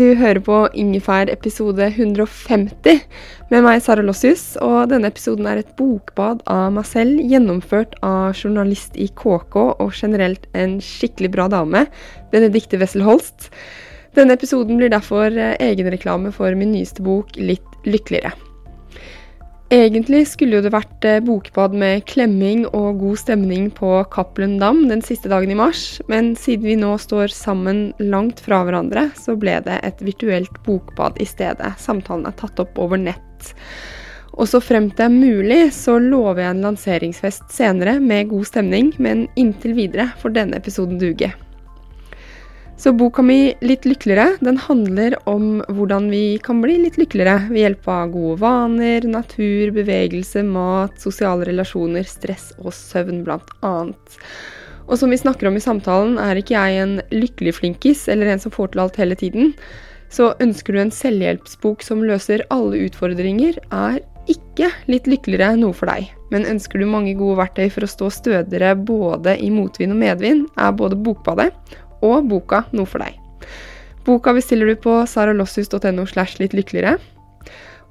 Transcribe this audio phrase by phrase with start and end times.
[0.00, 3.02] du hører på Ingefær episode 150
[3.50, 8.32] med meg, Sara Lossius, og denne episoden er et bokbad av meg selv, gjennomført av
[8.32, 11.84] journalist i KK og generelt en skikkelig bra dame,
[12.32, 13.50] Benedicte Wessel Holst.
[14.16, 18.32] Denne episoden blir derfor eh, egenreklame for min nyeste bok, Litt lykkeligere.
[19.70, 24.80] Egentlig skulle jo det vært eh, bokbad med klemming og god stemning på Cappelen Dam
[24.90, 29.36] den siste dagen i mars, men siden vi nå står sammen langt fra hverandre, så
[29.38, 31.70] ble det et virtuelt bokbad i stedet.
[31.78, 33.52] Samtalen er tatt opp over nett.
[34.34, 38.90] Og så fremt det er mulig, så lover jeg en lanseringsfest senere med god stemning,
[38.98, 41.30] men inntil videre får denne episoden duge.
[42.80, 47.60] Så boka mi Litt lykkeligere den handler om hvordan vi kan bli litt lykkeligere ved
[47.60, 54.16] hjelp av gode vaner, natur, bevegelse, mat, sosiale relasjoner, stress og søvn blant annet.
[54.88, 58.40] Og som vi snakker om i samtalen, er ikke jeg en lykkelig flinkis eller en
[58.40, 59.52] som får til alt hele tiden.
[60.08, 64.00] Så ønsker du en selvhjelpsbok som løser alle utfordringer, er
[64.32, 66.08] ikke litt lykkeligere noe for deg.
[66.32, 70.48] Men ønsker du mange gode verktøy for å stå stødigere både i motvind og medvind,
[70.56, 71.52] er både Bokbadet
[72.06, 73.16] og boka noe for deg.
[74.06, 76.98] Boka bestiller du på saralosshus.no slash litt lykkeligere.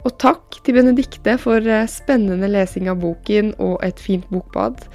[0.08, 4.86] Og takk til Benedikte for eh, spennende lesing av boken og et fint bokbad.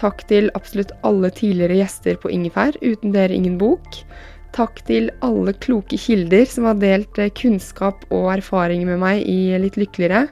[0.00, 2.76] Takk til absolutt alle tidligere gjester på Ingefær.
[2.84, 4.02] Uten dere ingen bok.
[4.56, 9.56] Takk til alle kloke kilder som har delt eh, kunnskap og erfaringer med meg i
[9.62, 10.26] Litt lykkeligere.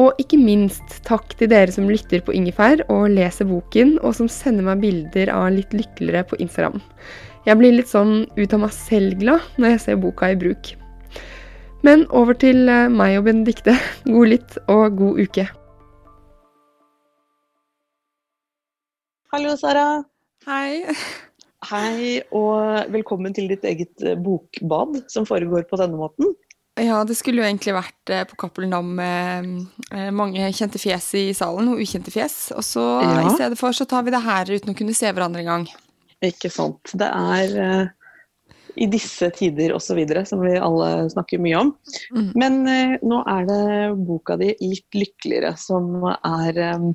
[0.00, 4.30] Og ikke minst takk til dere som lytter på Ingefær og leser boken, og som
[4.30, 6.82] sender meg bilder av Litt lykkeligere på Instagram.
[7.44, 10.70] Jeg blir litt sånn ut av meg selv-glad når jeg ser boka i bruk.
[11.84, 13.74] Men over til eh, meg og Benedikte.
[14.08, 15.44] God lytt og god uke.
[19.34, 19.84] Hallo, Sara.
[20.48, 20.86] Hei.
[21.68, 26.32] Hei, og velkommen til ditt eget eh, bokbad, som foregår på denne måten.
[26.80, 31.28] Ja, det skulle jo egentlig vært eh, på Cappelen Dam med mange kjente fjes i
[31.36, 32.54] salen, og ukjente fjes.
[32.56, 33.16] Og så ja.
[33.20, 35.68] i stedet for så tar vi det her uten å kunne se hverandre engang.
[36.24, 36.92] Ikke sant.
[36.94, 37.86] Det er uh,
[38.80, 40.00] i disse tider osv.
[40.28, 41.72] som vi alle snakker mye om.
[42.14, 42.28] Mm.
[42.38, 43.64] Men uh, nå er det
[44.06, 46.88] boka di 'Litt lykkeligere' som er um,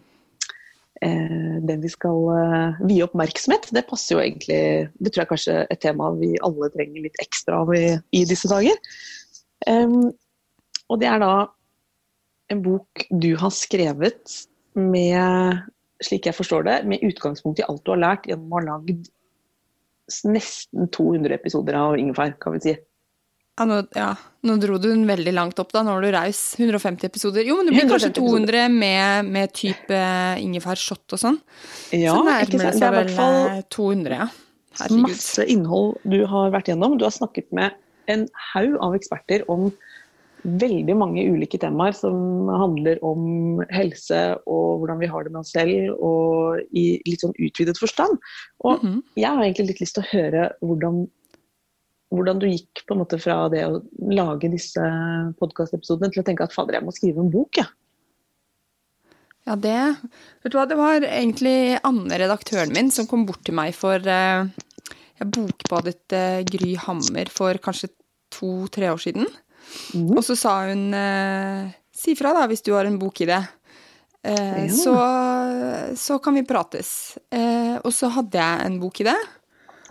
[1.03, 3.71] uh, den vi skal vie oppmerksomhet.
[3.75, 7.23] Det passer jo egentlig Det tror jeg kanskje er et tema vi alle trenger litt
[7.23, 8.75] ekstra av i, i disse dager.
[9.67, 10.11] Um,
[10.89, 11.33] og det er da
[12.49, 14.39] en bok du har skrevet
[14.79, 15.59] med
[16.03, 19.09] slik jeg forstår det, med utgangspunkt i alt du har lært gjennom å ha lagd
[20.25, 22.75] nesten 200 episoder av Ingefær, kan vi si.
[23.59, 24.13] Ja nå, ja,
[24.47, 25.83] nå, dro du den veldig langt opp, da.
[25.83, 26.39] Nå var du raus.
[26.57, 27.43] 150 episoder.
[27.43, 29.99] Jo, men det blir kanskje 200 med, med type
[30.39, 31.39] ingefær-shot og sånn.
[31.91, 33.11] Ja, Så nærmer det seg vel
[33.75, 34.29] 200, ja.
[34.79, 35.03] Herregud.
[35.03, 36.95] Masse innhold du har vært gjennom.
[36.95, 37.75] Du har snakket med
[38.09, 39.67] en haug av eksperter om
[40.43, 45.53] veldig mange ulike temaer som handler om helse og hvordan vi har det med oss
[45.55, 48.19] selv, og i litt sånn utvidet forstand.
[48.63, 49.01] Og mm -hmm.
[49.15, 51.07] jeg har egentlig litt lyst til å høre hvordan,
[52.09, 54.85] hvordan du gikk på en måte fra det å lage disse
[55.39, 57.65] podkastepisodene til å tenke at fader, jeg må skrive en bok, jeg.
[57.65, 57.73] Ja.
[59.47, 59.95] Ja, det
[60.43, 63.97] Vet du hva, det var egentlig Anne, redaktøren min, som kom bort til meg for
[63.97, 64.45] uh,
[65.17, 67.89] Jeg bokbadet uh, Gry Hammer for kanskje
[68.29, 69.25] to-tre år siden.
[69.93, 70.11] Mm.
[70.17, 73.41] Og så sa hun eh, si fra da hvis du har en bok i det.
[74.23, 74.73] Eh, ja.
[74.75, 74.95] så,
[75.97, 77.17] så, kan vi prates.
[77.31, 79.19] Eh, og så hadde jeg en bok i det.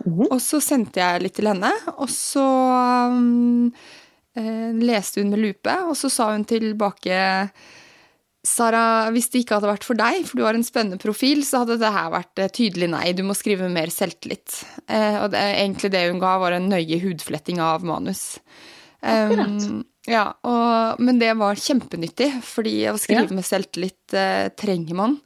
[0.05, 0.25] Mm.
[0.29, 2.45] Og så sendte jeg litt til henne, og så
[3.11, 3.67] um,
[4.79, 7.17] leste hun med lupe, og så sa hun tilbake
[8.47, 11.65] Sara, hvis det ikke hadde vært for deg, for du har en spennende profil, så
[11.65, 13.11] hadde det her vært tydelig nei.
[13.11, 14.61] Du må skrive mer selvtillit.
[14.87, 18.39] Eh, og det, egentlig det hun ga, var en nøye hudfletting av manus.
[18.99, 23.37] Um, ja, og, men det var kjempenyttig, fordi å skrive ja.
[23.37, 25.17] med selvtillit uh, trenger man.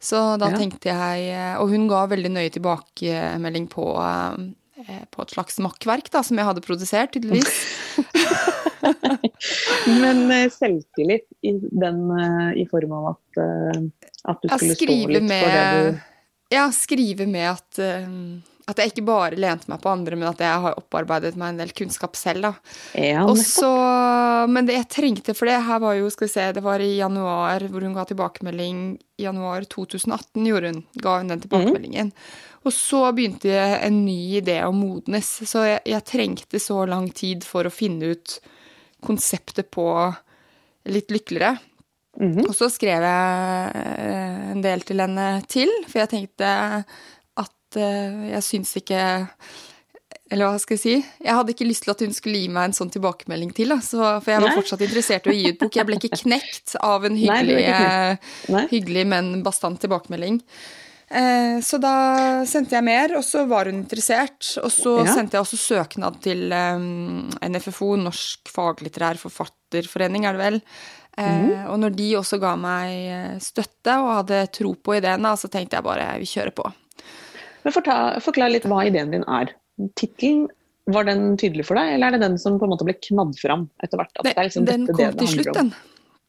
[0.00, 0.58] Så da ja.
[0.60, 6.12] tenkte jeg eh, Og hun ga veldig nøye tilbakemelding på, uh, på et slags makkverk
[6.14, 7.56] da, som jeg hadde produsert, tydeligvis.
[10.02, 10.22] men
[10.54, 12.04] selvtillit i, den,
[12.54, 13.40] i form av at,
[14.30, 18.06] at du skulle stå litt med, for det du Ja, skrive med at uh,
[18.68, 21.60] at jeg ikke bare lente meg på andre, men at jeg har opparbeidet meg en
[21.62, 22.50] del kunnskap selv.
[22.92, 23.70] Ja, Også,
[24.52, 26.98] men det jeg trengte for det her var jo, skal vi se, det var i
[26.98, 28.82] januar hvor hun ga tilbakemelding.
[29.18, 32.12] Januar 2018 gjorde hun, ga hun den tilbakemeldingen.
[32.12, 32.44] Mm.
[32.68, 35.30] Og så begynte en ny idé å modnes.
[35.48, 38.38] Så jeg, jeg, trengte så lang tid for å finne ut
[39.04, 39.88] konseptet på
[40.88, 41.58] Litt lykkeligere.
[42.20, 42.48] Mm -hmm.
[42.48, 46.84] Og så skrev jeg eh, en del til henne til, for jeg tenkte
[47.76, 49.02] uh, jeg syns ikke
[50.30, 50.96] Eller hva skal jeg si?
[51.24, 53.72] Jeg hadde ikke lyst til at hun skulle gi meg en sånn tilbakemelding til.
[53.84, 54.58] Så, for jeg var Nei.
[54.60, 55.78] fortsatt interessert i å gi ut bok.
[55.78, 57.62] Jeg ble ikke knekt av en hyggelig,
[58.52, 60.42] Nei, hyggelig men bastant tilbakemelding.
[61.08, 61.94] Uh, så da
[62.44, 64.52] sendte jeg mer, og så var hun interessert.
[64.60, 65.14] Og så ja.
[65.16, 70.62] sendte jeg også søknad til um, NFFO, Norsk faglitterær forfatterforening, er det vel.
[71.18, 71.66] Mm.
[71.72, 75.86] Og når de også ga meg støtte og hadde tro på ideen, så tenkte jeg
[75.86, 76.68] bare vi kjører på.
[77.64, 79.52] Men Forklar litt hva ideen din er.
[79.98, 80.46] Tittelen,
[80.88, 83.34] var den tydelig for deg, eller er det den som på en måte ble knadd
[83.36, 84.20] fram etter hvert?
[84.24, 85.72] Det, liksom den kom til slutt, den.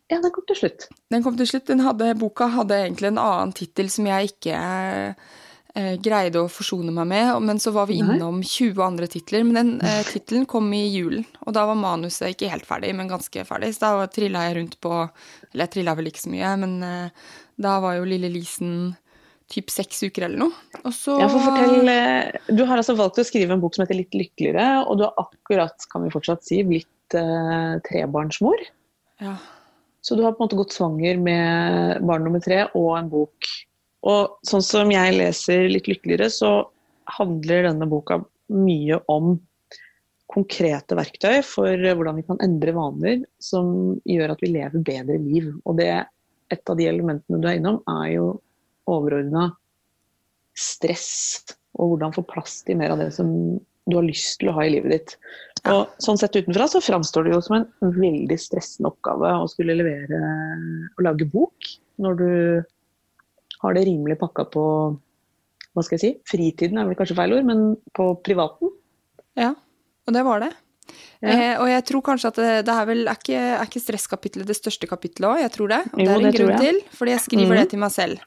[0.10, 0.88] Ja, den kom til slutt.
[1.14, 1.68] Den kom til slutt.
[1.70, 6.92] Den hadde, boka hadde egentlig en annen tittel som jeg ikke eh, greide å forsone
[6.96, 7.30] meg med.
[7.46, 9.46] Men så var vi innom 20 andre titler.
[9.48, 13.12] Men den eh, tittelen kom i julen, og da var manuset ikke helt ferdig, men
[13.12, 13.76] ganske ferdig.
[13.78, 14.96] Så da trilla jeg rundt på
[15.54, 17.30] Eller jeg trilla vel ikke så mye, men eh,
[17.62, 18.74] da var jo Lille Lisen
[19.50, 20.80] typ seks uker eller noe.
[20.84, 23.84] Og så ja, for fortell, eh, Du har altså valgt å skrive en bok som
[23.84, 28.62] heter Litt lykkeligere, og du har akkurat, kan vi fortsatt si, blitt eh, trebarnsmor.
[29.24, 29.36] Ja.
[30.06, 33.50] Så du har på en måte gått svanger med barn nummer tre og en bok.
[34.08, 36.70] Og sånn som jeg leser Litt lykkeligere, så
[37.20, 38.22] handler denne boka
[38.54, 39.36] mye om
[40.30, 45.50] konkrete verktøy for hvordan vi kan endre vaner som gjør at vi lever bedre liv.
[45.66, 45.90] Og det,
[46.54, 48.28] et av de elementene du er innom, er jo
[48.90, 49.50] overordna
[50.60, 51.10] stress,
[51.80, 53.30] og hvordan få plass til mer av det som
[53.90, 55.14] du har lyst til å ha i livet ditt.
[55.70, 59.78] Og sånn sett utenfra så framstår det jo som en veldig stressende oppgave å skulle
[59.78, 60.20] levere
[60.94, 62.32] og lage bok når du
[63.64, 64.66] har det rimelig pakka på
[65.76, 67.60] hva skal jeg si, fritiden er vel kanskje feil ord, men
[67.96, 68.72] på privaten.
[69.38, 69.52] Ja,
[70.08, 70.50] og det var det.
[71.20, 71.30] Ja.
[71.30, 74.50] Eh, og jeg tror kanskje at det, det er vel er ikke, er ikke stresskapitlet
[74.50, 75.82] det største kapitlet òg, jeg tror det.
[75.92, 77.60] Og jo, det er en grunn til, fordi jeg skriver mm.
[77.60, 78.24] det til meg selv.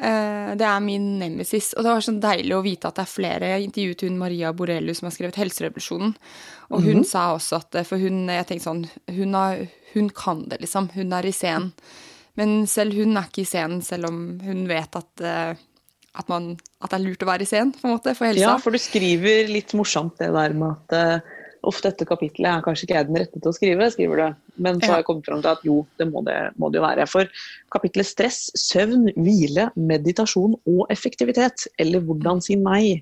[0.00, 1.74] Eh, det er min nemesis.
[1.76, 3.50] Og det var sånn deilig å vite at det er flere.
[3.52, 6.14] Jeg intervjuet hun Maria Borelius som har skrevet 'Helserevolusjonen'.
[6.70, 7.10] Og hun mm -hmm.
[7.10, 10.90] sa også at For hun jeg tenkte sånn hun, har, hun, kan det, liksom.
[10.94, 11.72] Hun er i scenen.
[12.34, 15.54] Men selv hun er ikke i scenen, selv om hun vet at, eh,
[16.14, 18.40] at, man, at det er lurt å være i scenen, på en måte, for helsa.
[18.40, 21.20] Ja, for du skriver litt morsomt det der med at eh,
[21.66, 24.38] uff, dette kapitlet er kanskje ikke jeg den rette til å skrive, skriver du.
[24.64, 26.86] Men så har jeg kommet fram til at jo, det må det, må det jo
[26.86, 27.06] være.
[27.10, 27.30] For
[27.74, 33.00] kapitlet stress, søvn, hvile, meditasjon og effektivitet, eller hvordan si nei,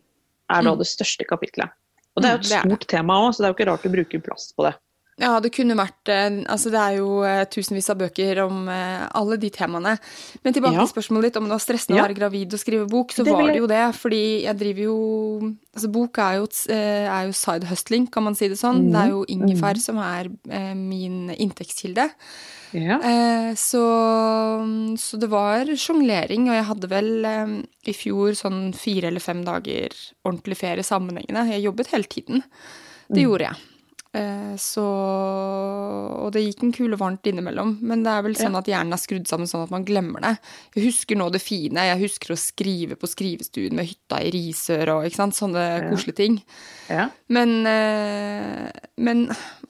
[0.49, 0.81] er da mm.
[0.81, 1.75] det største kapitlet.
[2.17, 3.85] Og det er jo et mm, stort tema òg, så det er jo ikke rart
[3.87, 4.75] du bruker plass på det.
[5.19, 9.07] Ja, det kunne vært eh, Altså, det er jo eh, tusenvis av bøker om eh,
[9.19, 9.97] alle de temaene.
[10.45, 10.85] Men tilbake ja.
[10.85, 12.05] til spørsmålet ditt om det var stressende ja.
[12.05, 13.85] å være gravid og skrive bok, så det var det jo det.
[13.99, 14.99] Fordi jeg driver jo
[15.79, 18.89] Altså, bok er jo, er jo side hustling, kan man si det sånn.
[18.89, 18.91] Mm.
[18.91, 19.83] Det er jo ingefær mm.
[19.85, 20.31] som er
[20.75, 22.09] min inntektskilde.
[22.75, 22.97] Ja.
[23.55, 23.85] Så,
[24.99, 27.31] så, det var sjonglering, og jeg hadde vel
[27.87, 29.95] i fjor sånn fire eller fem dager
[30.27, 31.47] ordentlig ferie sammenhengende.
[31.53, 32.43] Jeg jobbet hele tiden.
[33.07, 33.27] Det mm.
[33.29, 33.78] gjorde jeg.
[34.19, 37.77] Eh, så Og det gikk en kule varmt innimellom.
[37.85, 40.35] Men det er vel sånn at hjernen er skrudd sammen sånn at man glemmer det.
[40.77, 41.87] Jeg husker nå det fine.
[41.89, 45.39] Jeg husker å skrive på skrivestuen med hytta i Risør og ikke sant?
[45.39, 45.81] sånne ja.
[45.87, 46.37] koselige ting.
[46.91, 47.09] Ja.
[47.33, 49.27] Men, eh, men,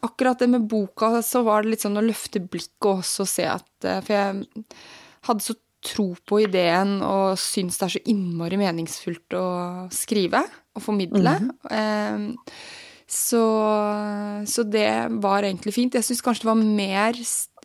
[0.06, 3.48] akkurat det med boka, så var det litt sånn å løfte blikket også og se
[3.50, 4.66] at eh, For jeg
[5.28, 9.46] hadde så tro på ideen og syns det er så innmari meningsfullt å
[9.94, 10.42] skrive
[10.74, 11.38] og formidle.
[11.38, 12.38] Mm -hmm.
[13.08, 13.40] Så,
[14.44, 14.90] så, det
[15.24, 15.96] var egentlig fint.
[15.96, 17.16] Jeg syns kanskje det var mer,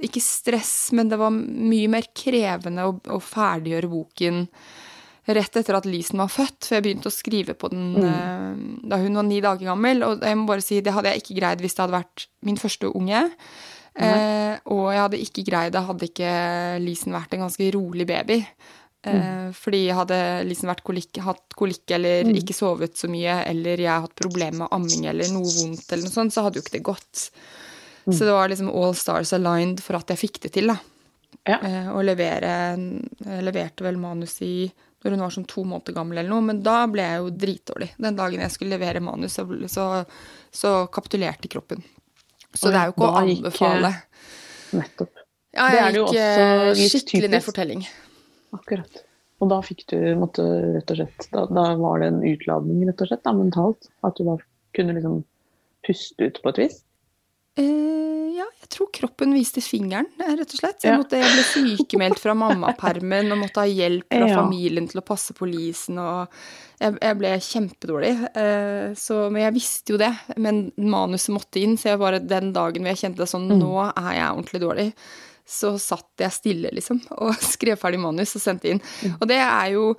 [0.07, 4.45] ikke stress, men det var mye mer krevende å, å ferdiggjøre boken
[5.23, 8.07] rett etter at Lisen var født, for jeg begynte å skrive på den mm.
[8.07, 10.03] Eh, da hun var ni dager gammel.
[10.07, 12.59] Og jeg må bare si, det hadde jeg ikke greid hvis det hadde vært min
[12.59, 13.23] første unge.
[13.93, 14.03] Mm.
[14.07, 16.31] Eh, og jeg hadde ikke greid det hadde ikke
[16.83, 18.39] Lisen vært en ganske rolig baby.
[19.03, 19.15] Mm.
[19.15, 22.37] Eh, fordi jeg hadde liksom vært kolikk, hatt kolikk eller mm.
[22.39, 26.07] ikke sovet så mye, eller jeg har hatt problemer med amming eller noe vondt, eller
[26.07, 27.27] noe sånt, så hadde jo ikke det gått.
[28.05, 28.15] Mm.
[28.15, 30.79] Så det var liksom all stars aligned for at jeg fikk det til, da.
[31.49, 31.57] Ja.
[31.59, 34.69] Eh, og levere Jeg leverte vel manus i
[35.03, 37.89] når hun var sånn to måneder gammel eller noe, men da ble jeg jo dritdårlig.
[38.05, 39.87] Den dagen jeg skulle levere manus, så,
[40.47, 41.83] så, kapitulerte kroppen.
[42.53, 43.91] Så det er jo ikke å anbefale.
[44.79, 45.19] Nettopp.
[45.53, 47.83] Ja, jeg gikk skikkelig ned for telling.
[48.53, 49.03] Akkurat.
[49.43, 50.43] Og da fikk du måtte,
[50.77, 53.89] rett og slett da, da, var det en utladning rett og slett da, mentalt?
[54.05, 54.37] At du da
[54.77, 55.21] kunne liksom
[55.83, 56.77] puste ut på et vis?
[57.59, 60.85] Eh, ja, jeg tror kroppen viste fingeren, rett og slett.
[60.85, 64.37] Jeg, måtte, jeg ble sykemeldt fra mammapermen og måtte ha hjelp fra ja.
[64.39, 65.99] familien til å passe på Lisen.
[66.01, 66.31] Og
[66.79, 68.13] jeg, jeg ble kjempedårlig.
[68.31, 70.13] Eh, så, men jeg visste jo det.
[70.41, 73.59] Men manuset måtte inn, så jeg bare den dagen hvor jeg kjente sånn mm.
[73.59, 74.89] Nå er jeg ordentlig dårlig.
[75.43, 78.83] Så satt jeg stille, liksom, og skrev ferdig manus og sendte inn.
[79.03, 79.17] Mm.
[79.19, 79.91] Og det er jo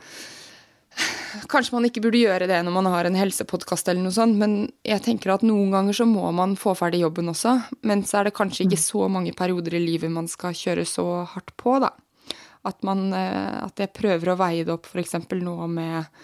[1.50, 4.68] Kanskje man ikke burde gjøre det når man har en helsepodkast eller noe sånt, men
[4.86, 7.56] jeg tenker at noen ganger så må man få ferdig jobben også.
[7.82, 11.06] Men så er det kanskje ikke så mange perioder i livet man skal kjøre så
[11.32, 11.90] hardt på, da.
[12.64, 15.18] At, man, eh, at jeg prøver å veie det opp f.eks.
[15.34, 16.22] nå med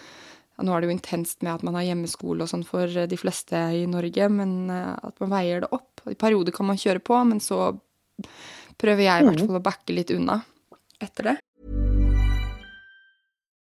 [0.61, 3.57] Nå er det jo intenst med at man har hjemmeskole og sånn for de fleste
[3.73, 6.03] i Norge, men eh, at man veier det opp.
[6.09, 7.73] I perioder kan man kjøre på, men så
[8.81, 9.47] prøver jeg i hvert mm.
[9.47, 10.41] fall å backe litt unna
[11.01, 11.37] etter det.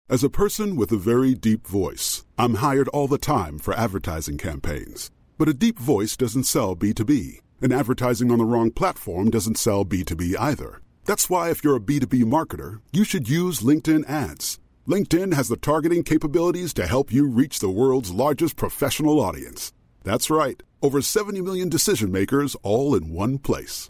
[0.09, 4.37] As a person with a very deep voice, I'm hired all the time for advertising
[4.37, 5.09] campaigns.
[5.37, 9.85] But a deep voice doesn't sell B2B, and advertising on the wrong platform doesn't sell
[9.85, 10.81] B2B either.
[11.05, 14.59] That's why if you're a B2B marketer, you should use LinkedIn ads.
[14.87, 19.73] LinkedIn has the targeting capabilities to help you reach the world's largest professional audience.
[20.03, 23.89] That's right, over 70 million decision makers all in one place.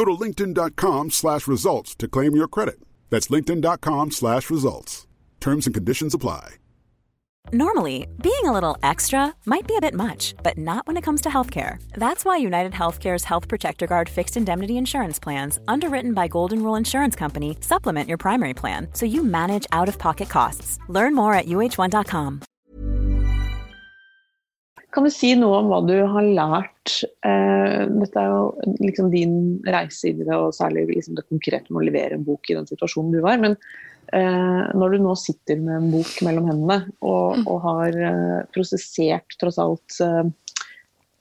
[0.00, 2.80] Go to linkedin.com slash results to claim your credit.
[3.10, 5.06] That's linkedin.com slash results.
[5.40, 6.54] Terms and conditions apply.
[7.52, 11.20] Normally, being a little extra might be a bit much, but not when it comes
[11.22, 11.82] to healthcare.
[11.92, 16.76] That's why United Healthcare's Health Protector Guard fixed indemnity insurance plans, underwritten by Golden Rule
[16.76, 20.78] Insurance Company, supplement your primary plan so you manage out of pocket costs.
[20.88, 22.40] Learn more at uh1.com.
[24.90, 26.96] Kan du si noe om hva du har lært?
[27.26, 29.36] Eh, dette er jo liksom din
[29.70, 32.68] reise i det, og særlig liksom det konkrete med å levere en bok i den
[32.70, 33.38] situasjonen du var.
[33.42, 33.56] men
[34.10, 37.44] Eh, når du nå sitter med en bok mellom hendene og, mm.
[37.46, 40.00] og har eh, prosessert tross alt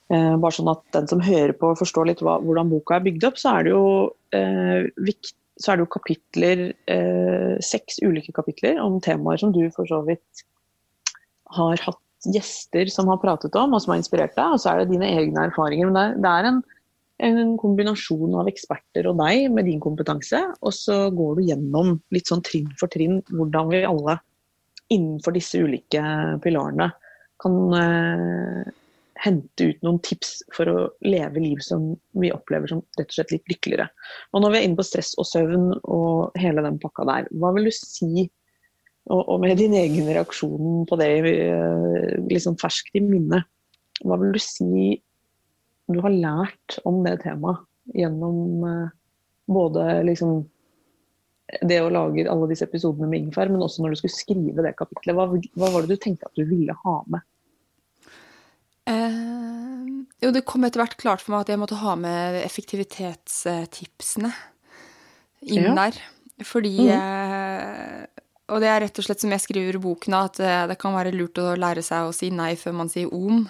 [0.10, 3.36] bare sånn at den som hører på forstår litt hva, hvordan boka er bygd opp,
[3.38, 3.84] så er det jo,
[5.06, 6.64] vikt, så er det jo kapitler,
[7.62, 10.42] seks ulike kapitler om temaer som du for så vidt
[11.60, 14.56] har hatt gjester som har pratet om, og som har inspirert deg.
[14.56, 15.92] Og så er det dine egne erfaringer.
[15.92, 16.62] Men det er, en
[17.20, 20.40] en kombinasjon av eksperter og deg med din kompetanse.
[20.64, 24.20] Og så går du gjennom litt sånn trinn for trinn hvordan vi alle
[24.90, 26.02] innenfor disse ulike
[26.44, 26.90] pilarene
[27.40, 28.70] kan eh,
[29.20, 33.36] hente ut noen tips for å leve liv som vi opplever som rett og slett
[33.36, 33.90] litt lykkeligere.
[34.34, 37.52] Og når vi er inne på stress og søvn og hele den pakka der, hva
[37.56, 38.30] vil du si
[39.08, 43.48] og, og med din egen reaksjon på det uh, liksom ferskt i minnet,
[44.03, 44.98] hva vil du si
[45.89, 47.65] du har lært om det temaet
[47.98, 48.91] gjennom eh,
[49.50, 50.44] både liksom
[51.65, 54.75] det å lage alle disse episodene med ingefær, men også når du skulle skrive det
[54.77, 55.15] kapitlet.
[55.18, 57.25] Hva, hva var det du tenkte at du ville ha med?
[58.89, 59.89] Eh,
[60.22, 64.32] jo, det kom etter hvert klart for meg at jeg måtte ha med effektivitetstipsene
[65.50, 65.75] inn ja.
[65.82, 66.00] der.
[66.46, 66.94] Fordi mm.
[66.94, 68.19] eh,
[68.50, 70.96] Og det er rett og slett som jeg skriver i boken, at eh, det kan
[70.98, 73.44] være lurt å lære seg å si nei før man sier om.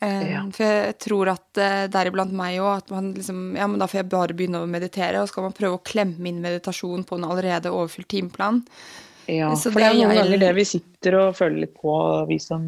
[0.00, 0.44] Eh, ja.
[0.54, 4.04] For jeg tror at uh, deriblant meg òg, at man liksom Ja, men da får
[4.04, 7.26] jeg bare begynne å meditere, og skal man prøve å klemme inn meditasjon på en
[7.26, 8.62] allerede overfylt timeplan.
[9.26, 10.22] Ja, Så for det er noen jeg...
[10.22, 11.94] ganger det vi sitter og føler litt på,
[12.30, 12.62] vi som,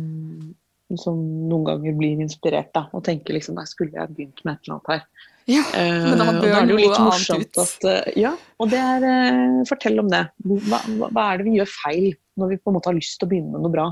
[0.98, 4.66] som noen ganger blir inspirert, da, og tenker liksom Nei, skulle jeg begynt med et
[4.66, 5.29] eller annet her?
[5.50, 7.60] Ja, men da bør uh, noe annet ut.
[7.64, 9.06] At, uh, ja, og det er
[9.68, 10.22] Fortell om det.
[10.46, 13.28] Hva, hva er det vi gjør feil når vi på en måte har lyst til
[13.28, 13.86] å begynne med noe bra?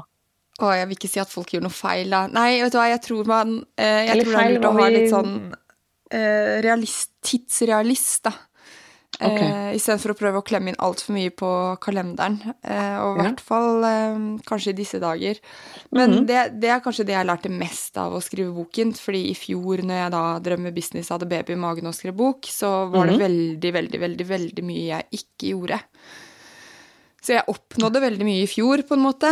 [0.59, 2.25] Å, jeg vil ikke si at folk gjør noe feil, da.
[2.31, 4.89] Nei, vet du hva, jeg tror man jeg Jeg tror det er lurt å ha
[4.91, 8.35] litt sånn uh, realist, tidsrealist, da.
[9.19, 9.49] Okay.
[9.49, 11.49] Eh, Istedenfor å prøve å klemme inn altfor mye på
[11.83, 12.37] kalenderen.
[12.63, 13.25] Eh, og i ja.
[13.25, 15.41] hvert fall eh, kanskje i disse dager.
[15.91, 16.27] Men mm -hmm.
[16.27, 18.95] det, det, er kanskje det jeg lærte mest av å skrive boken.
[18.95, 22.47] fordi i fjor, når jeg da drømmer business, hadde baby i magen og skrev bok,
[22.47, 23.19] så var mm -hmm.
[23.19, 23.21] det mhm.
[23.21, 25.81] veldig, veldig, veldig, veldig mye jeg ikke gjorde.
[27.23, 29.29] Så jeg oppnådde veldig mye i fjor, på en måte.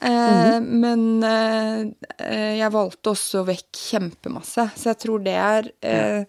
[0.00, 0.66] Eh, mm.
[0.80, 4.68] Men eh, jeg valgte også vekk kjempemasse.
[4.76, 6.24] Så jeg tror det er eh,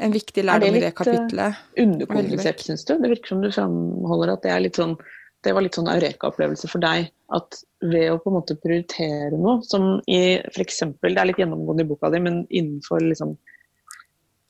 [0.00, 1.40] en viktig lærdom i det kapitlet.
[1.40, 2.94] Er det litt underkommunisert, syns du?
[3.00, 4.96] Det virker som du framholder at det er litt sånn
[5.44, 9.60] det var litt sånn eureka-opplevelse for deg at ved å på en måte prioritere noe,
[9.64, 10.82] som i f.eks.
[11.00, 13.38] Det er litt gjennomgående i boka di, men innenfor liksom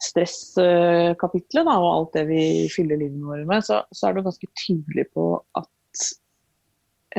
[0.00, 2.42] stresskapitlet og alt det vi
[2.72, 5.26] fyller livet vårt med, så, så er du ganske tydelig på
[5.60, 6.04] at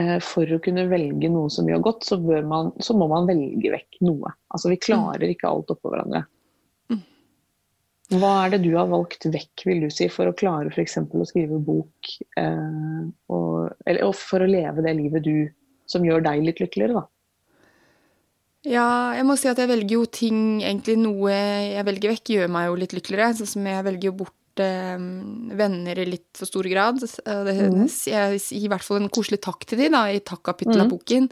[0.02, 3.72] eh, for å kunne velge noe som gjør godt, så, man, så, må man velge
[3.78, 4.34] vekk noe.
[4.52, 6.26] Altså vi klarer ikke alt oppå hverandre.
[8.12, 10.98] Hva er det du har valgt vekk, vil du si, for å klare f.eks.
[11.00, 15.36] å skrive bok, eh, og, eller, og for å leve det livet du
[15.88, 17.08] som gjør deg litt lykkeligere, da?
[18.68, 22.52] Ja, jeg må si at jeg velger jo ting Egentlig noe jeg velger vekk, gjør
[22.54, 23.34] meg jo litt lykkeligere.
[23.40, 24.36] Sånn som jeg velger jo bort
[25.58, 27.02] venner i litt for stor grad.
[27.02, 27.84] Det, mm.
[28.10, 30.86] Jeg gir i hvert fall en koselig takk til de da, i takk-kapittelet mm.
[30.86, 31.28] av boken.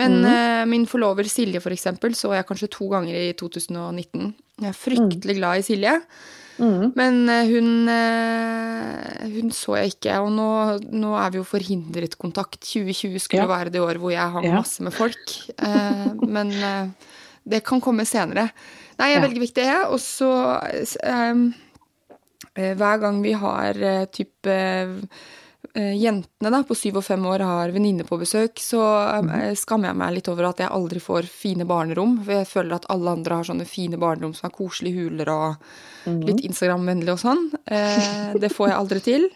[0.00, 0.28] Men mm.
[0.34, 4.30] eh, min forlover Silje, for eksempel, så jeg kanskje to ganger i 2019.
[4.62, 5.98] Jeg er fryktelig glad i Silje.
[6.60, 6.92] Mm.
[6.94, 10.50] Men eh, hun, eh, hun, så jeg ikke, og nå,
[10.92, 12.60] nå, er vi jo forhindret kontakt.
[12.66, 13.50] 2020 skulle ja.
[13.50, 14.60] være det året hvor jeg hang ja.
[14.60, 15.36] masse med folk.
[15.56, 16.52] Eh, men
[17.48, 18.50] det kan komme senere.
[19.00, 19.84] Nei, jeg velger viktig, jeg.
[19.90, 20.30] Og så
[21.32, 21.46] um,
[22.52, 23.78] Hver gang vi har
[24.12, 24.56] type
[25.74, 29.54] Eh, jentene da, på syv og fem år har venninne på besøk, så eh, mhm.
[29.56, 32.18] skammer jeg meg litt over at jeg aldri får fine barnerom.
[32.26, 35.54] For jeg føler at alle andre har sånne fine barnerom som er koselige huler og
[36.04, 36.18] mhm.
[36.28, 37.46] litt Instagram-vennlige og sånn.
[37.64, 39.28] Eh, det får jeg aldri til.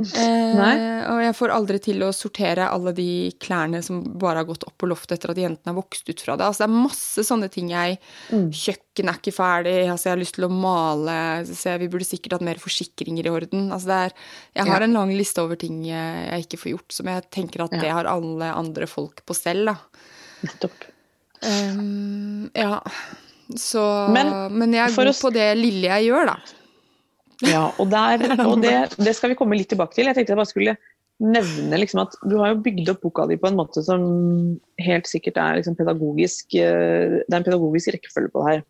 [0.00, 4.64] Eh, og jeg får aldri til å sortere alle de klærne som bare har gått
[4.68, 6.46] opp på loftet etter at jentene har vokst ut fra det.
[6.46, 7.98] Altså, det er masse sånne ting jeg
[8.30, 8.48] mm.
[8.60, 11.16] Kjøkkenet er ikke ferdig, altså, jeg har lyst til å male
[11.48, 13.68] så Vi burde sikkert hatt mer forsikringer i orden.
[13.74, 14.14] Altså, er,
[14.56, 14.88] jeg har ja.
[14.88, 17.82] en lang liste over ting jeg ikke får gjort, som jeg tenker at ja.
[17.84, 19.66] det har alle andre folk på stell.
[19.68, 19.76] da.
[20.46, 20.86] Nettopp.
[21.40, 22.78] Um, ja.
[23.56, 23.82] Så
[24.14, 25.18] Men, men jeg er god å...
[25.18, 26.59] på det lille jeg gjør, da.
[27.46, 30.08] Ja, og, der, og det, det, skal vi komme litt tilbake til.
[30.08, 30.76] Jeg tenkte jeg bare skulle
[31.20, 34.02] nevne liksom at du har jo bygd opp boka di på en måte som
[34.80, 38.62] helt sikkert er liksom pedagogisk eh, Det er en pedagogisk rekkefølge på det her.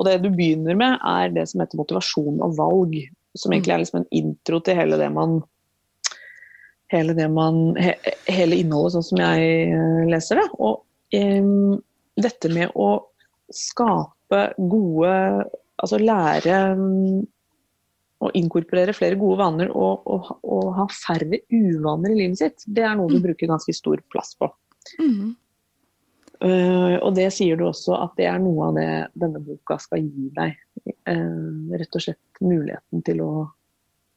[0.00, 2.96] Og det du begynner med, er det som heter motivasjon og valg.
[3.36, 5.40] Som egentlig er liksom en intro til hele det man
[6.92, 7.94] Hele, det man, he,
[8.28, 10.42] hele innholdet, sånn som jeg eh, leser det.
[10.60, 10.82] Og
[11.16, 11.78] um,
[12.20, 12.88] dette med å
[13.48, 15.14] skape gode
[15.82, 17.22] Altså lære um,
[18.22, 22.84] å inkorporere flere gode vaner og, og, og, ha færre uvaner i livet sitt, det
[22.86, 23.24] er noe du mm.
[23.24, 24.48] bruker ganske stor plass på.
[25.00, 25.32] Mm.
[26.42, 28.88] Uh, og det sier du også at det er noe av det
[29.22, 30.56] denne boka skal gi deg.
[31.06, 33.32] Uh, rett og slett muligheten til å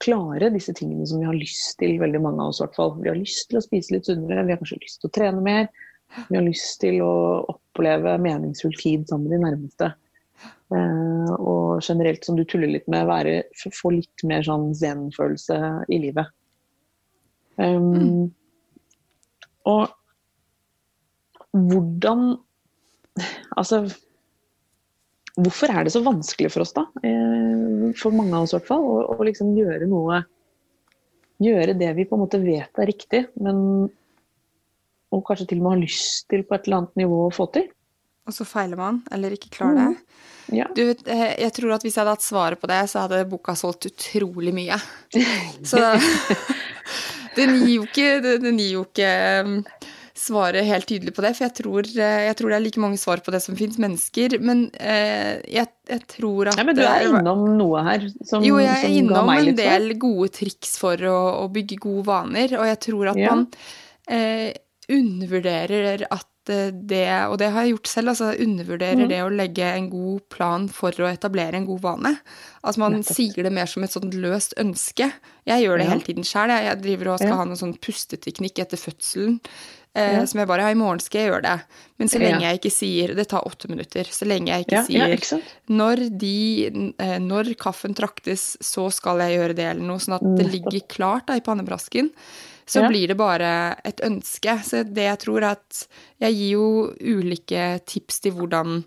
[0.01, 2.95] klare disse tingene som vi har lyst til, veldig mange av oss i hvert fall.
[3.01, 5.43] Vi har lyst til å spise litt sunnere, vi har kanskje lyst til å trene
[5.45, 5.69] mer.
[6.29, 7.13] Vi har lyst til å
[7.51, 9.91] oppleve meningsfull tid sammen med de nærmeste.
[10.73, 13.43] Uh, og generelt, som du tuller litt med, være,
[13.75, 15.59] få litt mer sånn zen-følelse
[15.93, 16.31] i livet.
[17.61, 18.23] Um, mm.
[19.71, 19.93] Og
[21.55, 22.33] hvordan
[23.55, 23.77] Altså
[25.39, 26.83] Hvorfor er det så vanskelig for oss, da?
[26.99, 28.83] Uh, for mange av oss i hvert fall.
[28.83, 30.23] Å, å liksom gjøre noe
[31.43, 33.89] Gjøre det vi på en måte vet er riktig, men
[35.15, 37.47] og kanskje til og med har lyst til på et eller annet nivå å få
[37.55, 37.67] til.
[38.25, 39.89] Og så feiler man, eller ikke klarer det.
[39.93, 40.25] Mm.
[40.53, 40.67] Ja.
[40.77, 43.55] Du, eh, jeg tror at hvis jeg hadde hatt svaret på det, så hadde boka
[43.57, 44.77] solgt utrolig mye.
[45.69, 45.81] Så
[47.37, 49.11] den gir jo ikke, den gir jo ikke
[49.45, 49.55] um,
[50.15, 52.99] svaret helt tydelig på det, for jeg tror, eh, jeg tror, det er like mange
[53.01, 54.37] svar på det som fins mennesker.
[54.39, 58.59] Men eh, jeg, jeg, tror at ja, Men du er innom noe her som, Jo,
[58.63, 62.79] jeg er innom en del gode triks for å, å, bygge gode vaner, og jeg
[62.87, 63.33] tror at ja.
[63.33, 63.47] man
[64.07, 64.53] eh,
[64.95, 69.09] undervurderer at det, og det har jeg gjort selv, altså undervurderer mm.
[69.11, 72.11] det å legge en god plan for å etablere en god vane.
[72.61, 73.17] Altså Man Nettopp.
[73.17, 75.09] sier det mer som et sånt løst ønske.
[75.49, 75.93] Jeg gjør det ja.
[75.93, 76.53] hele tiden sjøl.
[76.53, 77.39] Jeg driver og skal ja.
[77.41, 79.39] ha noen sånn pusteteknikk etter fødselen.
[79.95, 80.23] Eh, ja.
[80.27, 81.81] Som jeg bare Ja, i morgen skal jeg gjøre det.
[82.01, 84.09] Men så lenge jeg ikke sier Det tar åtte minutter.
[84.11, 85.39] Så lenge jeg ikke sier ikke
[85.71, 86.39] når, de,
[86.99, 90.03] eh, når kaffen traktes, så skal jeg gjøre det, eller noe.
[90.03, 92.11] Sånn at det ligger klart da i pannebrasken
[92.65, 92.89] så ja.
[92.89, 93.49] blir det bare
[93.85, 94.57] et ønske.
[94.65, 95.83] Så det jeg tror er at
[96.23, 98.81] jeg gir jo ulike tips til hvordan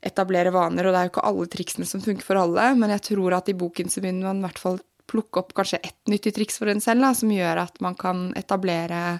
[0.00, 3.04] etablere vaner, og det er jo ikke alle triksene som funker for alle, men jeg
[3.10, 4.80] tror at i boken så begynner man i hvert fall
[5.10, 8.30] plukke opp kanskje ett nyttig triks for en selv, da, som gjør at man kan
[8.38, 9.18] etablere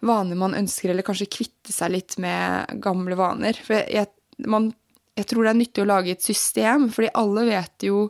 [0.00, 3.58] vaner man ønsker, eller kanskje kvitte seg litt med gamle vaner.
[3.62, 4.10] For jeg,
[4.50, 4.70] man,
[5.18, 8.06] jeg tror det er nyttig å lage et system, fordi alle vet jo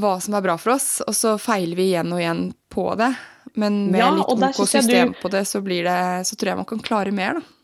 [0.00, 3.10] hva som er bra for oss, og så feiler vi igjen og igjen på det.
[3.58, 5.20] Men med ja, litt OK system du...
[5.22, 7.56] på det, så, det, så tror jeg man kan klare mer, da.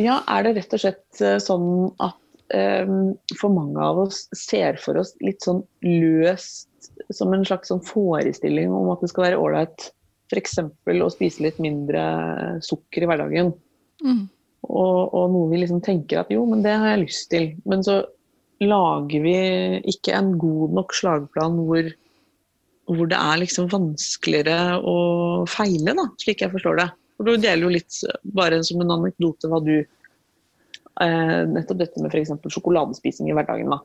[0.00, 1.68] Ja, er det rett og slett eh, sånn
[2.02, 2.18] at
[2.54, 7.82] um, for mange av oss ser for oss litt sånn løst som en slags sånn
[7.84, 9.90] forestilling om at det skal være ålreit
[10.32, 10.58] f.eks.
[10.58, 12.02] å spise litt mindre
[12.64, 13.52] sukker i hverdagen.
[14.04, 14.24] Mm.
[14.64, 17.50] Og, og noe vi liksom tenker at jo, men det har jeg lyst til.
[17.68, 18.00] Men så
[18.64, 19.36] lager vi
[19.92, 21.90] ikke en god nok slagplan hvor,
[22.90, 24.96] hvor det er liksom vanskeligere å
[25.48, 26.88] feile, da, slik jeg forstår det.
[27.16, 28.00] For Du deler jo litt,
[28.36, 32.34] bare som en anekdote, hva du eh, Nettopp dette med f.eks.
[32.56, 33.72] sjokoladespising i hverdagen.
[33.72, 33.80] da.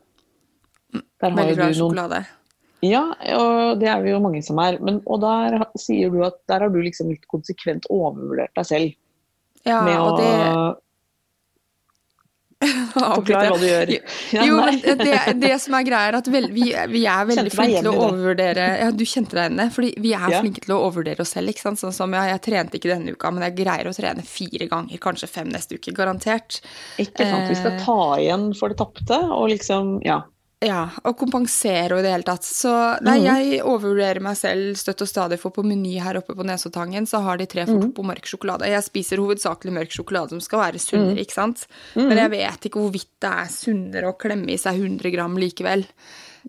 [1.21, 2.21] Der har Veldig glad i sjokolade.
[2.81, 3.03] ja,
[3.37, 4.79] og det er vi jo mange som er.
[4.83, 8.97] Men, og der sier du at der har du liksom litt konsekvent overvurdert deg selv.
[9.67, 10.33] Ja, med å og det
[12.59, 13.91] Forklar hva du gjør.
[14.35, 17.53] Ja, jo, men det, det som er greia, er at vel, vi, vi er veldig
[17.53, 19.67] flinke til å overvurdere Ja, du kjente deg igjen i det.
[19.77, 20.41] Fordi vi er Ja.
[20.43, 21.53] flinke til å overvurdere oss selv.
[21.53, 21.79] ikke sant?
[21.79, 24.99] Sånn som ja, jeg trente ikke denne uka, men jeg greier å trene fire ganger,
[24.99, 25.93] kanskje fem neste uke.
[25.95, 26.59] Garantert.
[26.99, 27.47] Ikke sant.
[27.47, 27.83] Vi skal Eh.
[27.85, 30.19] ta igjen for det tapte, og liksom Ja.
[30.61, 32.43] Ja, og kompensere og i det hele tatt.
[32.43, 33.23] Så nei, Mhm.
[33.23, 37.21] jeg overvurderer meg selv støtt og stadig, for på Meny her oppe på Nesoddtangen så
[37.23, 37.93] har de tre for Mhm.
[37.93, 38.67] to på mørk sjokolade.
[38.67, 40.81] Jeg spiser hovedsakelig mørk sjokolade som skal være Mhm.
[41.15, 41.65] sunnere, ikke sant.
[41.95, 45.85] Men jeg vet ikke hvorvidt det er sunnere å klemme i seg 100 gram likevel.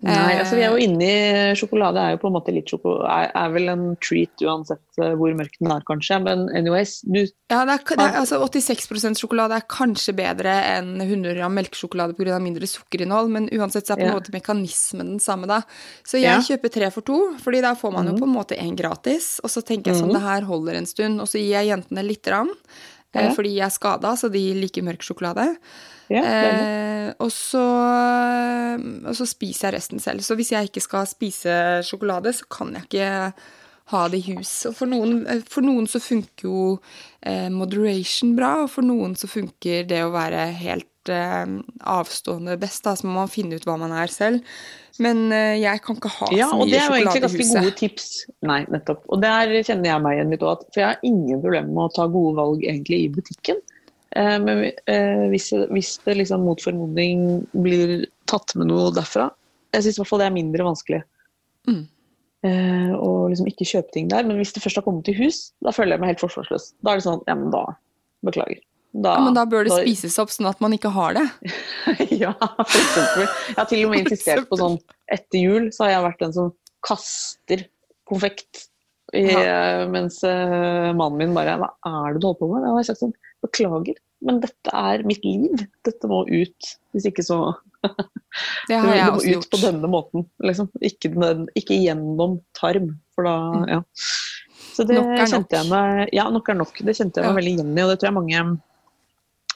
[0.01, 1.07] Nei, Eh, altså vi er jo inne
[1.51, 3.03] i Sjokolade er jo på en måte litt sjoko...
[3.05, 6.17] Er, er vel en treat uansett eh, hvor mørk den er, kanskje.
[6.23, 7.19] Men anyways, du
[7.51, 12.15] Ja, det er, det er, altså 86% sjokolade er kanskje bedre enn 100 gram melkesjokolade
[12.15, 12.39] pga.
[12.39, 14.19] mindre sukkerinnhold, men uansett så er på en Ja.
[14.19, 15.61] måte mekanismen den samme, da.
[16.07, 16.39] Så jeg Ja.
[16.39, 18.13] kjøper tre for to, fordi da får man Mhm.
[18.13, 19.39] jo på en måte én gratis.
[19.43, 21.19] Og så tenker jeg sånn, det her holder en stund.
[21.19, 23.31] Og så gir jeg jentene lite grann, eh, Ja.
[23.35, 25.47] fordi jeg er skada, så de liker mørk sjokolade.
[26.11, 26.21] Ja.
[26.23, 27.63] Eh, og, så,
[29.07, 30.23] og så spiser jeg resten selv.
[30.23, 31.55] Så hvis jeg ikke skal spise
[31.87, 33.09] sjokolade, så kan jeg ikke
[33.91, 34.51] ha det i hus.
[34.69, 36.61] Og for noen, for noen så funker jo
[37.25, 41.57] eh, moderation bra, og for noen så funker det å være helt eh,
[41.91, 42.85] avstående best.
[42.85, 44.45] Da, så må man finne ut hva man er selv.
[45.01, 47.75] Men eh, jeg kan ikke ha Ja, så og det er jo egentlig ganske gode
[47.79, 48.07] tips.
[48.47, 49.03] Nei, nettopp.
[49.09, 51.93] Og der kjenner jeg meg igjen litt òg, for jeg har ingen problemer med å
[51.95, 53.61] ta gode valg egentlig i butikken.
[54.15, 59.29] Eh, Men eh, hvis, hvis det liksom mot formodning blir tatt med noe derfra
[59.71, 61.01] Jeg syns i hvert fall det er mindre vanskelig.
[61.69, 61.83] Mm.
[62.41, 64.25] Eh, å liksom ikke kjøpe ting der.
[64.25, 66.71] Men hvis det først har kommet til hus, da føler jeg meg helt forsvarsløs.
[66.81, 67.67] Da er det sånn Ja, men da
[68.25, 68.59] Beklager.
[68.91, 71.23] Da, Ja, men da bør det spises opp sånn at man ikke har det.
[72.23, 73.23] ja, for eksempel.
[73.23, 74.75] Jeg har til og med insistert på sånn
[75.09, 76.51] Etter jul så har jeg vært den som
[76.85, 77.65] kaster
[78.09, 78.67] konfekt.
[79.11, 79.25] I,
[79.91, 82.63] mens uh, mannen min bare Hva er det du holder på med?
[82.63, 85.63] Jeg har sagt sånn Beklager, men dette er mitt liv.
[85.87, 86.71] Dette må ut.
[86.93, 87.39] Hvis ikke så
[88.69, 90.25] Det har jeg Det må ut på denne måten.
[90.45, 90.69] Liksom.
[90.85, 93.35] Ikke, den, ikke gjennom tarm, for da
[93.77, 93.79] Ja.
[94.71, 95.03] Så det Mm.
[95.03, 95.31] Nok er nok.
[95.33, 96.77] kjente jeg meg Ja, nok er nok.
[96.77, 97.37] Det kjente jeg meg Ja.
[97.39, 98.43] veldig igjen i, og det tror jeg mange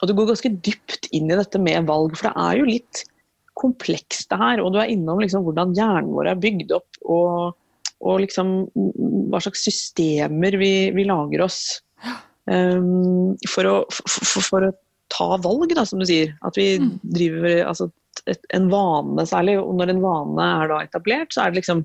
[0.02, 3.04] Og du går ganske dypt inn i dette med valg, for det er jo litt
[3.56, 4.60] komplekst det her.
[4.60, 7.54] Og du er innom liksom hvordan hjernen vår er bygd opp, og,
[8.04, 8.50] og liksom
[9.32, 11.80] hva slags systemer vi, vi lager oss
[12.46, 14.72] for, å, for, for å
[15.12, 16.34] ta valg, da, som du sier.
[16.46, 16.98] At vi Mm.
[17.02, 17.90] driver altså,
[18.26, 21.84] et, en vane særlig, og når en vane er da etablert, så er det liksom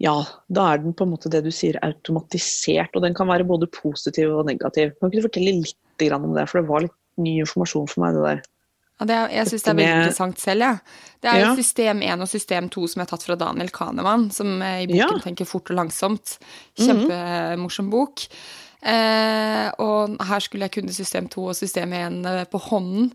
[0.00, 0.14] ja,
[0.48, 3.68] da er den på en måte det du sier automatisert, og den kan være både
[3.68, 4.94] positiv og negativ.
[4.96, 8.16] Kan ikke du fortelle litt om det, for det var litt ny informasjon for meg,
[8.16, 8.38] det der.
[9.06, 10.80] Det jeg syns det er veldig interessant selv, jeg.
[10.80, 11.06] Ja.
[11.20, 11.54] Det er jo Ja.
[11.56, 14.86] system 1 og system 2 som jeg har tatt fra Daniel Kahneman, som eh, i
[14.86, 15.06] boken Ja.
[15.12, 15.22] Mhm.
[15.22, 16.38] tenker fort og langsomt.
[16.78, 18.26] Kjempemorsom bok.
[18.82, 23.12] Eh, og her skulle jeg kunne system 2 og system 1 eh, på hånden.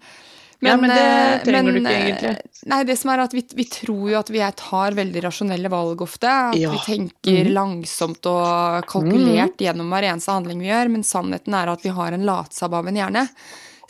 [0.63, 2.61] Ja, men det trenger trenger du ikke eh, egentlig.
[2.71, 6.01] Nei, det som er at vi, vi tror jo at vi tar veldig rasjonelle valg
[6.01, 6.29] ofte.
[6.31, 6.71] At Ja.
[6.71, 7.53] vi tenker mm.
[7.53, 12.13] langsomt og kalkulert gjennom hver eneste handling vi gjør, men sannheten er at vi har
[12.15, 13.27] en latsabb av en hjerne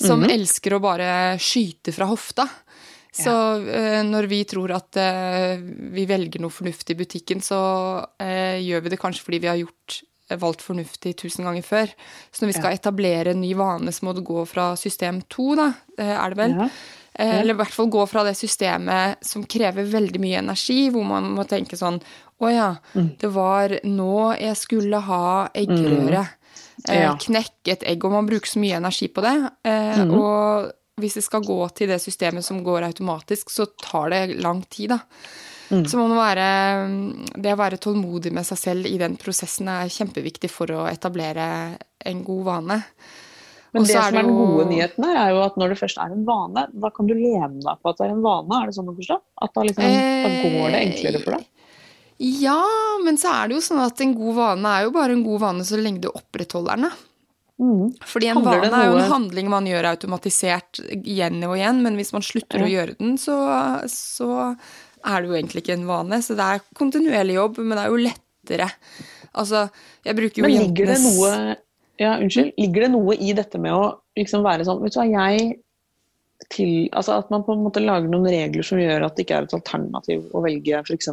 [0.01, 0.29] som Mhm.
[0.31, 2.47] elsker å bare skyte fra hofta.
[3.15, 3.31] Så
[3.69, 5.55] eh, når vi tror at eh,
[5.95, 9.55] vi velger noe fornuftig i butikken, så eh, gjør vi det kanskje fordi vi har
[9.62, 10.01] gjort
[10.41, 11.88] valgt fornuftig tusen ganger før.
[12.34, 15.55] Så når vi skal etablere en ny vane, så må det gå fra system to,
[15.55, 16.55] da, er det vel?
[16.60, 16.69] Ja.
[17.15, 21.29] Eller i hvert fall gå fra det systemet som krever veldig mye energi, hvor man
[21.38, 22.01] må tenke sånn
[22.41, 23.17] Å ja, Mm.
[23.17, 26.19] det var nå jeg skulle ha eggerøre.
[26.19, 26.27] Eh,
[26.91, 27.15] Ja.
[27.21, 29.36] Knekke et egg, og man bruker så mye energi på det.
[29.65, 30.13] Eh, Mm.
[30.19, 30.71] Og
[31.02, 34.89] hvis det skal gå til det systemet som går automatisk, så tar det lang tid,
[34.89, 35.00] da.
[35.71, 35.86] Mm.
[35.89, 39.89] Så man må være Det å være tålmodig med seg selv i den prosessen er
[39.89, 42.78] kjempeviktig for å etablere en god vane.
[43.74, 45.80] Men Også det er som er den gode nyheten her, er jo at når det
[45.82, 48.62] først er en vane, da kan du lene deg på at det er en vane.
[48.62, 49.17] Er det sånn å forstå?
[49.41, 51.50] At da, liksom, da går det enklere for deg?
[52.17, 52.62] Ja,
[53.04, 55.41] men så er det jo sånn at en god vane er jo bare en god
[55.43, 57.04] vane så lenge du opprettholder den.
[57.60, 57.91] Mm.
[58.04, 61.99] Fordi en Handler vane er jo en handling man gjør automatisert igjen og igjen, men
[61.99, 63.36] hvis man slutter å gjøre den, så,
[63.91, 66.21] så er det jo egentlig ikke en vane.
[66.23, 68.71] Så det er kontinuerlig jobb, men det er jo lettere
[69.36, 69.65] Altså,
[70.06, 71.30] jeg bruker jo Men ligger det noe
[71.99, 72.54] Ja, unnskyld.
[72.62, 75.58] Ligger det noe i dette med å liksom være sånn Vet du hva, jeg
[76.54, 79.41] til Altså at man på en måte lager noen regler som gjør at det ikke
[79.41, 81.10] er et alternativ å velge f.eks.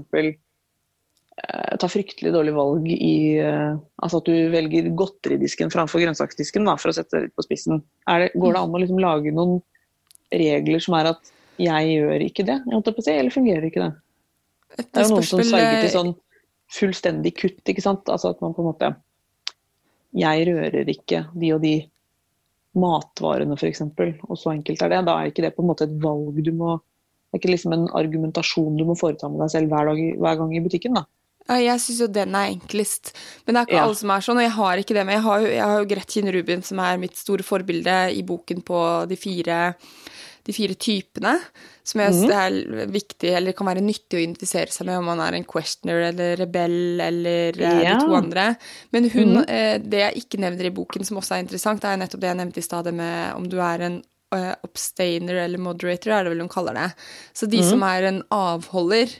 [1.48, 6.76] Eh, ta fryktelig dårlig valg i eh, Altså at du velger godteridisken framfor grønnsaksdisken, da,
[6.78, 7.80] for å sette det litt på spissen.
[8.06, 9.56] Er det, går det an å liksom lage noen
[10.30, 13.90] regler som er at jeg gjør ikke det, si, eller fungerer ikke det?
[14.78, 16.12] Det er jo noen som sverger til sånn
[16.72, 18.06] fullstendig kutt, ikke sant.
[18.08, 18.92] Altså at man på en måte
[20.16, 21.74] Jeg rører ikke de og de
[22.78, 23.82] matvarene, f.eks.
[24.28, 25.02] Og så enkelt er det.
[25.08, 27.74] Da er ikke det på en måte et valg du må Det er ikke liksom
[27.74, 31.04] en argumentasjon du må foreta med deg selv hver, dag, hver gang i butikken, da.
[31.48, 33.12] Jeg syns jo den er enklest.
[33.46, 33.84] Men det er ikke Ja.
[33.86, 35.06] alle som er sånn, og jeg har ikke det.
[35.06, 38.22] Men jeg har jo, jeg har jo Gretchen Rubin, som er mitt store forbilde i
[38.22, 39.74] boken på de fire,
[40.44, 41.40] de fire typene.
[41.84, 42.18] Som jeg Mhm.
[42.20, 45.44] synes er viktig, eller kan være nyttig å identifisere seg med om man er en
[45.44, 47.98] questioner eller rebell eller eh, Ja.
[47.98, 48.56] de to andre.
[48.92, 49.48] Men hun, mm.
[49.48, 52.36] eh, det jeg ikke nevner i boken, som også er interessant, er nettopp det jeg
[52.36, 54.02] nevnte i stad, det med om du er en
[54.34, 56.94] eh, abstainer eller moderator, er det vel hun kaller det.
[57.34, 59.10] Så de de som er en avholder,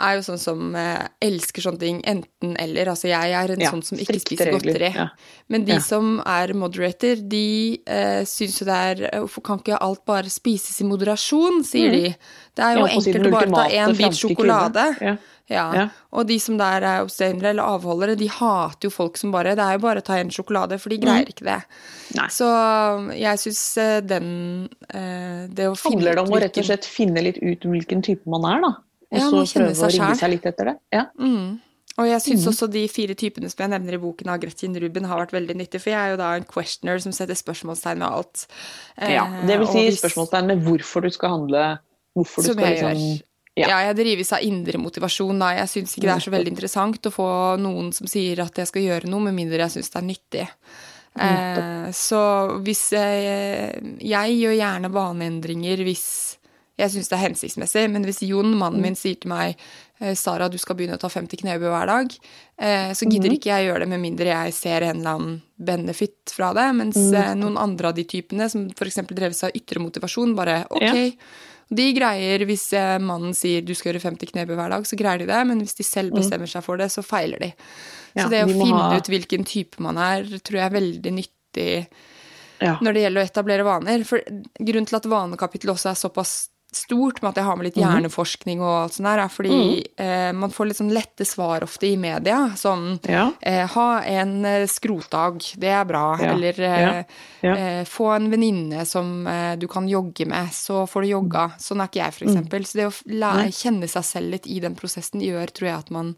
[0.00, 2.90] er jo sånn som eh, elsker sånne ting enten-eller.
[2.94, 4.94] Altså jeg er en Ja, sånn som ikke spiser regler, godteri.
[4.94, 5.08] ja.
[5.48, 5.78] Men de Ja.
[5.80, 10.30] som er moderator, de eh, syns jo det er eh, Hvorfor kan ikke alt bare
[10.30, 12.14] spises i moderasjon, sier de.
[12.54, 12.94] Det er jo Mm.
[12.98, 15.18] Enkelt å bare ta én bit sjokolade.
[15.50, 15.88] Ja.
[16.12, 19.64] Og de som der er abstainere eller avholdere, de hater jo folk som bare Det
[19.64, 21.62] er jo bare å ta en sjokolade, for de greier ikke det.
[21.64, 22.16] Mm.
[22.16, 22.26] Nei.
[22.28, 22.48] Så
[23.16, 23.62] jeg syns
[24.06, 27.60] den eh, Det å finne Handler det om å rett og slett finne litt ut
[27.64, 28.74] hvilken type man er, da?
[29.08, 30.76] Og Ja, så prøve å rigge seg litt etter det?
[30.92, 31.06] Ja.
[31.18, 31.58] Mm.
[31.98, 32.50] Og jeg syns mm.
[32.52, 35.56] også de fire typene som jeg nevner i boken av Gretchen Ruben, har vært veldig
[35.58, 38.44] nyttig, for jeg er jo da en questioner som setter spørsmålstegn med alt.
[39.02, 39.24] ja.
[39.26, 41.78] Eh, Det vil si hvis- spørsmålstegn med hvorfor du skal handle,
[42.14, 43.22] hvorfor du Som skal liksom gjør.
[43.56, 43.68] Ja.
[43.68, 43.78] Ja.
[43.88, 45.38] jeg drives av indre motivasjon.
[45.38, 45.48] Da.
[45.56, 48.68] Jeg syns ikke det er så veldig interessant å få noen som sier at jeg
[48.68, 50.48] skal gjøre noe, med mindre jeg syns det er nyttig.
[51.18, 56.37] Eh, så hvis jeg, jeg gjør gjerne vaneendringer hvis
[56.78, 59.56] jeg syns det er hensiktsmessig, men hvis Jon, mannen min, sier til meg
[59.98, 62.14] eh, Sara, du skal begynne å ta 50 knebøy hver dag,
[62.62, 66.30] eh, så gidder ikke jeg gjøre det med mindre jeg ser en eller annen benefit
[66.34, 66.68] fra det.
[66.78, 69.00] Mens eh, noen andre av de typene, som f.eks.
[69.10, 71.24] dreves av ytre motivasjon, bare ok.
[71.68, 72.70] De greier, hvis
[73.04, 75.40] mannen sier du skal gjøre 50 knebøy hver dag, så greier de det.
[75.50, 77.50] Men hvis de selv bestemmer seg for det, så feiler de.
[78.14, 81.66] Så det å finne ut hvilken type man er, tror jeg er veldig nyttig
[82.58, 82.78] Ja.
[82.82, 84.06] når det gjelder å etablere vaner.
[84.08, 84.24] For
[84.58, 86.32] grunnen til at vanekapittelet også er såpass
[86.72, 87.84] stort, med at jeg har med litt Mhm.
[87.88, 91.86] hjerneforskning og alt sånt der, er fordi eh, man får litt sånn lette svar ofte
[91.88, 92.50] i media.
[92.56, 93.32] Sånn Ja.
[93.42, 96.18] eh, ha en eh, skrotdag, det er bra.
[96.20, 96.32] Ja.
[96.34, 97.04] Eller eh,
[97.42, 97.54] Ja.
[97.54, 101.52] Eh, få en venninne som eh, du kan jogge med, så får du jogga.
[101.58, 102.48] Sånn er ikke jeg, for Mm.
[102.66, 105.90] Så det å lære, kjenne seg selv litt i den prosessen gjør, tror jeg, at
[105.90, 106.16] man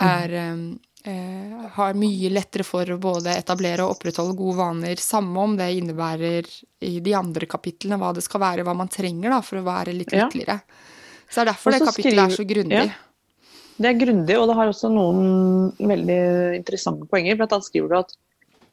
[0.00, 0.78] er Mm.
[1.04, 5.70] Eh, har mye lettere for å både etablere og opprettholde gode vaner, samme om det
[5.78, 6.48] innebærer
[6.88, 9.94] i de andre kapitlene hva det skal være, hva man trenger da, for å være
[9.96, 10.26] litt Ja.
[10.26, 10.60] lykkeligere.
[11.28, 12.84] Så det er derfor det kapittelet er så skriver- grundig.
[12.86, 12.92] ja.
[13.82, 17.36] Det er grundig, og det har også noen veldig interessante poenger.
[17.36, 18.12] Blant annet skriver du at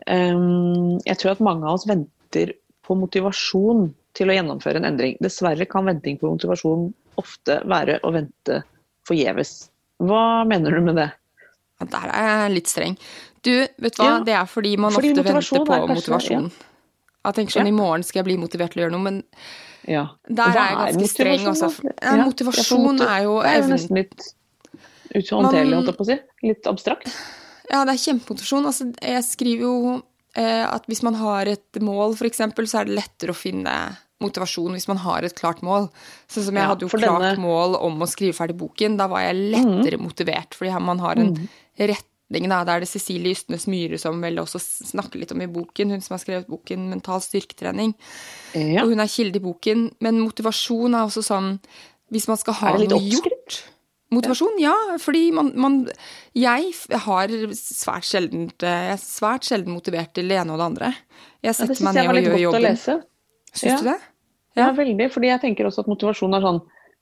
[0.07, 2.53] um, jeg tror at mange av oss venter
[2.85, 5.15] på motivasjon til å gjennomføre en endring.
[5.23, 8.61] Dessverre kan venting på motivasjon ofte være å vente
[9.07, 9.69] forgjeves.
[10.03, 11.09] Hva mener du med det?
[11.79, 12.97] Ja, Der er jeg litt streng.
[13.41, 15.95] Du, vet du hva, Ja, det er fordi man fordi ofte venter på er kanskje-
[15.95, 16.51] motivasjon.
[17.25, 17.71] Jeg tenker sånn, Ja.
[17.71, 19.23] i morgen skal jeg bli motivert til å gjøre noe, men
[19.87, 20.07] Ja.
[20.27, 21.93] Der Hva er jeg ganske streng motivasjon, også.
[22.01, 24.33] Ja, motivasjon er jo Det er jo nesten litt
[25.15, 26.19] uhåndterlig, holdt jeg på å si.
[26.47, 27.15] Litt abstrakt.
[27.71, 28.65] Ja, det er kjempemotivasjon.
[28.69, 30.03] Altså, jeg skriver jo
[30.35, 33.73] eh, at hvis man har et mål, f.eks., så er det lettere å finne
[34.21, 35.89] motivasjon hvis man har et klart mål.
[36.29, 38.97] Sånn som jeg Ja, hadde jo klart denne- mål om å skrive ferdig boken.
[38.97, 41.49] Da var jeg lettere motivert, fordi man har en
[41.87, 42.49] retning.
[42.49, 42.63] Da.
[42.63, 45.89] Det er det Cecilie Ystnes Myhre som vel også snakker litt om i boken.
[45.95, 47.95] Hun som har skrevet boken 'Mental styrketrening'.
[48.53, 48.83] Ja.
[48.83, 49.95] Og hun er kilde i boken.
[49.99, 51.59] Men motivasjon er også sånn
[52.11, 53.63] Hvis man skal ha det noe gjort
[54.11, 54.73] Motivasjon, ja.
[54.97, 55.87] Fordi man, man
[56.35, 60.85] Jeg har svært sjelden Jeg er svært sjelden motivert til det ene og det andre.
[61.43, 63.03] Jeg Ja, setter det meg syns jeg var litt godt å lese.
[63.53, 63.77] Syns Ja.
[63.77, 63.99] du det?
[64.57, 65.11] Ja, veldig.
[65.11, 66.61] Fordi jeg tenker også at motivasjon er sånn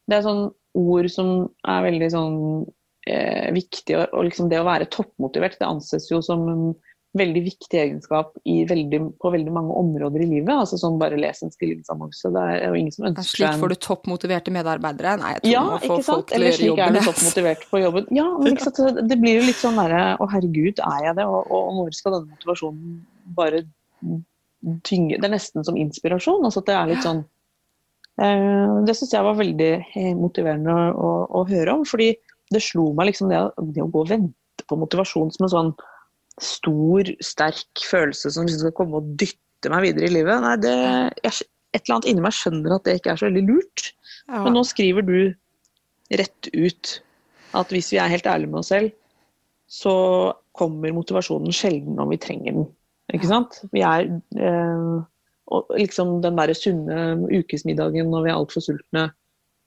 [0.09, 2.65] Det er sånn ord som er veldig sånn
[3.07, 3.95] eh, viktig.
[3.97, 6.67] Og, og liksom det å være toppmotivert, det anses jo som en
[7.17, 10.51] veldig viktig egenskap i veldig, på veldig mange områder i livet.
[10.53, 12.31] Altså sånn bare les en stillingsannonse.
[12.33, 15.15] Det er jo ingen som ønsker ønsker Slik får du toppmotiverte medarbeidere.
[15.21, 16.99] Nei, jeg tror ja, man må få ikke folk til å Eller slik er du
[17.07, 18.09] toppmotivert på jobben.
[18.17, 19.01] Ja, men ikke sant?
[19.09, 21.27] Det blir jo litt sånn derre Å, herregud, er jeg det?
[21.31, 22.99] Og, og når skal denne motivasjonen
[23.37, 23.63] bare
[24.87, 26.45] tynge Det er nesten som inspirasjon.
[26.47, 27.23] Altså at det er litt sånn
[28.21, 31.85] eh, Det syns jeg var veldig eh, motiverende å, å, å høre om.
[31.87, 32.13] Fordi
[32.53, 33.41] det slo meg liksom det,
[33.75, 35.71] det å gå og vente på motivasjon som en sånn
[36.43, 40.43] stor, sterk følelse som liksom skal komme og dytte meg videre i livet.
[40.43, 40.75] Nei, det,
[41.25, 43.89] jeg, et eller annet inni meg skjønner at det ikke er så veldig lurt.
[44.27, 44.43] Ja.
[44.45, 45.17] Men nå skriver du
[46.21, 46.93] rett ut
[47.57, 48.93] at hvis vi er helt ærlige med oss selv,
[49.67, 49.93] så
[50.57, 52.67] kommer motivasjonen sjelden når vi trenger den.
[53.15, 53.60] Ikke sant?
[53.73, 54.07] Vi er
[54.39, 54.97] eh,
[55.47, 59.10] og liksom den der sunne ukesmiddagen når vi er altfor sultne,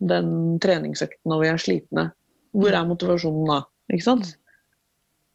[0.01, 2.05] den treningsøkten når vi er slitne.
[2.57, 3.61] Hvor er motivasjonen da?
[3.91, 4.35] Ikke sant?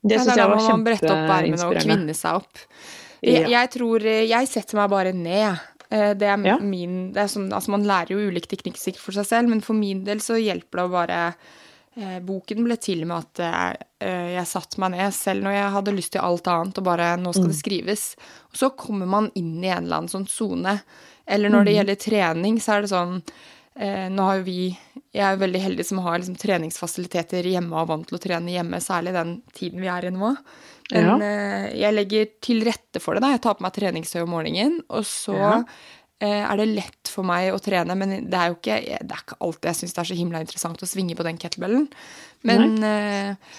[0.05, 1.65] Det syns jeg var kjempeinspirerende.
[1.65, 2.65] Og kvinne seg opp.
[3.25, 5.63] Jeg, jeg, tror Jeg setter meg bare ned.
[5.89, 6.57] Eh, det er ja.
[6.61, 9.63] min det er som, Altså, man lærer jo ulike teknikker sikkert for seg selv, men
[9.65, 11.21] for min del så hjelper det å bare
[11.95, 15.73] eh, Boken ble til med at jeg, eh, jeg satte meg ned, selv når jeg
[15.77, 17.63] hadde lyst til alt annet, og bare 'nå skal det mm.
[17.63, 18.07] skrives'.
[18.51, 20.79] Og så kommer man inn i en eller annen sånn sone.
[21.25, 21.77] Eller når det mm.
[21.79, 23.33] gjelder trening, så er det sånn eh,
[23.75, 24.69] Nå har vi
[25.11, 28.79] Jeg er veldig heldig som har liksom, treningsfasiliteter hjemme og vant til å trene hjemme,
[28.79, 30.29] særlig den tiden vi er i nå.
[30.93, 31.15] Men ja.
[31.25, 33.23] eh, jeg legger til rette for det.
[33.25, 33.33] da.
[33.33, 35.53] Jeg tar på meg treningstøy om morgenen, og så ja.
[36.21, 37.97] eh, er det lett for meg å trene.
[37.97, 40.43] Men det er jo ikke, det er ikke alltid jeg syns det er så himla
[40.45, 41.87] interessant å svinge på den kettlebellen.
[42.45, 43.55] Men eh,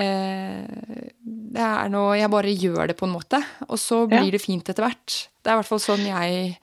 [0.00, 4.36] eh, det er noe Jeg bare gjør det på en måte, og så blir ja.
[4.38, 5.18] det fint etter hvert.
[5.40, 6.54] Det er i hvert fall sånn jeg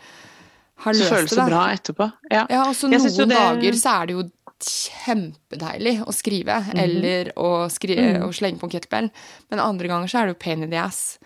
[0.85, 1.13] har løst det.
[1.15, 2.09] Føles det bra etterpå.
[2.31, 3.29] Ja, ja og så noen det...
[3.33, 4.25] dager så er det jo
[4.57, 6.83] kjempedeilig å skrive mm -hmm.
[6.83, 8.23] eller å, skrive, mm.
[8.25, 9.09] å, slenge på en kettlebell.
[9.49, 11.19] Men andre ganger så er det jo pain in the ass.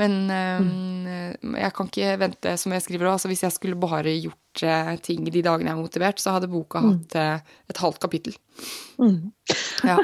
[0.00, 3.16] Men um, jeg kan ikke vente, som jeg skriver òg.
[3.16, 6.50] Altså, hvis jeg skulle bare gjort uh, ting de dagene jeg er motivert, så hadde
[6.50, 6.88] boka mm.
[6.90, 8.34] hatt uh, et halvt kapittel.
[8.98, 9.30] Mm.
[9.86, 9.98] Ja.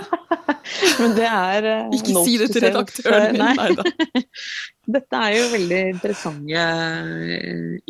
[1.00, 4.22] Men det er uh, Ikke si det til redaktøren min, nei da.
[4.94, 6.62] Dette er jo veldig interessante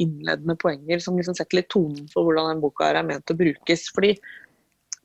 [0.01, 3.87] innledende poenger som liksom setter litt tonen for hvordan den boka er ment å brukes.
[3.93, 4.15] Fordi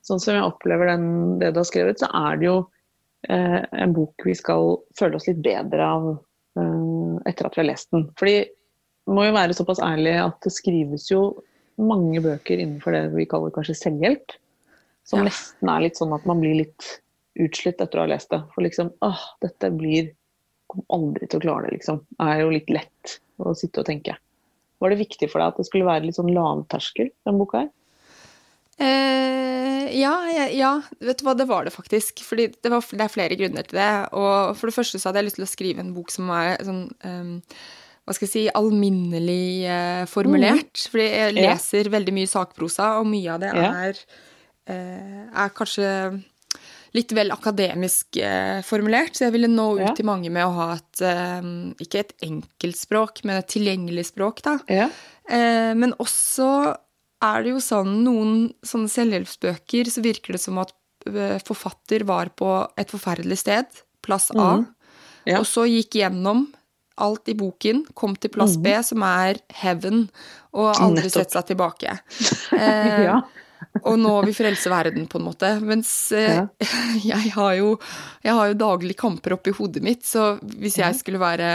[0.04, 1.06] sånn som jeg opplever den,
[1.40, 2.58] det du har skrevet, så er det jo
[3.26, 6.04] en bok vi skal føle oss litt bedre av
[6.56, 8.08] etter at vi har lest den.
[8.18, 8.38] Fordi
[9.12, 11.28] må jo være såpass ærlig at det skrives jo
[11.76, 14.34] mange bøker innenfor det vi kaller kanskje selvhjelp.
[15.06, 15.28] Som ja.
[15.28, 16.88] nesten er litt sånn at man blir litt
[17.38, 18.40] utslitt etter å ha lest det.
[18.54, 20.14] For liksom åh, dette blir
[20.66, 22.00] Kommer aldri til å klare det, liksom.
[22.18, 24.16] Det er jo litt lett å sitte og tenke.
[24.82, 27.68] Var det viktig for deg at det skulle være litt sånn lavterskel, den boka her?
[28.76, 30.12] Eh, ja,
[30.52, 32.20] ja, vet du hva, det var det faktisk.
[32.26, 33.90] Fordi det, var, det, er flere grunner til det.
[34.12, 36.60] Og for det første så hadde jeg lyst til å skrive en bok som er
[36.66, 37.34] sånn um,
[38.06, 40.70] hva skal jeg si, alminnelig uh, formulert.
[40.76, 40.92] Mm.
[40.92, 41.96] Fordi jeg leser ja.
[41.96, 43.72] veldig mye sakprosa, og mye av det ja.
[43.88, 44.00] er,
[44.70, 45.90] uh, er kanskje
[46.96, 49.16] litt vel akademisk uh, formulert.
[49.16, 49.96] Så jeg ville nå ut ja.
[49.96, 51.02] til mange med å ha et
[51.82, 54.58] Ikke et enkeltspråk, men et tilgjengelig språk, da.
[55.76, 56.46] men også
[57.24, 58.34] er det jo sånn noen
[58.66, 60.74] sånne selvhjelpsbøker så virker det som at
[61.08, 64.66] eh, forfatter var på et forferdelig sted, plass A, mm.
[65.32, 65.40] ja.
[65.40, 66.46] og så gikk gjennom
[66.96, 68.62] alt i boken, kom til plass mm.
[68.64, 70.06] B, som er heaven,
[70.56, 71.98] og aldri sett seg tilbake.
[72.56, 73.16] Eh, ja.
[73.82, 75.50] og nå vil frelse verden, på en måte.
[75.60, 76.46] Mens eh, ja.
[77.10, 77.74] jeg, har jo,
[78.24, 81.50] jeg har jo daglig kamper oppi hodet mitt, så hvis jeg skulle være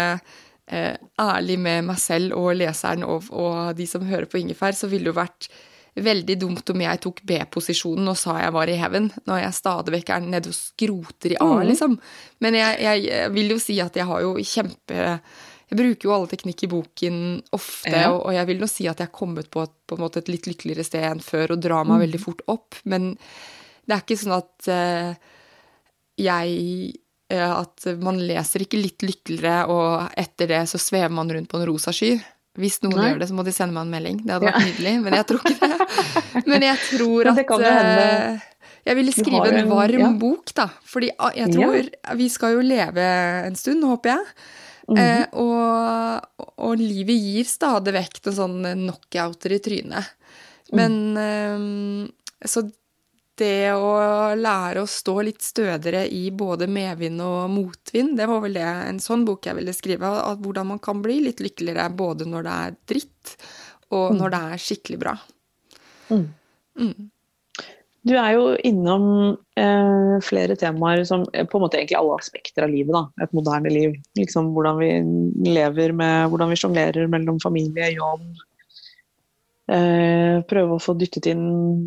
[0.72, 5.10] ærlig med meg selv og leseren og, og de som hører på Ingefær, så ville
[5.10, 5.50] det jo vært
[6.00, 9.96] veldig dumt om jeg tok B-posisjonen og sa jeg var i heaven, når jeg stadig
[9.98, 11.64] vekk er nede og skroter i A, mm.
[11.68, 11.98] liksom.
[12.44, 15.02] Men jeg, jeg, vil jo si at jeg har jo kjempe
[15.72, 17.20] Jeg bruker jo alle teknikk i boken
[17.56, 18.10] ofte, ja.
[18.12, 20.88] og, jeg vil nå si at jeg har kommet på, et, på et litt lykkeligere
[20.88, 22.04] sted enn før og drar meg mm.
[22.08, 23.14] veldig fort opp, men
[23.88, 25.14] det er ikke sånn at uh,
[26.20, 27.01] jeg Eh,
[27.40, 31.68] at man leser ikke litt lykkeligere, og etter det så svever man rundt på en
[31.70, 32.16] rosa sky.
[32.60, 33.10] Hvis noen Nei.
[33.12, 34.18] gjør det, så må de sende meg en melding.
[34.26, 35.86] Det hadde vært nydelig, men jeg tror ikke det.
[36.52, 38.42] Men jeg tror at uh,
[38.88, 40.10] jeg ville skrive en, en varm ja.
[40.20, 40.66] bok, da.
[40.90, 42.16] Fordi ah, jeg tror ja.
[42.18, 43.06] Vi skal jo leve
[43.46, 44.26] en stund, håper jeg.
[44.92, 45.22] Mm -hmm.
[45.22, 50.06] eh, og, og, livet gir stadig vekk noen sånne knockouter i trynet.
[50.74, 52.04] Men mm.
[52.04, 52.66] eh, Så
[53.42, 53.92] det å
[54.38, 59.02] lære å stå litt stødigere i både medvind og motvind, det var vel det en
[59.04, 60.10] sånn bok jeg ville skrive.
[60.32, 63.34] At hvordan man kan bli litt lykkeligere både når det er dritt,
[63.92, 64.20] og mm.
[64.22, 65.16] når det er skikkelig bra.
[66.12, 66.28] Mm.
[66.80, 67.10] Mm.
[68.02, 69.04] Du er jo innom
[69.62, 72.94] eh, flere temaer som eh, på en måte egentlig alle aspekter av livet.
[72.96, 73.98] da, Et moderne liv.
[74.18, 78.26] Liksom Hvordan vi lever med, hvordan vi sjonglerer mellom familie, jobb,
[80.50, 81.44] prøve å få dyttet inn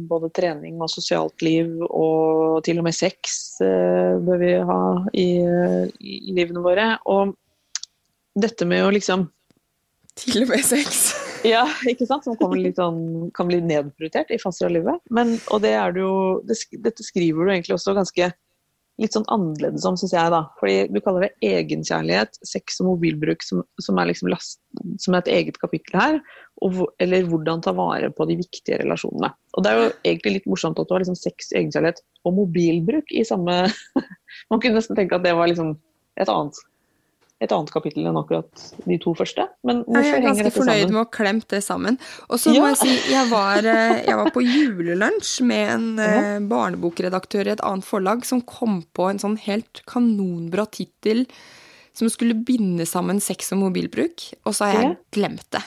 [0.09, 4.81] både trening og sosialt liv, og til og med sex eh, bør vi ha
[5.13, 5.29] i,
[6.01, 6.95] i, livene våre.
[7.11, 7.35] Og
[8.35, 9.29] dette med å liksom
[10.15, 11.09] Til og med sex?
[11.55, 12.25] ja, ikke sant?
[12.27, 13.01] Som sånn,
[13.35, 15.03] kan bli nedprioritert i faser av livet.
[15.11, 16.15] Men, og det er det jo
[16.47, 18.31] det, Dette skriver du egentlig også ganske
[19.03, 20.45] litt sånn annerledes om, syns jeg, da.
[20.61, 24.61] Fordi du kaller det egenkjærlighet, sex og mobilbruk, som, som, er, liksom last,
[25.03, 26.21] som er et eget kapittel her.
[26.63, 29.33] Og, eller hvordan ta vare på de viktige relasjonene.
[29.55, 33.11] Og det er jo egentlig litt morsomt at du har liksom sex, egenkjærlighet og mobilbruk
[33.15, 33.65] i samme
[34.51, 35.75] Man kunne nesten tenke at det var liksom
[36.21, 36.59] et annet
[37.45, 39.47] et annet kapittel enn akkurat de to første.
[39.67, 40.15] Men hvorfor henger dette sammen?
[40.15, 41.99] Jeg er ganske fornøyd med å klemme det sammen.
[42.29, 42.63] Og så ja.
[42.63, 46.13] må jeg si, jeg var, eh, jeg var på julelunsj med en ja.
[46.15, 51.27] Eh, barnebokredaktør i et annet forlag som kom på en sånn helt kanonbra tittel
[51.95, 55.63] som skulle binde sammen sex og mobilbruk, og så har jeg glemt det.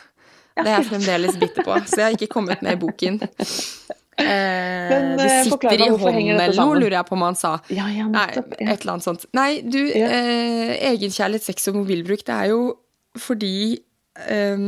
[0.58, 3.22] Det er jeg fremdeles bitter på, så jeg har ikke kommet med i boken.
[4.18, 7.52] Eh, Men, det eh, sitter i hånden eller noe, lurer jeg på om han sa.
[7.70, 9.28] Ja, ja, nettopp, Nei, et eller annet sånt.
[9.38, 10.08] Nei, du, ja.
[10.10, 12.62] eh, egenkjærlighet, sex og mobilbruk, det er jo
[13.18, 13.58] fordi
[14.30, 14.66] eh,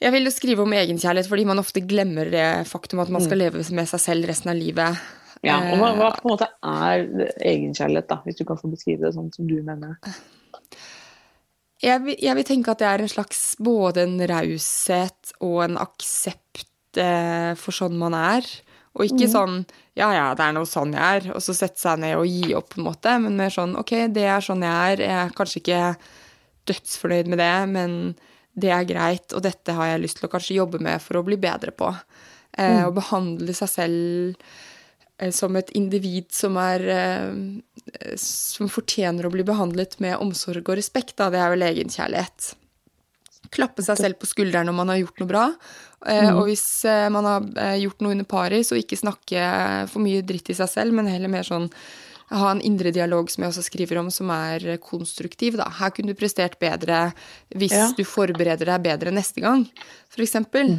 [0.00, 3.36] Jeg vil jo skrive om egenkjærlighet fordi man ofte glemmer det faktum at man skal
[3.36, 3.42] mm.
[3.42, 5.02] leve med seg selv resten av livet.
[5.46, 7.06] Ja, og hva, hva, på en måte er
[7.36, 9.96] egenkjærlighet, da, hvis du kan få beskrive det sånn som du mener?
[11.80, 15.78] Jeg vil, jeg vil tenke at det er en slags både en raushet og en
[15.80, 18.46] aksept eh, for sånn man er.
[18.98, 19.32] Og ikke mm.
[19.32, 19.60] sånn
[19.98, 22.54] ja ja, det er noe sånn jeg er, og så sette seg ned og gi
[22.56, 23.12] opp, på en måte.
[23.22, 25.04] Men mer sånn ok, det er sånn jeg er.
[25.04, 25.82] Jeg er kanskje ikke
[26.70, 27.94] dødsfornøyd med det, men
[28.60, 31.24] det er greit, og dette har jeg lyst til å kanskje jobbe med for å
[31.26, 31.90] bli bedre på.
[32.56, 32.88] Eh, mm.
[32.88, 34.48] Å behandle seg selv
[35.20, 40.80] eh, som et individ som er eh, Som fortjener å bli behandlet med omsorg og
[40.80, 41.30] respekt, da.
[41.32, 42.54] Det er vel egenkjærlighet.
[43.50, 45.46] Klappe seg selv på skulderen når man har gjort noe bra,
[46.06, 46.36] Eh, mm.
[46.38, 49.48] Og hvis eh, man har eh, gjort noe under paret, så ikke snakke
[49.90, 51.68] for mye dritt i seg selv, men heller mer sånn
[52.30, 55.56] ha en indre dialog som jeg også skriver om, som er konstruktiv.
[55.58, 55.66] Da.
[55.80, 57.08] Her kunne du prestert bedre
[57.58, 57.88] hvis ja.
[57.96, 59.64] du forbereder deg bedre neste gang,
[60.12, 60.36] f.eks.
[60.46, 60.76] Mm.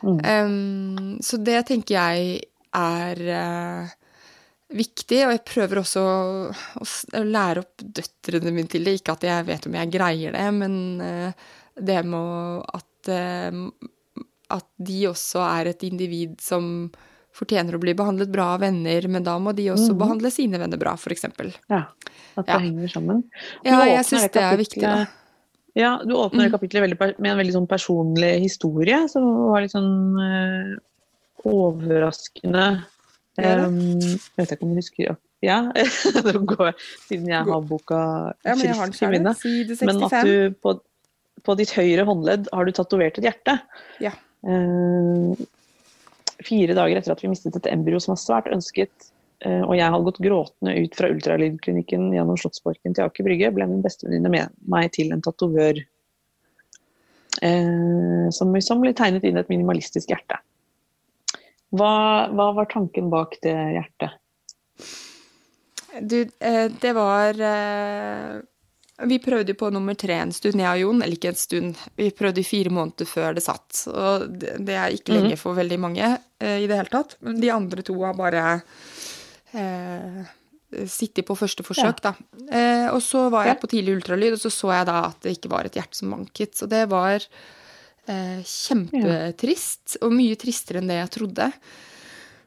[0.00, 0.22] Mm.
[0.24, 2.40] Um, så det tenker jeg
[2.76, 3.92] er uh,
[4.72, 6.48] viktig, og jeg prøver også å,
[6.80, 8.96] å, lære opp døtrene mine til det.
[9.02, 13.90] Ikke at jeg vet om jeg greier det, men uh, det med at uh,
[14.52, 16.88] at de også er et individ som
[17.36, 19.98] fortjener å bli behandlet bra av venner, men da må de også mm.
[20.00, 21.26] behandle sine venner bra, f.eks.
[21.68, 21.82] Ja,
[22.38, 22.60] at det ja.
[22.62, 23.22] henger sammen.
[23.60, 25.04] Du ja, jeg syns det er viktig, da.
[25.76, 26.54] Ja, du åpner mm.
[26.54, 30.70] kapitlet med en veldig sånn personlig historie, som var litt sånn øh,
[31.44, 32.64] overraskende
[33.36, 35.12] um, Jeg vet ikke om du husker
[35.44, 35.58] Ja,
[36.54, 36.72] går,
[37.10, 38.00] siden jeg har boka
[38.40, 39.36] ja, frisk i minne.
[39.84, 40.78] Men at du på,
[41.46, 43.58] på ditt høyre håndledd har du tatovert et hjerte.
[44.02, 44.12] Ja.
[44.46, 45.44] Eh,
[46.46, 49.10] fire dager etter at vi mistet et embryo som var svært ønsket,
[49.46, 53.68] eh, og jeg hadde gått gråtende ut fra ultralydklinikken gjennom Slottsparken til Aker Brygge, ble
[53.70, 55.80] min bestevenninne med meg til en tatovør
[57.42, 60.40] eh, som, ble tegnet inn et minimalistisk hjerte.
[61.76, 61.94] Hva,
[62.32, 64.20] hva var tanken bak det hjertet?
[65.96, 67.38] Du, det var
[69.04, 71.02] vi prøvde på nummer tre en stund, jeg og Jon.
[71.04, 73.82] Eller ikke en stund, vi prøvde i fire måneder før det satt.
[73.92, 75.42] Og det, er ikke lenge mhm.
[75.42, 76.08] for veldig mange
[76.40, 77.18] eh, i det hele tatt.
[77.26, 78.46] Men de andre to har bare
[79.52, 80.22] eh,
[80.90, 82.12] sittet på første forsøk, ja.
[82.12, 82.40] da.
[82.48, 85.36] Eh, og så var jeg på tidlig ultralyd, og så så jeg da at det
[85.36, 86.56] ikke var et hjerte som manket.
[86.56, 91.50] Så det var eh, kjempetrist, og mye tristere enn det jeg trodde.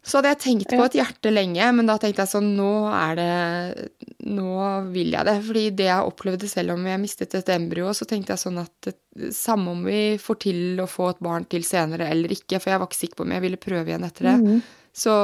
[0.10, 3.20] Så hadde jeg tenkt på et hjerte lenge, men da tenkte jeg sånn Nå er
[3.20, 3.90] det
[4.30, 5.36] Nå vil jeg det.
[5.46, 8.90] Fordi det jeg opplevde selv om jeg mistet et embryo, så tenkte jeg sånn at
[9.36, 12.82] samme om vi får til å få et barn til senere eller ikke, for jeg
[12.82, 14.60] var ikke sikker på om jeg ville prøve igjen etter det, mm.
[14.96, 15.16] så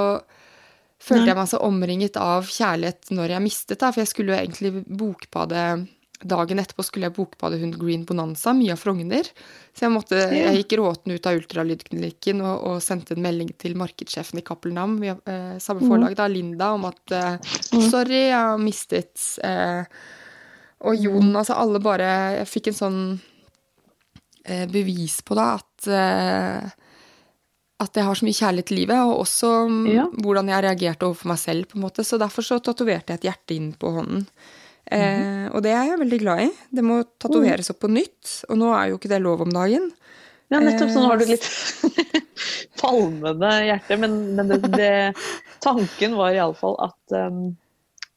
[1.05, 3.91] følte jeg meg så omringet av kjærlighet når jeg mistet, da.
[3.91, 5.65] For jeg skulle jo egentlig bokbade
[6.23, 9.27] Dagen etterpå skulle jeg bokbade hund Green Bonanza, Mia Frogner.
[9.75, 13.75] Så jeg, måtte, jeg gikk råten ut av ultralydklinikken og, og, sendte en melding til
[13.79, 15.89] markedssjefen i Cappelen Dam, eh, samme mm.
[15.91, 17.35] forlag, da, Linda, om at eh,
[17.75, 17.83] mm.
[17.89, 19.83] sorry, jeg har mistet eh,
[20.87, 21.37] Og Jon, mm.
[21.41, 22.09] altså alle bare
[22.39, 23.03] Jeg fikk en sånn
[24.45, 26.73] eh, bevis på da at eh,
[27.75, 29.49] at jeg har så mye kjærlighet til livet, og også
[29.91, 30.05] ja.
[30.23, 31.65] hvordan jeg reagerte overfor meg selv.
[31.67, 32.05] på en måte.
[32.07, 34.23] Så derfor så tatoverte jeg et hjerte inn på hånden.
[34.85, 36.49] Eh, og det er jeg veldig glad i.
[36.77, 39.89] Det må tatoveres opp på nytt, og nå er jo ikke det lov om dagen.
[40.53, 40.91] Ja, nettopp.
[40.93, 41.45] Sånn har du litt
[42.81, 43.97] falmende hjerte.
[44.01, 44.95] Men, men det, det,
[45.65, 47.47] tanken var iallfall at um,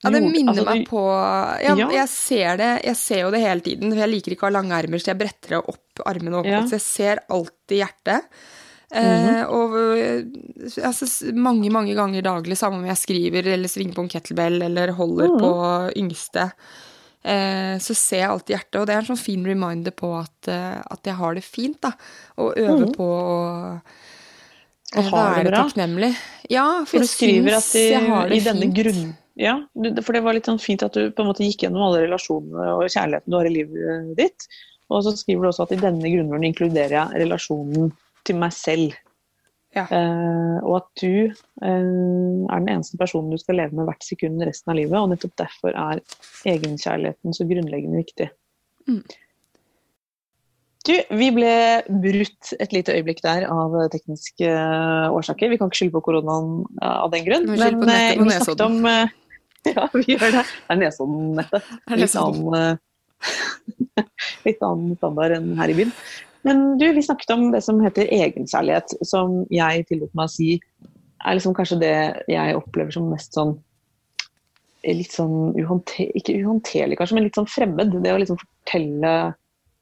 [0.05, 1.89] ja, det minner altså, meg på ja, ja.
[1.91, 3.91] Jeg ser det, jeg ser jo det hele tiden.
[3.91, 6.51] For jeg liker ikke å ha lange armer, så jeg bretter det opp armene opp.
[6.53, 6.63] Ja.
[6.69, 8.29] Så jeg ser alltid hjertet.
[8.89, 9.75] Mm og
[10.81, 14.95] altså, mange, mange ganger daglig, samme om jeg skriver eller svinger på en kettlebell eller
[14.97, 15.39] holder mm.
[15.43, 15.53] på
[16.03, 16.49] yngste,
[17.23, 18.81] eh, så ser jeg alltid hjertet.
[18.81, 21.81] Og det er en sånn fin reminder på at, eh, at jeg har det fint,
[21.85, 21.93] da.
[22.41, 22.95] Og øver mm.
[22.97, 23.39] på å
[24.97, 26.15] og være takknemlig.
[26.49, 27.91] Ja, for, du skriver at i,
[28.39, 29.59] i denne grunn, Ja,
[30.01, 32.71] for det var litt sånn fint at du på en måte gikk gjennom alle relasjonene
[32.73, 34.49] og kjærligheten du har i livet ditt.
[34.89, 37.93] Og så skriver du også at i denne grunnmuren inkluderer jeg relasjonen
[38.29, 38.97] til meg selv.
[39.77, 39.85] Ja.
[39.93, 44.43] Uh, og at du uh, er den eneste personen du skal leve med hvert sekund
[44.47, 44.99] resten av livet.
[45.01, 46.03] Og nettopp derfor er
[46.49, 48.31] egenkjærligheten så grunnleggende viktig.
[48.89, 49.03] Mm.
[50.89, 51.55] Du, vi ble
[52.01, 54.49] brutt et lite øyeblikk der av tekniske
[55.13, 55.51] årsaker.
[55.53, 57.49] Vi kan ikke skylde på koronaen av den grunn.
[57.51, 59.17] Vi på nettet eh, vi snakket om eh,
[59.75, 60.45] Ja, vi gjør det.
[60.47, 61.69] Det er Nesodden-nettet.
[61.99, 62.79] Litt annen,
[63.99, 64.05] eh,
[64.47, 65.93] litt annen standard enn her i byen.
[66.49, 70.53] Men du, vi snakket om det som heter egenkjærlighet, som jeg tillot meg å si
[71.27, 71.97] er liksom kanskje det
[72.31, 73.57] jeg opplever som mest sånn
[74.87, 77.97] litt sånn uhåndte, Ikke uhåndterlig, kanskje, men litt sånn fremmed.
[78.05, 79.15] Det å liksom fortelle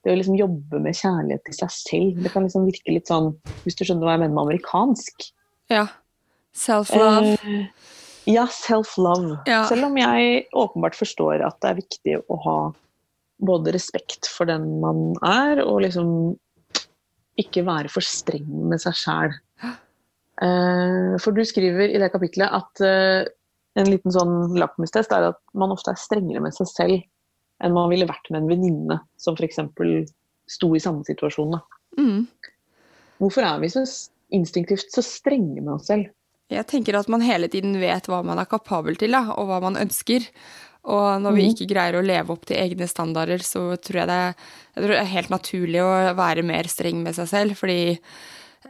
[0.06, 2.22] Det å liksom jobbe med kjærlighet til seg selv.
[2.22, 3.32] Det kan liksom virke litt sånn
[3.64, 5.28] Hvis du skjønner hva jeg mener med amerikansk.
[5.72, 5.88] Ja.
[6.56, 7.34] Self-love.
[7.36, 7.66] Eh,
[8.30, 9.36] ja, self-love.
[9.50, 9.64] Ja.
[9.68, 12.58] Selv om jeg åpenbart forstår at det er viktig å ha
[13.44, 16.08] både respekt for den man er, og liksom
[17.41, 19.37] ikke være for streng med seg sjæl.
[21.22, 23.28] for du skriver i det kapitlet at eh,
[23.76, 26.99] en liten sånn lakmustest er at man ofte er strengere med seg selv
[27.64, 29.61] enn man ville vært med en venninne som f.eks.
[30.47, 31.57] sto i samme situasjon.
[31.97, 32.26] Mm.
[33.20, 33.84] Hvorfor er vi så
[34.37, 36.11] instinktivt så strenge med oss selv?
[36.53, 39.78] Jeg tenker at man hele tiden vet hva man er kapabel til, og hva man
[39.80, 40.28] ønsker.
[40.87, 41.55] Og når vi Mhm.
[41.55, 44.37] ikke greier å leve opp til egne standarder, så tror jeg det,
[44.76, 47.99] jeg tror det er helt naturlig å være mer streng med seg selv, fordi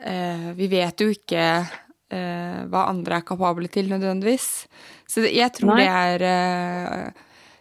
[0.05, 1.45] eh, vi vet jo ikke
[2.11, 4.67] eh, hva andre er kapable til nødvendigvis.
[5.09, 7.11] Så jeg tror det er eh,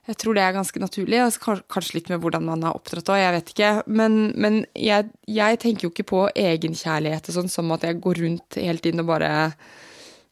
[0.08, 3.18] jeg tror det er ganske naturlig, og kanskje litt med hvordan man er oppdratt òg,
[3.18, 3.72] jeg vet ikke.
[3.88, 8.22] Men, men jeg, jeg tenker jo ikke på egenkjærlighet og sånn som at jeg går
[8.22, 9.32] rundt hele tiden og bare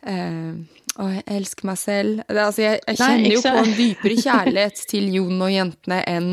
[0.06, 0.54] eh,
[0.94, 2.22] Å, jeg elsker meg selv.
[2.30, 6.30] Altså, jeg, jeg Nei, kjenner jo på en dypere kjærlighet til Jon og jentene enn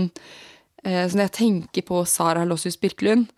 [0.84, 3.30] eh, når jeg tenker på Sara Lossius Birkelund,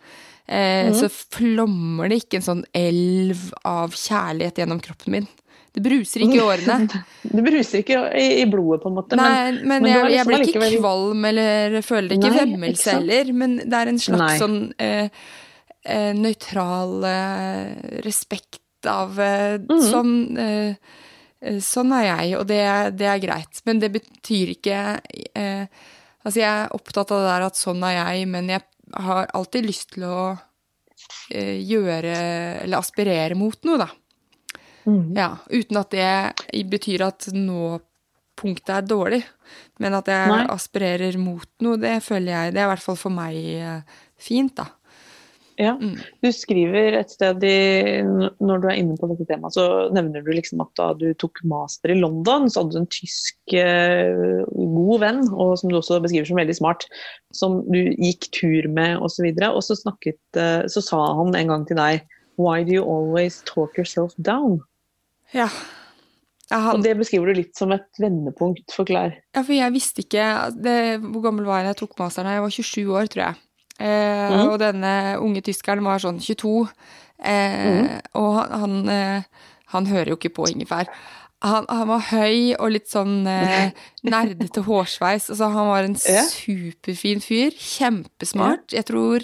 [0.46, 0.96] eh, mm.
[0.98, 5.28] så flommer det ikke en sånn elv av kjærlighet gjennom kroppen min.
[5.72, 7.04] Det bruser ikke i årene.
[7.22, 9.20] Det bruser ikke i, i blodet, på en måte.
[9.20, 10.80] Nei, men, men men jeg, liksom jeg blir ikke likevel...
[10.82, 14.34] kvalm eller føler ikke Nei, vemmelse heller, men det er en slags Nei.
[14.42, 15.22] sånn eh,
[15.86, 19.86] eh, nøytral eh, respekt av eh, Mhm.
[21.42, 22.62] Sånn, eh, sånn er jeg, og det,
[22.98, 23.62] det er greit.
[23.66, 24.78] Men det betyr ikke
[25.34, 25.66] eh,
[26.22, 28.62] Altså, jeg er opptatt av det der at sånn er jeg, men jeg
[28.94, 30.18] har alltid lyst til å
[31.34, 32.12] eh, gjøre
[32.62, 33.88] Eller aspirere mot noe, da.
[34.86, 35.16] Mm.
[35.18, 37.80] Ja, uten at det betyr at nå
[38.38, 39.22] punktet er dårlig.
[39.82, 40.44] Men at jeg Nei.
[40.54, 44.54] aspirerer mot noe, det føler jeg Det er i hvert fall for meg eh, fint,
[44.58, 44.68] da.
[45.60, 45.74] Ja.
[45.76, 45.98] Mm.
[46.24, 47.56] Du skriver et sted i,
[48.02, 51.42] når du er inne på dette temaet, så nevner du liksom at da du tok
[51.48, 56.00] master i London, så hadde du en tysk eh, god venn, og som du også
[56.04, 56.88] beskriver som veldig smart,
[57.36, 59.04] som du gikk tur med osv.
[59.04, 62.08] Og, så videre, og så, snakket, eh, så sa han en gang til deg
[62.40, 64.62] Why do you always talk yourself down?
[65.36, 65.50] Ja.
[66.52, 68.72] Han, Og det beskriver du litt som et vendepunkt.
[68.72, 69.14] Forklar.
[69.36, 70.26] ja, for jeg visste ikke
[70.56, 72.32] det, Hvor gammel var jeg da jeg tok masteren?
[72.32, 73.40] Jeg var 27 år, tror jeg.
[73.78, 74.48] Eh, Mhm.
[74.52, 76.68] Og denne unge tyskeren var sånn 22.
[77.24, 79.22] Eh, Og han, han, eh,
[79.72, 80.86] han hører jo ikke på ingefær.
[81.42, 83.70] Han, han var høy og litt sånn eh,
[84.04, 85.28] nerdete hårsveis.
[85.30, 86.22] Altså, han var en Ja.
[86.28, 87.50] superfin fyr.
[87.58, 88.70] Kjempesmart.
[88.72, 89.20] Jeg tror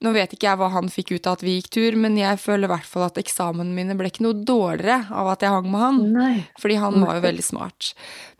[0.00, 2.38] Nå vet ikke jeg hva han fikk ut av at vi gikk tur, men jeg
[2.40, 5.68] føler i hvert fall at eksamene mine ble ikke noe dårligere av at jeg hang
[5.68, 5.98] med han.
[6.14, 6.32] Nei.
[6.62, 7.90] Fordi han var jo veldig smart.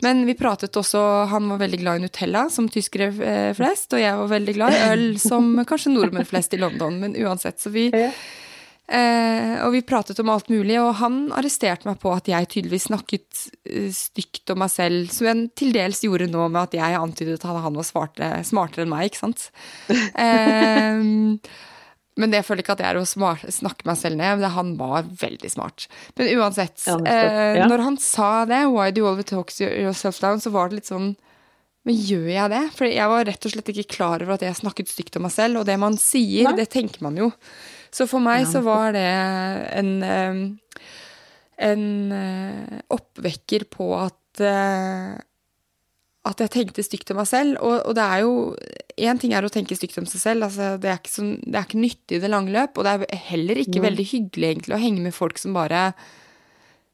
[0.01, 3.93] Men vi pratet også Han var veldig glad i Nutella, som tyskere eh, flest.
[3.93, 6.97] Og jeg var veldig glad i øl, som kanskje nordmenn flest i London.
[7.03, 8.09] Men uansett, så vi Ja.
[8.89, 12.87] Eh, Og vi pratet om alt mulig, og han arresterte meg på at jeg tydeligvis
[12.89, 16.97] snakket eh, stygt om meg selv, som jeg til dels gjorde nå med at jeg
[16.99, 19.49] antydet at han var svarte, smartere enn meg, ikke sant.
[19.91, 21.03] Eh,
[22.19, 24.41] men det føler ikke at jeg er å smart, snakke meg selv ned.
[24.41, 25.87] men Han var veldig smart.
[26.19, 27.67] Men uansett, Ja, eh, Ja.
[27.71, 30.85] når han sa det, 'why do you always talk yourself down', så var det litt
[30.91, 31.15] sånn
[31.83, 32.71] Men gjør jeg det?
[32.77, 35.31] For jeg var rett og slett ikke klar over at jeg snakket stygt om meg
[35.31, 35.57] selv.
[35.61, 36.53] Og det man sier, Nei.
[36.57, 37.31] det tenker man jo.
[37.91, 39.07] Så for meg så var det
[39.75, 39.91] en
[41.61, 45.19] en eh, oppvekker på at eh,
[46.21, 47.57] at jeg tenkte stygt om meg selv.
[47.65, 48.33] Og, og det er jo
[49.01, 51.55] Én ting er å tenke stygt om seg selv, altså det, er ikke så, det
[51.57, 52.75] er ikke nyttig i det lange løp.
[52.77, 55.87] Og det er heller ikke veldig hyggelig egentlig å henge med folk som bare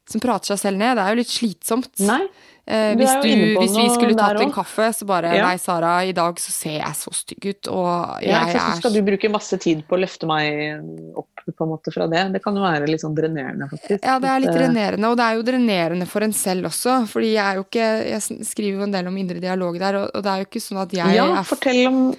[0.08, 0.94] som prater seg selv ned.
[0.96, 1.90] Det er jo litt slitsomt.
[2.08, 2.22] Nei.
[2.68, 3.28] Eh, hvis, du,
[3.62, 5.46] hvis vi skulle tatt en kaffe, så bare Ja.
[5.46, 8.76] Nei, Sara, i dag så ser jeg så stygg ut, og jeg Ja, så er
[8.82, 12.26] skal du bruke masse tid på å løfte meg opp på en måte fra det.
[12.34, 14.04] Det kan jo være litt sånn drenerende, faktisk.
[14.04, 16.98] Ja, det er litt eh, drenerende, og det er jo drenerende for en selv også.
[17.08, 20.22] fordi jeg er jo ikke Jeg skriver jo en del om indre dialog der, og,
[20.22, 22.14] det er jo ikke sånn at jeg Ja, fortell om,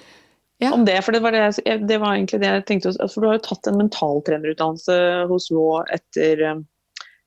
[0.60, 0.72] Ja.
[0.74, 0.98] om det.
[1.04, 2.96] For det var, det, jeg- det var egentlig det jeg tenkte.
[3.08, 6.64] For du har jo tatt en mentaltrenerutdannelse hos Raw etter,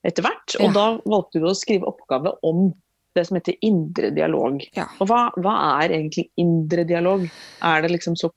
[0.04, 0.54] etter hvert.
[0.60, 0.72] Og Ja.
[0.72, 2.74] da valgte du å skrive oppgave om
[3.14, 4.62] det som heter indre dialog.
[4.76, 4.88] Ja.
[5.00, 7.26] Og hva, hva er egentlig indre dialog?
[7.64, 8.30] Er det liksom så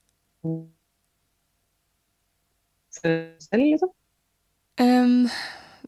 [2.97, 3.93] selv, liksom?
[4.82, 5.30] Um,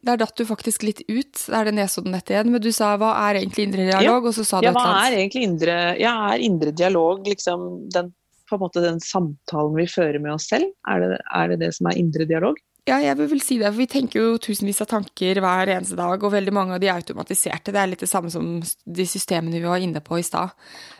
[0.05, 1.33] Der datt du faktisk litt ut.
[1.35, 2.53] Det er det Nesodden-nettet igjen.
[2.53, 5.17] Men du sa hva er egentlig indre dialog, og så sa du Ja, hva er
[5.17, 8.13] egentlig indre, ja, er indre dialog liksom den,
[8.49, 10.71] på en måte den samtalen vi fører med oss selv?
[10.89, 12.61] Er det er det, det som er indre dialog?
[12.89, 15.97] Ja, jeg vil vel si det, for vi tenker jo tusenvis av tanker hver eneste
[15.99, 17.73] dag, og veldig mange av de er automatiserte.
[17.75, 20.55] Det er litt det samme som de systemene vi var inne på i stad.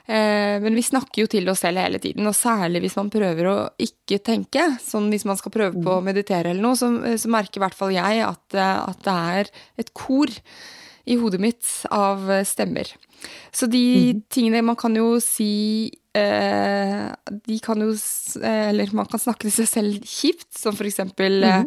[0.06, 3.50] Eh, men vi snakker jo til oss selv hele tiden, og særlig hvis man prøver
[3.50, 4.68] å ikke tenke.
[4.84, 7.80] Sånn hvis man skal prøve på å meditere eller noe, så, så merker i hvert
[7.80, 9.54] fall jeg at, eh, at det er
[9.86, 10.30] et kor
[11.10, 12.92] i hodet mitt av stemmer.
[13.56, 19.45] Så de tingene man kan jo si De kan jo eh, Eller man kan snakke
[19.45, 21.66] til seg selv kjipt, som for eksempel eh,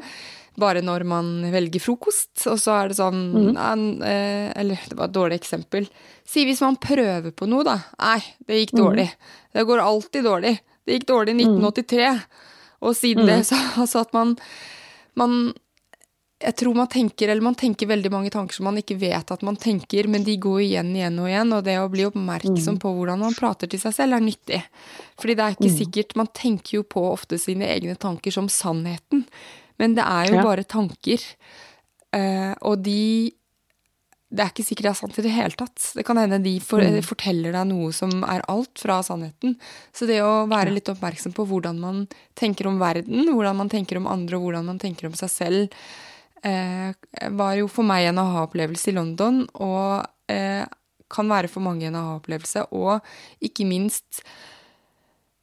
[0.61, 5.09] bare når man velger frokost, og så er det sånn mm eh, Eller det var
[5.09, 5.89] et dårlig eksempel.
[6.29, 7.79] Si hvis man prøver på noe, da.
[8.03, 9.09] Nei, det gikk dårlig.
[9.53, 10.57] Det går alltid dårlig.
[10.85, 12.13] Det gikk dårlig i 1983.
[12.83, 14.37] Og siden det, så altså at man,
[15.19, 15.53] man
[16.43, 19.43] jeg tror man tenker, eller man tenker veldig mange tanker som man ikke vet at
[19.47, 22.93] man tenker, men de går igjen igjen og igjen, og det å bli oppmerksom på
[22.97, 24.63] hvordan man prater til seg selv, er nyttig.
[25.23, 29.25] Fordi det er ikke sikkert Man tenker jo på ofte sine egne tanker som sannheten,
[29.79, 30.43] men det er jo Ja.
[30.43, 31.21] bare tanker.
[32.13, 33.33] Eh, og de
[34.35, 35.93] Det er ikke sikkert det er sant i det hele tatt.
[35.95, 39.59] Det kan hende de for, forteller deg noe som er alt fra sannheten.
[39.93, 43.99] Så det å være litt oppmerksom på hvordan man tenker om verden, hvordan man tenker
[43.99, 45.69] om andre, og hvordan man tenker om seg selv,
[46.43, 50.65] var jo for meg en aha-opplevelse i London, og eh,
[51.13, 52.67] kan være for mange en aha-opplevelse.
[52.75, 52.99] Og
[53.45, 54.23] ikke minst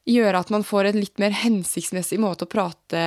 [0.10, 3.02] gjøre at man får en litt mer hensiktsmessig måte å prate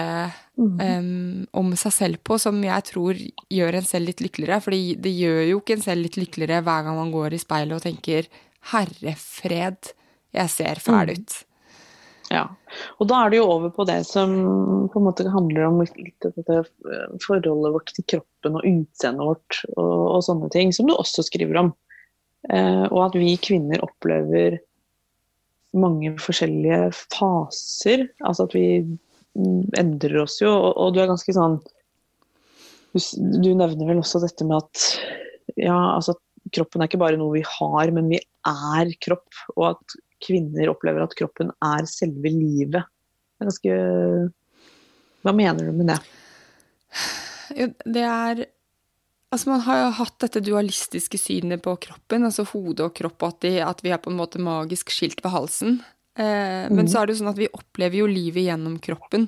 [0.56, 3.18] em, om seg selv på, som jeg tror
[3.50, 4.60] gjør en selv litt lykkeligere.
[4.62, 7.78] for det gjør jo ikke en selv litt lykkeligere hver gang man går i speilet
[7.78, 8.28] og tenker
[8.72, 9.94] 'herre fred,
[10.32, 11.42] jeg ser fæl ut'.
[12.32, 12.46] Ja.
[12.96, 14.32] Og da er det jo over på det som
[14.92, 19.58] på en måte handler om litt, dette eh, forholdet vårt til kroppen og utseendet vårt
[19.74, 21.72] og, og sånne ting, som du også skriver om.
[22.48, 24.58] Eh, og at vi kvinner opplever
[25.76, 28.08] mange forskjellige faser.
[28.24, 31.60] Altså at vi mm, endrer oss jo, og, og du er ganske sånn
[32.92, 33.00] du,
[33.44, 34.88] du nevner vel også dette med at
[35.56, 36.16] ja, altså
[36.52, 39.28] kroppen er ikke bare noe vi har, men vi er kropp.
[39.56, 42.82] Og at kvinner opplever at kroppen er selve livet.
[42.82, 43.76] Det er ganske
[45.22, 46.00] Hva mener du med det?
[47.58, 48.44] Jo, det er
[49.32, 53.30] Altså Man har jo hatt dette dualistiske synet på kroppen, altså hode og kropp, og
[53.30, 55.78] at, de, at vi er på en måte magisk skilt ved halsen.
[56.20, 59.24] Eh, Men så er det jo sånn at vi opplever jo livet gjennom kroppen.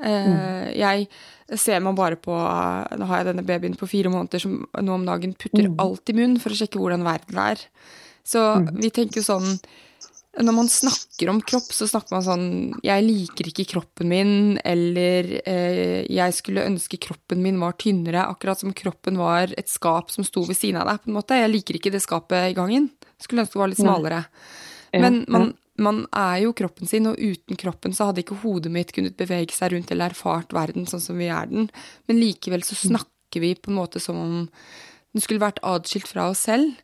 [0.00, 1.08] Eh, Jeg
[1.60, 5.04] ser meg bare på Nå har jeg denne babyen på fire måneder som nå om
[5.04, 7.60] dagen putter alt i munnen for å sjekke hvordan verden er.
[8.24, 8.40] Så
[8.72, 9.60] vi tenker jo sånn
[10.44, 12.48] når man snakker om kropp, så snakker man sånn
[12.84, 18.60] 'Jeg liker ikke kroppen min', eller eh, 'Jeg skulle ønske kroppen min var tynnere', akkurat
[18.60, 21.02] som kroppen var et skap som sto ved siden av deg.
[21.02, 21.40] på en måte.
[21.40, 22.90] Jeg liker ikke det skapet i gangen.
[23.18, 24.26] Skulle ønske det var litt smalere.
[24.92, 28.72] Ja, Men man, man er jo kroppen sin, og uten kroppen så hadde ikke hodet
[28.72, 31.70] mitt kunnet bevege seg rundt eller erfart verden sånn som vi er den.
[32.08, 34.48] Men likevel så snakker vi på en måte som om
[35.12, 36.76] den skulle vært adskilt fra oss selv.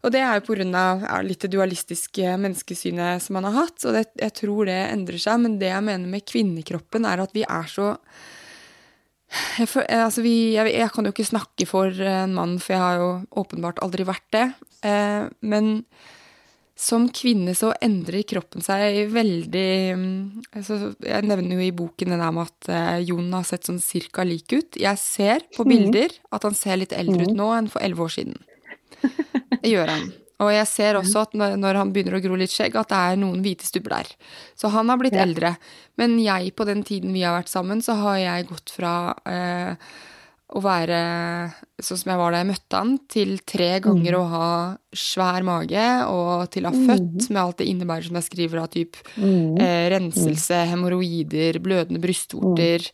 [0.00, 3.84] Og det er jo av ja, litt det dualistiske menneskesynet som man har hatt.
[3.84, 7.34] Og det, jeg tror det endrer seg, men det jeg mener med kvinnekroppen, er at
[7.36, 7.94] vi er så
[9.30, 12.74] jeg, for, eh, altså vi, jeg, jeg kan jo ikke snakke for en mann, for
[12.74, 13.10] jeg har jo
[13.44, 14.46] åpenbart aldri vært det.
[14.88, 15.76] Eh, men
[16.80, 20.20] som kvinne så endrer kroppen seg veldig mm,
[20.56, 23.82] altså, Jeg nevner jo i boken det der med at eh, Jon har sett sånn
[23.84, 24.80] cirka lik ut.
[24.80, 28.14] Jeg ser på bilder at han ser litt eldre ut nå enn for elleve år
[28.16, 28.40] siden.
[29.60, 30.10] Det gjør han.
[30.40, 33.18] Og jeg ser også at når, han begynner å gro litt skjegg, at det er
[33.20, 34.12] noen hvite stubber der.
[34.56, 35.52] Så han har blitt eldre.
[36.00, 38.94] Men jeg, på den tiden vi har vært sammen, så har jeg gått fra
[39.28, 39.90] eh,
[40.50, 41.00] å være
[41.78, 44.48] sånn som jeg var da jeg møtte han, til tre ganger å ha
[44.92, 48.70] svær mage, og til å ha født med alt det innebærer som jeg skriver av
[48.74, 52.88] typ eh, renselse, hemoroider, blødende brystvorter.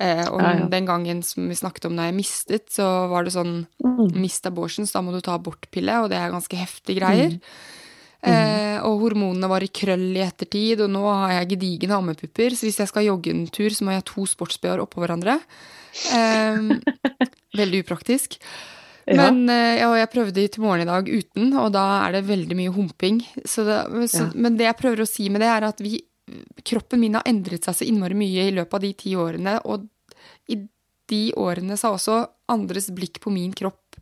[0.00, 0.68] Eh, og Ja, ja.
[0.72, 3.66] den gangen som vi snakket om da jeg mistet, så var det sånn
[4.14, 7.34] Mist abortion, så da må du ta abortpille, og det er ganske heftige greier.
[8.22, 12.66] Eh, og hormonene var i krøll i ettertid, og nå har jeg gedigne ammepupper, så
[12.68, 15.38] hvis jeg skal jogge en tur, så må jeg ha to sportsbh-er oppå hverandre.
[16.14, 16.74] Um,
[17.60, 18.38] veldig upraktisk.
[19.10, 22.70] Men ja, jeg prøvde til morgen i dag uten, og da er det veldig mye
[22.74, 23.16] humping.
[23.42, 23.78] Så det,
[24.12, 24.28] så, ja.
[24.38, 25.96] Men det jeg prøver å si med det, er at vi,
[26.68, 29.88] kroppen min har endret seg så innmari mye i løpet av de ti årene, og
[30.52, 30.60] i
[31.10, 32.20] de årene så har også
[32.54, 33.98] andres blikk på min kropp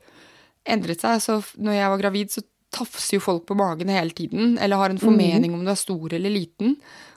[0.68, 1.22] endret seg.
[1.24, 4.92] Så når jeg var gravid, så tafser jo folk på magen hele tiden, eller har
[4.92, 6.76] en formening om du er stor eller liten.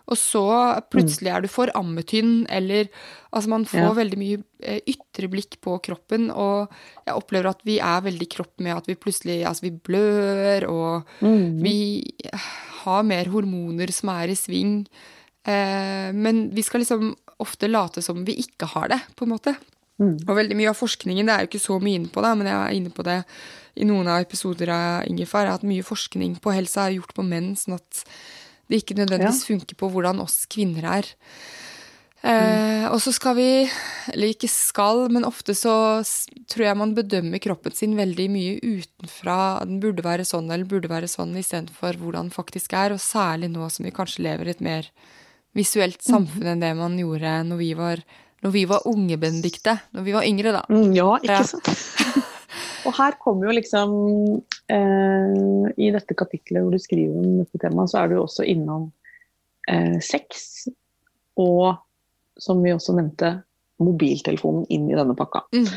[0.09, 0.45] Og så
[0.91, 2.89] plutselig er du for ammetynn, eller
[3.31, 3.91] Altså, man får ja.
[3.95, 6.67] veldig mye eh, ytre blikk på kroppen, og
[7.05, 11.13] jeg opplever at vi er veldig kropp med at vi plutselig Altså, vi blør, og
[11.23, 11.61] mm.
[11.63, 11.77] vi
[12.81, 14.81] har mer hormoner som er i sving.
[15.47, 19.55] Eh, men vi skal liksom ofte late som vi ikke har det, på en måte.
[20.01, 20.17] Mm.
[20.27, 22.49] Og veldig mye av forskningen, det er jo ikke så mye inne på det, men
[22.49, 23.19] jeg er inne på det
[23.79, 27.53] i noen av episoder av Ingefær, at mye forskning på helse er gjort på menn,
[27.59, 28.03] sånn at
[28.71, 29.53] det ikke nødvendigvis ja.
[29.53, 31.11] funker på hvordan oss kvinner er.
[32.21, 33.47] Eh, og så skal vi,
[34.13, 35.73] eller ikke skal, men ofte så
[36.51, 39.37] tror jeg man bedømmer kroppen sin veldig mye utenfra.
[39.65, 42.93] Den burde være sånn eller burde være sånn istedenfor hvordan den faktisk er.
[42.93, 44.91] Og særlig nå som vi kanskje lever i et mer
[45.57, 48.03] visuelt samfunn samfunn enn det man gjorde når vi var,
[48.45, 49.75] når vi var unge, Benedicte.
[49.91, 50.63] Når vi var yngre, da.
[50.69, 51.73] Mm, ja, ikke sant.
[52.87, 57.91] Og her kommer jo liksom eh, I dette kapitlet hvor du skriver om dette temaet,
[57.91, 58.89] så er du også innom
[59.69, 60.67] eh, sex
[61.39, 61.79] og,
[62.39, 63.39] som vi også nevnte,
[63.81, 65.43] mobiltelefonen inn i denne pakka.
[65.55, 65.67] Mm.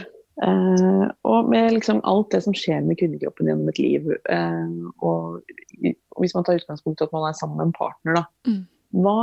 [0.45, 5.41] Eh, og med liksom alt det som skjer med kvinnekroppen gjennom et liv, eh, og,
[5.41, 8.63] og, hvis man tar utgangspunkt i at man er sammen med en partner, da, mm.
[9.05, 9.19] hva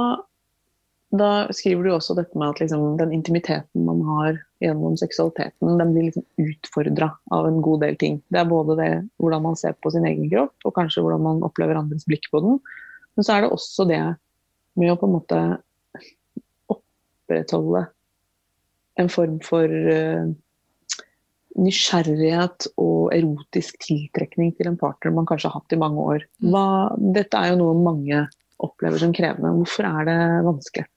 [1.12, 5.92] da skriver du også dette med at liksom, den intimiteten man har gjennom seksualiteten, den
[5.92, 8.22] blir liksom utfordra av en god del ting.
[8.32, 11.42] Det er både det hvordan man ser på sin egen kropp, og kanskje hvordan man
[11.44, 12.62] opplever andres blikk på den.
[13.18, 14.04] Men så er det også det
[14.80, 15.42] med å på en måte
[16.72, 17.84] opprettholde
[19.02, 20.32] en form for uh,
[21.60, 26.26] nysgjerrighet og erotisk tiltrekning til en partner man kanskje har hatt i mange år.
[26.40, 26.66] Hva,
[27.20, 28.24] dette er jo noe mange
[28.64, 29.52] opplever som krevende.
[29.60, 30.88] Hvorfor er det vanskelig?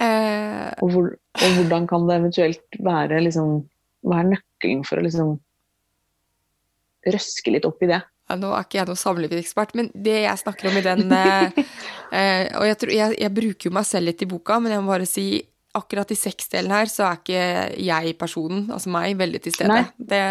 [0.00, 3.58] Eh, og, hvor, og, hvordan kan det eventuelt være liksom,
[4.06, 5.34] Hva er nøkkelen for å liksom
[7.10, 8.00] røske litt opp i det?
[8.30, 11.62] Ja, nå er ikke jeg noen samlivsekspert, men det jeg snakker om i den eh,
[12.16, 14.84] eh, Og jeg, tror, jeg, jeg, bruker jo meg selv litt i boka, men jeg
[14.84, 15.26] må bare si
[15.76, 17.42] akkurat i sexdelen her, så er ikke
[17.78, 19.70] jeg personen, altså meg, veldig til stede.
[19.70, 20.22] Nei, det,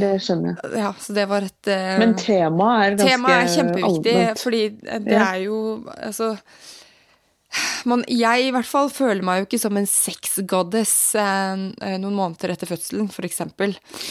[0.00, 0.70] det skjønner jeg.
[0.80, 4.44] Ja, så det var et uh, Men temaet er ganske Temaet er kjempeviktig, allment.
[4.46, 5.26] fordi det ja.
[5.26, 5.58] er jo
[5.98, 6.30] Altså
[7.90, 12.16] man, jeg i hvert fall føler meg jo ikke som en sex-goddess eh, eh noen
[12.16, 13.42] måneder etter fødselen, f.eks.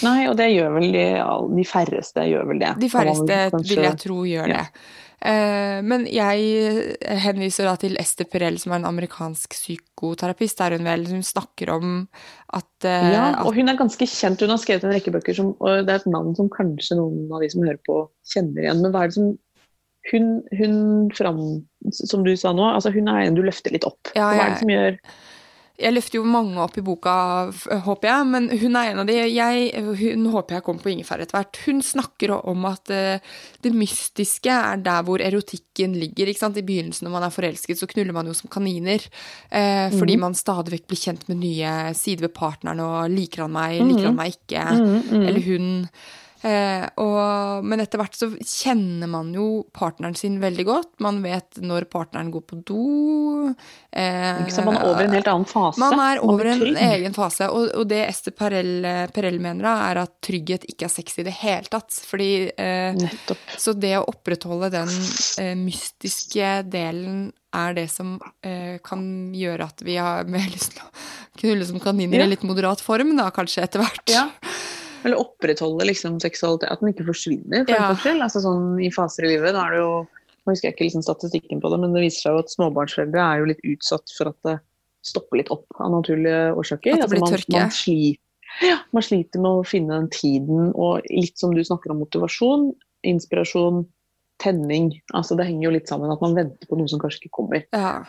[0.06, 1.06] Nei, og det gjør vel de,
[1.60, 2.74] de færreste gjør vel det.
[2.82, 3.76] De færreste kanskje...
[3.76, 4.64] vil jeg tro gjør ja.
[4.64, 4.98] det.
[5.20, 6.94] Eh, men jeg
[7.26, 11.74] henviser da til Esther Perel, som er en amerikansk psykoterapist, der hun vel hun snakker
[11.76, 11.98] om
[12.56, 14.42] at eh, Ja, og hun er ganske kjent.
[14.44, 17.28] Hun har skrevet en rekke bøker, som, og det er et navn som kanskje noen
[17.32, 18.84] av de som hører på, kjenner igjen.
[18.84, 19.36] Men hva er det som
[20.12, 20.76] hun, hun
[21.18, 21.42] fram,
[21.94, 24.14] som du sa nå, altså hun er en du løfter litt opp.
[24.16, 25.02] Ja, Hva er det som gjør
[25.80, 27.14] jeg løfter jo mange opp i boka,
[27.86, 29.16] håper jeg, men hun er en av de.
[29.32, 29.70] Jeg,
[30.02, 31.60] hun håper jeg kommer på ingefær etter hvert.
[31.64, 36.28] Hun snakker om at uh, det mystiske er der hvor erotikken ligger.
[36.28, 36.60] ikke sant?
[36.60, 39.06] I begynnelsen når man er forelsket, så knuller man jo som kaniner.
[39.48, 40.00] Uh, mm.
[40.02, 43.80] Fordi man stadig vekk blir kjent med nye sider ved partneren, og liker han meg,
[43.80, 45.70] liker han meg ikke, mm, eller hun.
[46.42, 50.92] Eh, og, men etter hvert så kjenner man jo partneren sin veldig godt.
[51.04, 52.84] Man vet når partneren går på do.
[53.92, 55.82] Eh, så man er over en helt annen fase?
[55.84, 57.50] Man er over en egen fase.
[57.52, 61.28] Og, og det Ester Perel, Perel, mener, da, er at trygghet ikke er sexy i
[61.28, 62.00] det hele tatt.
[62.08, 63.04] Fordi eh,
[63.60, 64.96] Så det å opprettholde den
[65.42, 69.02] eh, mystiske delen er det som eh, kan
[69.34, 70.92] gjøre at vi har mer lyst til å
[71.42, 72.28] knulle som kaniner ja.
[72.28, 74.06] i litt moderat form, da kanskje etter hvert.
[74.12, 74.28] Ja.
[75.04, 77.92] Eller opprettholde liksom seksualitet, at den ikke forsvinner for ja.
[77.94, 78.24] forskjell.
[78.26, 79.54] Altså sånn i faser i livet.
[79.56, 79.92] Da er det jo
[80.48, 83.22] Nå husker jeg ikke liksom statistikken på det, men det viser seg jo at småbarnsforeldre
[83.22, 84.54] er jo litt utsatt for at det
[85.06, 86.96] stopper litt opp av naturlige årsaker.
[86.96, 88.22] At det blir altså man, Man sliter,
[88.66, 92.70] ja, man sliter med å finne den tiden, og litt som du snakker om motivasjon,
[93.12, 93.84] inspirasjon,
[94.42, 94.94] tenning.
[95.14, 97.68] Altså det henger jo litt sammen at man venter på noe som kanskje ikke kommer.
[97.76, 98.00] Ja.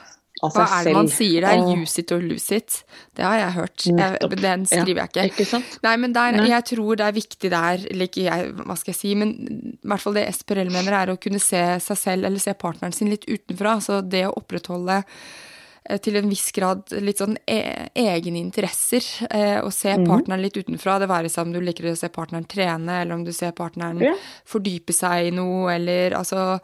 [0.41, 1.63] Hva er det man sier der?
[1.77, 2.79] Use it or lose it.
[3.17, 3.85] Det har jeg hørt.
[3.85, 5.27] Jeg, den skriver jeg ikke.
[5.35, 5.77] ikke sant?
[5.85, 9.13] Nei, men der, jeg tror det er viktig der, like jeg, hva skal jeg si,
[9.21, 9.37] men
[9.77, 12.97] i hvert fall det Esperell mener, er å kunne se seg selv eller se partneren
[12.97, 13.77] sin litt utenfra.
[13.85, 17.61] Så det å opprettholde eh, til en viss grad litt sånn e
[18.01, 19.05] egne interesser.
[19.29, 20.09] Eh, og se mm.
[20.09, 20.97] partneren litt utenfra.
[21.03, 24.01] Det være seg om du liker å se partneren trene, eller om du ser partneren
[24.09, 24.17] ja.
[24.49, 26.55] fordype seg i noe, eller altså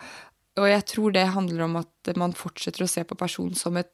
[0.56, 3.92] og jeg tror det handler om at man fortsetter å se på personen som et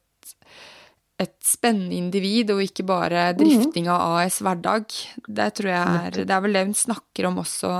[1.21, 4.93] et spennende individ, og ikke bare drifting av AS hverdag.
[5.27, 7.73] Det tror jeg er Det er vel det hun snakker om også.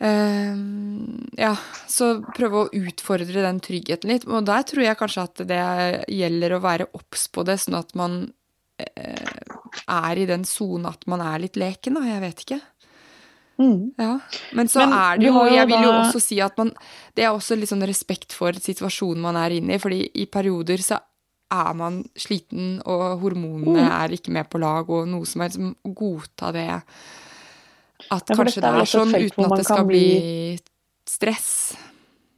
[0.00, 0.56] Uh,
[1.36, 1.52] ja,
[1.84, 4.24] så prøve å utfordre den tryggheten litt.
[4.24, 5.62] Og der tror jeg kanskje at det
[6.08, 8.22] gjelder å være obs på det, sånn at man
[8.80, 9.32] uh,
[9.84, 12.06] er i den sone at man er litt leken, da.
[12.08, 12.62] Jeg vet ikke.
[13.60, 13.90] Mm.
[14.00, 14.14] Ja.
[14.56, 16.70] Men så Men er det jo jo Jeg vil jo da- også si at man
[17.14, 20.78] Det er også litt sånn respekt for situasjonen man er inne i, fordi i perioder
[20.80, 20.98] så
[21.52, 23.90] er man sliten, og hormonene Mm.
[23.90, 25.58] er ikke med på lag, og noe som helst.
[25.58, 26.68] Å godta det
[28.10, 30.58] At Ja, kanskje dette er det er sånn, uten at det skal bli
[31.06, 31.76] stress.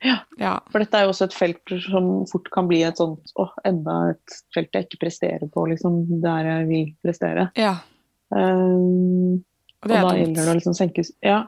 [0.02, 0.16] Ja.
[0.36, 0.58] Ja.
[0.72, 4.10] For dette er jo også et felt som fort kan bli et sånt åh, enda
[4.10, 6.20] et felt jeg ikke presterer på, liksom.
[6.20, 7.50] Der jeg vil prestere.
[7.54, 7.76] ja.
[8.34, 9.44] Um,
[9.82, 11.40] Og og da er gjelder det å liksom senke Ja.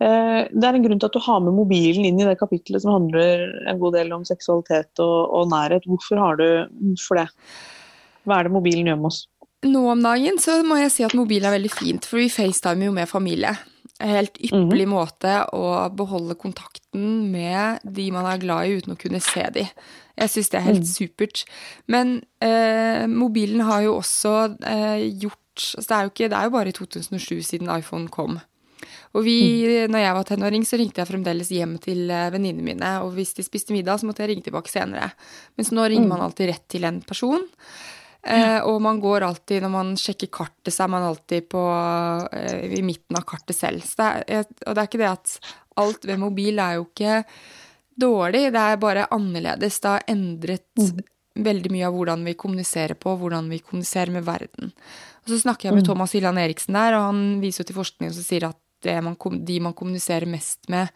[0.00, 2.82] Eh, Det er en grunn til at du har med mobilen inn i det kapittelet
[2.82, 5.84] som handler en god del om seksualitet og, og nærhet.
[5.84, 7.28] Hvorfor har du for det?
[8.24, 9.26] Hva er det mobilen gjør med oss?
[9.68, 12.88] Nå om dagen så må jeg si at mobil er veldig fint, for vi facetimer
[12.88, 13.52] jo med familie.
[14.00, 19.00] En helt ypperlig måte å beholde kontakten med de man er glad i, uten å
[19.00, 19.66] kunne se de.
[20.16, 21.44] Jeg syns det er helt supert.
[21.92, 24.32] Men eh, mobilen har jo også
[24.64, 25.39] eh, gjort
[25.76, 28.40] altså det, er jo ikke, det er jo bare i 2007 siden iPhone kom.
[29.16, 29.38] Og vi,
[29.90, 32.90] når jeg var tenåring, så ringte jeg fremdeles hjem til eh, venninnene mine.
[33.04, 35.10] Og hvis de spiste middag, så måtte jeg ringe tilbake senere.
[35.58, 37.42] Mens nå ringer man alltid rett til en person.
[38.22, 41.64] Eh, og man går alltid, når man sjekker kartet, så er man alltid på,
[42.36, 43.82] eh, i midten av kartet selv.
[43.86, 45.38] Så det er, og det er ikke det at
[45.80, 47.22] alt ved mobil er jo ikke
[48.00, 49.80] dårlig, det er bare annerledes.
[49.80, 51.02] Det har endret
[51.40, 54.72] veldig mye av hvordan vi kommuniserer på, hvordan vi kommuniserer med verden.
[55.24, 58.12] Og så snakker jeg med Thomas Hylland Eriksen der, og han viser jo til forskning
[58.16, 60.88] som sier at det man, de man kommuniserer mest med,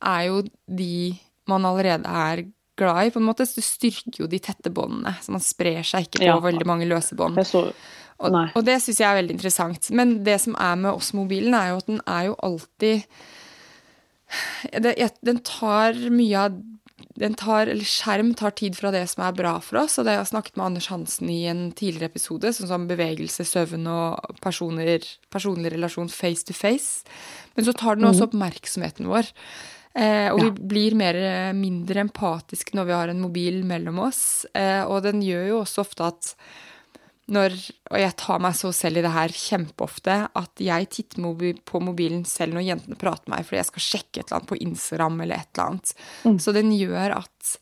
[0.00, 2.44] er jo de man allerede er
[2.78, 3.10] glad i.
[3.12, 6.22] På en måte så det styrker jo de tette båndene, så man sprer seg ikke
[6.22, 6.38] på Ja.
[6.40, 7.36] veldig mange løse bånd.
[8.18, 9.90] Og, og det syns jeg er veldig interessant.
[9.94, 13.02] Men det som er med oss mobilen, er jo at den er jo alltid
[14.82, 14.94] det,
[15.24, 16.56] Den tar mye av
[17.38, 19.98] tar, eller Skjerm tar tid fra det som er bra for oss.
[19.98, 23.46] og det har jeg snakket med Anders Hansen i en tidligere episode, sånn som bevegelse,
[23.48, 25.02] søvn og personer,
[25.32, 27.04] personlig relasjon face to face.
[27.56, 29.32] Men så tar den også oppmerksomheten vår.
[29.98, 31.16] Eh, og vi blir mer,
[31.58, 34.46] mindre empatiske når vi har en mobil mellom oss.
[34.54, 36.34] Eh, og den gjør jo også ofte at
[37.28, 37.54] når,
[37.92, 42.24] og jeg tar meg så selv i det her kjempeofte, at jeg titter på mobilen
[42.28, 45.20] selv når jentene prater med meg fordi jeg skal sjekke et eller annet på Instagram
[45.24, 45.94] eller et eller annet.
[46.42, 47.54] Så den gjør at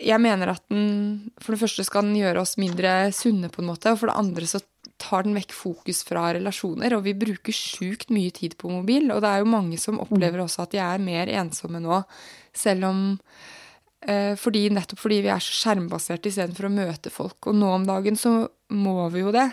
[0.00, 3.68] Jeg mener at den For det første skal den gjøre oss mindre sunne, på en
[3.68, 4.62] måte, og for det andre så
[5.00, 9.22] tar den vekk fokus fra relasjoner, og vi bruker sjukt mye tid på mobil, og
[9.24, 12.02] det er jo mange som opplever også at de er mer ensomme nå,
[12.56, 13.00] selv om
[14.40, 17.50] fordi, nettopp fordi vi er så skjermbaserte istedenfor å møte folk.
[17.50, 18.30] Og nå om dagen så
[18.72, 19.44] må vi jo det.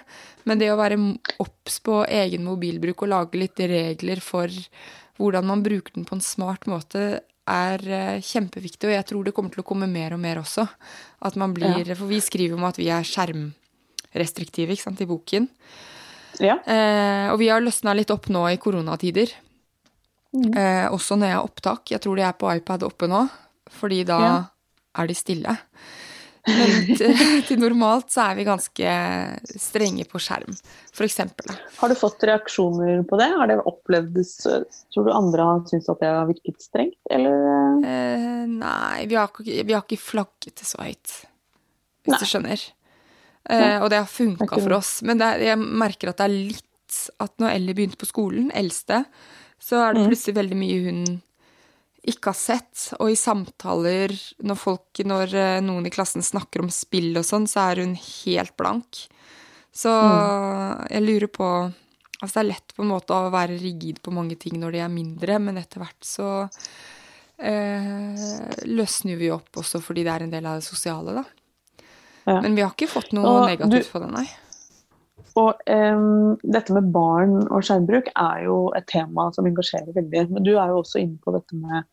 [0.47, 0.95] Men det å være
[1.43, 4.53] obs på egen mobilbruk og lage litt regler for
[5.17, 8.89] hvordan man bruker den på en smart måte, er eh, kjempeviktig.
[8.89, 10.67] Og jeg tror det kommer til å komme mer og mer også.
[11.25, 15.49] At man blir, For vi skriver om at vi er skjermrestriktive ikke sant, i boken.
[16.43, 16.59] ja.
[16.63, 19.31] Eh, og vi har løsna litt opp nå i koronatider.
[20.37, 21.91] Eh, også når jeg har opptak.
[21.95, 23.23] Jeg tror de er på iPad oppe nå,
[23.73, 24.35] fordi da Ja.
[24.97, 25.57] er de stille.
[26.47, 27.11] Men til,
[27.43, 28.91] til normalt så er vi ganske
[29.59, 30.55] strenge på skjerm,
[30.95, 31.51] for eksempel.
[31.81, 33.27] Har du fått reaksjoner på det?
[33.35, 34.31] Har det opplevdes
[34.93, 37.83] Tror du andre har syntes at det har virket strengt, eller?
[37.83, 41.17] Eh, nei, vi har, vi har ikke flagget det så høyt,
[42.07, 42.21] hvis Nei.
[42.23, 42.63] du skjønner.
[43.49, 45.01] Eh, og det har funka for oss.
[45.03, 46.63] Men det er, jeg merker at det er litt
[47.19, 49.01] At når Ellie begynte på skolen, eldste,
[49.59, 50.07] så er det Mm.
[50.07, 51.01] plutselig veldig mye hun
[52.07, 52.87] ikke har sett.
[52.99, 54.13] Og i samtaler,
[54.47, 57.95] når folk, når eh, noen i klassen snakker om spill og sånn, så er hun
[57.99, 59.03] helt blank.
[59.77, 60.87] Så Mm.
[60.89, 61.73] jeg lurer på
[62.17, 64.79] Altså det er lett på en måte å være rigid på mange ting når de
[64.81, 66.49] er mindre, men etter hvert så
[67.37, 71.23] eh, løsner vi opp også fordi det er en del av det sosiale, da.
[72.25, 72.41] Ja.
[72.41, 74.25] Men vi har ikke fått noe Og negativt du- på det, nei.
[75.37, 80.31] Og um, dette med barn og skjermbruk er jo et tema som engasjerer veldig.
[80.31, 81.85] Men du er jo også inne på dette med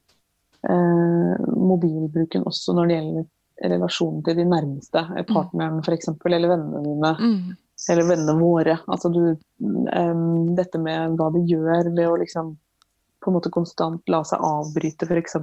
[0.64, 3.24] mobilbruken også når det gjelder
[3.62, 7.12] relasjonen til de nærmeste, eh, partneren f.eks., eller vennene dine.
[7.20, 7.56] Mm.
[7.90, 8.78] Eller vennene våre.
[8.88, 9.22] Altså du,
[9.60, 12.54] um, dette med hva det gjør ved å liksom
[13.24, 15.38] på en måte konstant la seg avbryte f.eks.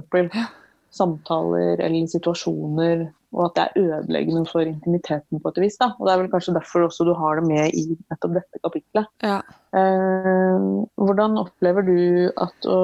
[0.92, 5.78] samtaler eller situasjoner, og at det er ødeleggende for intimiteten på et vis.
[5.80, 5.92] Da.
[5.98, 9.08] Og Det er vel kanskje derfor også du har det med i nettopp dette kapitlet.
[9.24, 9.40] Ja.
[9.72, 10.64] Eh,
[11.00, 11.98] hvordan opplever du
[12.36, 12.78] at å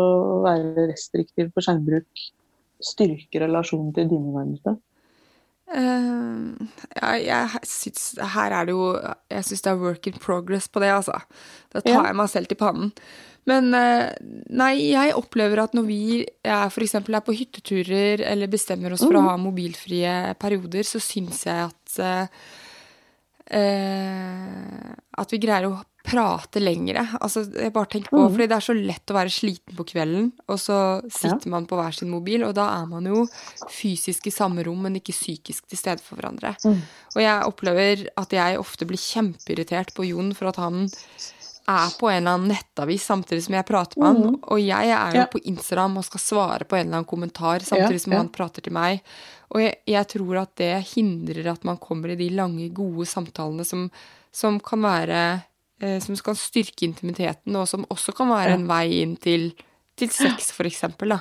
[0.46, 2.28] være restriktiv på skjermbruk
[2.80, 4.78] styrker relasjonen til dine nærmeste?
[5.68, 6.56] Uh,
[6.96, 8.86] ja, jeg syns Her er det jo
[9.28, 11.18] Jeg syns det er work in progress på det, altså.
[11.68, 12.04] Da tar ja.
[12.08, 12.94] jeg meg selv til pannen.
[13.48, 14.08] Men uh,
[14.48, 16.94] nei, jeg opplever at når vi f.eks.
[16.96, 19.20] er på hytteturer eller bestemmer oss for mm.
[19.20, 22.24] å ha mobilfrie perioder, så syns jeg at uh,
[25.20, 25.76] At vi greier å
[26.08, 27.04] prate lengre.
[27.20, 28.32] Altså, jeg bare tenker på, mm.
[28.34, 31.54] fordi Det er så lett å være sliten på kvelden, og så sitter ja.
[31.54, 33.24] man på hver sin mobil, og da er man jo
[33.72, 36.54] fysisk i samme rom, men ikke psykisk til stede for hverandre.
[36.64, 36.80] Mm.
[37.14, 40.86] Og jeg opplever at jeg ofte blir kjempeirritert på Jon for at han
[41.68, 44.22] er på en eller annen nettavis samtidig som jeg prater med mm.
[44.22, 45.26] han, og jeg er jo ja.
[45.28, 48.64] på Instagram og skal svare på en eller annen kommentar samtidig ja, som han prater
[48.64, 49.02] til meg.
[49.52, 53.64] Og jeg, jeg, tror at det hindrer at man kommer i de lange, gode samtalene
[53.68, 53.86] som,
[54.32, 55.20] som kan være
[55.78, 59.52] som kan styrke intimiteten, og som også kan være en vei inn til,
[59.98, 61.20] til sex, eksempel, da.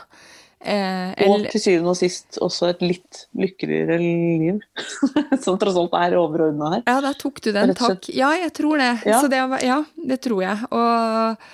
[0.57, 4.59] Eh, og til syvende og sist også et litt lykkeligere liv.
[5.43, 6.83] som tross alt er overordna her.
[6.89, 7.75] Ja, da tok du den.
[7.77, 8.09] Takk.
[8.13, 8.91] Ja, jeg tror det.
[9.07, 9.21] Ja.
[9.29, 9.41] det.
[9.67, 9.81] ja,
[10.11, 10.69] det tror jeg.
[10.73, 11.47] Og,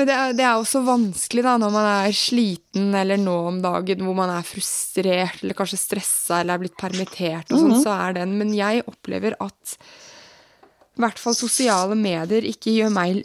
[0.00, 3.60] men det er, det er, også vanskelig da, når man er sliten eller nå om
[3.62, 7.76] dagen hvor man er frustrert eller kanskje stressa eller er blitt permittert og sånn, mm
[7.76, 7.84] -hmm.
[7.84, 9.76] så er den Men jeg opplever at
[11.00, 13.22] i hvert fall sosiale medier ikke gjør meg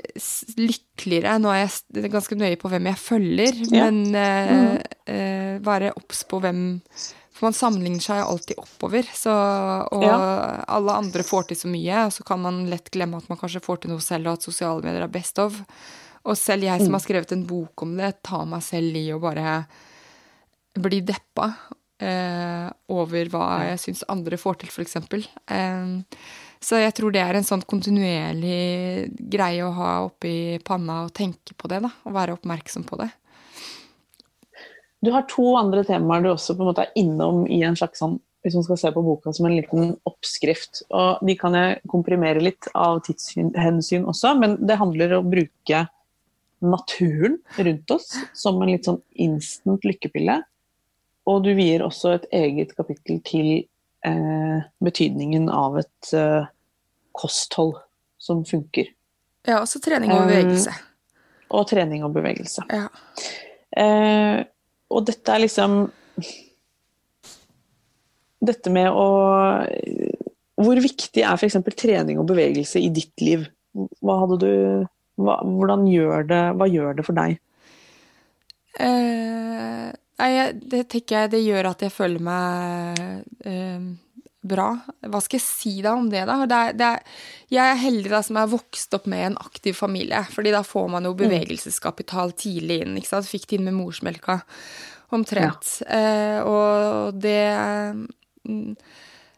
[0.57, 1.35] lykkeligere.
[1.43, 3.85] Nå er jeg ganske nøye på hvem jeg følger, ja.
[3.85, 4.79] men uh,
[5.11, 6.63] uh, være obs på hvem
[7.35, 9.07] For man sammenligner seg alltid oppover.
[9.11, 9.33] Så,
[9.91, 10.15] og ja.
[10.71, 13.63] alle andre får til så mye, og så kan man lett glemme at man kanskje
[13.65, 15.59] får til noe selv, og at sosiale medier er best of.
[16.25, 16.95] Og selv jeg som mm.
[16.95, 19.59] har skrevet en bok om det, tar meg selv i å bare
[20.79, 21.51] bli deppa
[22.03, 24.97] eh, over hva jeg syns andre får til, f.eks.
[25.51, 25.93] Eh,
[26.65, 31.53] så jeg tror det er en sånn kontinuerlig greie å ha oppi panna og tenke
[31.53, 31.91] på det, da.
[32.07, 33.11] Og være oppmerksom på det.
[35.05, 38.01] Du har to andre temaer du også på en måte er innom i en slags
[38.01, 40.83] sånn hvis man skal se på boka som en liten oppskrift.
[40.93, 45.85] Og de kan jeg komprimere litt av tidshensyn også, men det handler om å bruke
[46.65, 50.37] naturen rundt oss som en litt sånn instant lykkepille.
[51.25, 53.49] Og du vier også et eget kapittel til
[54.05, 56.45] eh, betydningen av et eh,
[57.15, 57.77] kosthold
[58.21, 58.91] som funker.
[59.45, 60.73] Ja, også trening og bevegelse.
[60.73, 60.91] Um,
[61.55, 62.65] og trening og bevegelse.
[62.73, 62.87] Ja.
[63.75, 64.41] Uh,
[64.93, 65.85] og dette er liksom
[68.45, 69.07] Dette med å
[70.61, 71.57] Hvor viktig er f.eks.
[71.75, 73.47] trening og bevegelse i ditt liv?
[73.75, 74.51] Hva hadde du
[75.19, 77.35] hva, Hvordan gjør det Hva gjør det for deg?
[78.79, 83.01] Uh, det tenker jeg det gjør at jeg føler meg
[83.47, 83.85] uh,
[84.47, 84.67] bra.
[85.05, 86.37] Hva skal jeg si da om det, da?
[86.49, 87.17] Det er, det er,
[87.53, 90.91] jeg er heldig da som er vokst opp med en aktiv familie, fordi da får
[90.95, 91.21] man jo mm.
[91.23, 92.99] bevegelseskapital tidlig inn.
[92.99, 93.29] ikke sant?
[93.31, 94.39] Fikk det inn med morsmelka,
[95.15, 95.79] omtrent.
[95.85, 95.99] Ja.
[95.99, 97.41] Eh, og det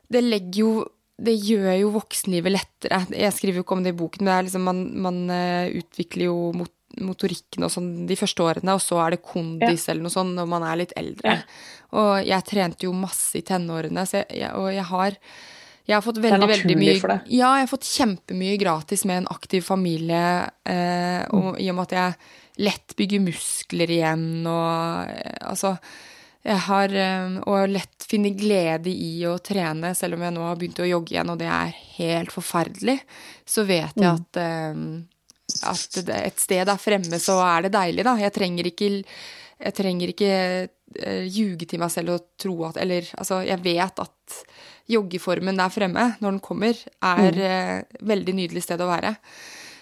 [0.07, 0.71] Det legger jo
[1.17, 2.99] det gjør jo voksenlivet lettere.
[3.09, 5.71] Jeg skriver jo ikke om det i boken, men det er liksom man, man eh,
[5.79, 6.71] utvikler jo mot
[7.03, 9.93] motorikken og sånn de første årene, og så er det kondis ja.
[9.93, 11.37] eller noe sånt når man er litt eldre.
[11.37, 11.61] Ja.
[11.97, 15.21] Og jeg trente jo masse i tenårene, jeg, og jeg har
[15.87, 17.29] jeg har fått veldig, veldig mye for deg.
[17.31, 20.19] Ja, jeg har fått kjempemye gratis med en aktiv familie.
[20.67, 21.59] Eh, og, mm.
[21.63, 25.77] I og med at jeg lett bygger muskler igjen og eh, altså
[26.47, 30.59] jeg har eh, Og lett finner glede i å trene, selv om jeg nå har
[30.59, 33.01] begynt å jogge igjen, og det er helt forferdelig.
[33.43, 34.21] Så vet jeg mm.
[34.21, 34.83] at eh,
[35.65, 38.15] at et sted er fremme, så er det deilig, da.
[38.21, 38.89] Jeg trenger ikke,
[39.57, 40.31] jeg trenger ikke
[40.67, 44.41] uh, ljuge til meg selv og tro at Eller altså, jeg vet at
[44.87, 49.15] joggeformen der fremme, når den kommer, er uh, veldig nydelig sted å være.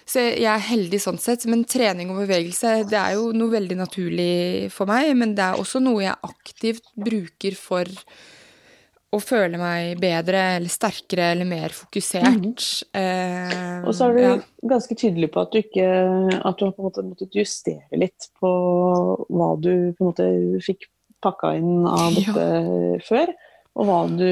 [0.05, 1.47] Så jeg er heldig sånn sett.
[1.49, 5.11] Men trening og bevegelse det er jo noe veldig naturlig for meg.
[5.17, 7.89] Men det er også noe jeg aktivt bruker for
[9.15, 12.25] å føle meg bedre eller sterkere eller mer fokusert.
[12.27, 14.33] Mm eh, og så er du ja.
[14.69, 15.85] ganske tydelig på at du ikke
[16.37, 18.51] At du har på en måte måttet justere litt på
[19.29, 20.27] hva du på en måte
[20.65, 20.87] fikk
[21.25, 23.03] pakka inn av dette ja.
[23.05, 23.31] før,
[23.75, 24.31] og hva du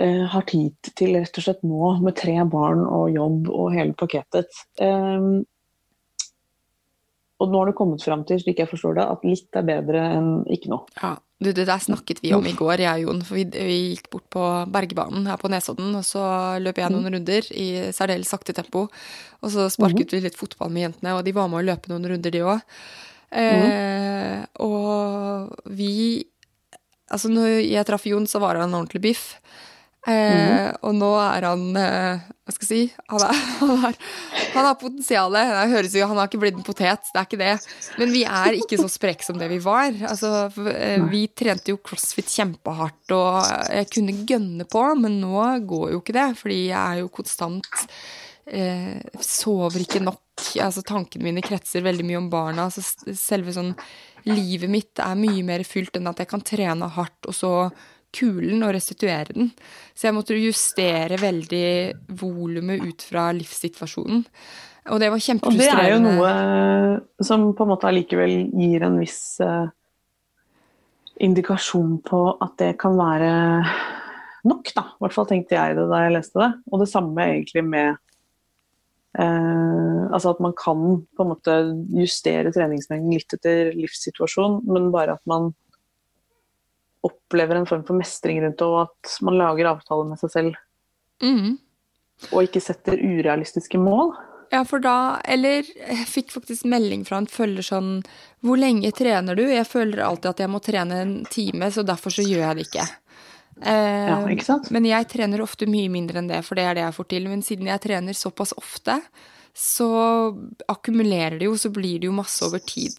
[0.00, 3.96] eh, har tid til rett og slett nå, med tre barn og jobb og hele
[3.98, 4.62] pakketet.
[4.80, 5.28] Eh,
[7.42, 10.02] og nå har du kommet fram til, slik jeg forstår det, at litt er bedre
[10.16, 10.86] enn ikke noe.
[11.00, 13.22] Ja, du, det der snakket vi om i går, jeg og Jon.
[13.26, 16.22] For vi, vi gikk bort på Bergebanen her på Nesodden, og så
[16.62, 17.14] løp jeg noen mm.
[17.16, 17.66] runder i
[17.96, 18.86] særdeles sakte tempo.
[19.42, 20.14] Og så sparket mm.
[20.14, 22.62] vi litt fotball med jentene, og de var med å løpe noen runder, de òg.
[23.34, 24.46] Eh, mm.
[24.62, 25.92] Og vi
[27.14, 29.24] Altså, når jeg traff Jon, så var han en ordentlig biff.
[30.04, 33.04] Eh, og nå er han eh, Hva skal jeg si?
[33.08, 33.94] Han, er, han, er,
[34.52, 35.52] han har potensialet.
[35.54, 37.54] Det høres jo, Han har ikke blitt en potet, det er ikke det.
[38.00, 39.94] Men vi er ikke så spreke som det vi var.
[40.10, 40.34] Altså,
[40.74, 43.40] eh, vi trente jo crossfit kjempehardt, og
[43.72, 47.86] jeg kunne gønne på, men nå går jo ikke det, fordi jeg er jo konstant
[48.52, 50.20] eh, Sover ikke nok.
[50.60, 52.68] Altså, tankene mine kretser veldig mye om barna.
[52.68, 52.84] Altså,
[53.16, 53.72] selve sånn
[54.24, 57.50] Livet mitt er mye mer fylt enn at jeg kan trene hardt, og så
[58.14, 59.50] kulen og restituere den.
[59.94, 61.66] Så jeg måtte justere veldig
[62.20, 64.24] volumet ut fra livssituasjonen.
[64.92, 65.72] Og det var kjempefrustrerende.
[65.72, 69.70] Og det er jo noe som på en måte allikevel gir en viss uh,
[71.24, 73.32] indikasjon på at det kan være
[74.44, 74.88] nok, da.
[74.92, 76.50] I hvert fall tenkte jeg det da jeg leste det.
[76.70, 77.96] Og det samme egentlig med
[79.20, 80.82] uh, Altså at man kan
[81.16, 81.54] på en måte
[81.96, 85.54] justere treningsmengden litt etter livssituasjon, men bare at man
[87.04, 90.60] opplever en form for mestring rundt det, og at man lager avtaler med seg selv.
[91.22, 91.56] Mm.
[92.32, 94.14] Og ikke setter urealistiske mål.
[94.52, 97.88] Ja, for da Eller jeg fikk faktisk melding fra en følger sånn
[98.44, 99.42] Hvor lenge trener du?
[99.48, 102.66] Jeg føler alltid at jeg må trene en time, så derfor så gjør jeg det
[102.68, 102.84] ikke.
[103.62, 104.70] Eh, ja, ikke sant?
[104.74, 107.30] Men jeg trener ofte mye mindre enn det, for det er det jeg får til.
[107.30, 108.98] Men siden jeg trener såpass ofte,
[109.54, 109.88] så
[110.70, 112.98] akkumulerer det jo, så blir det jo masse over tid.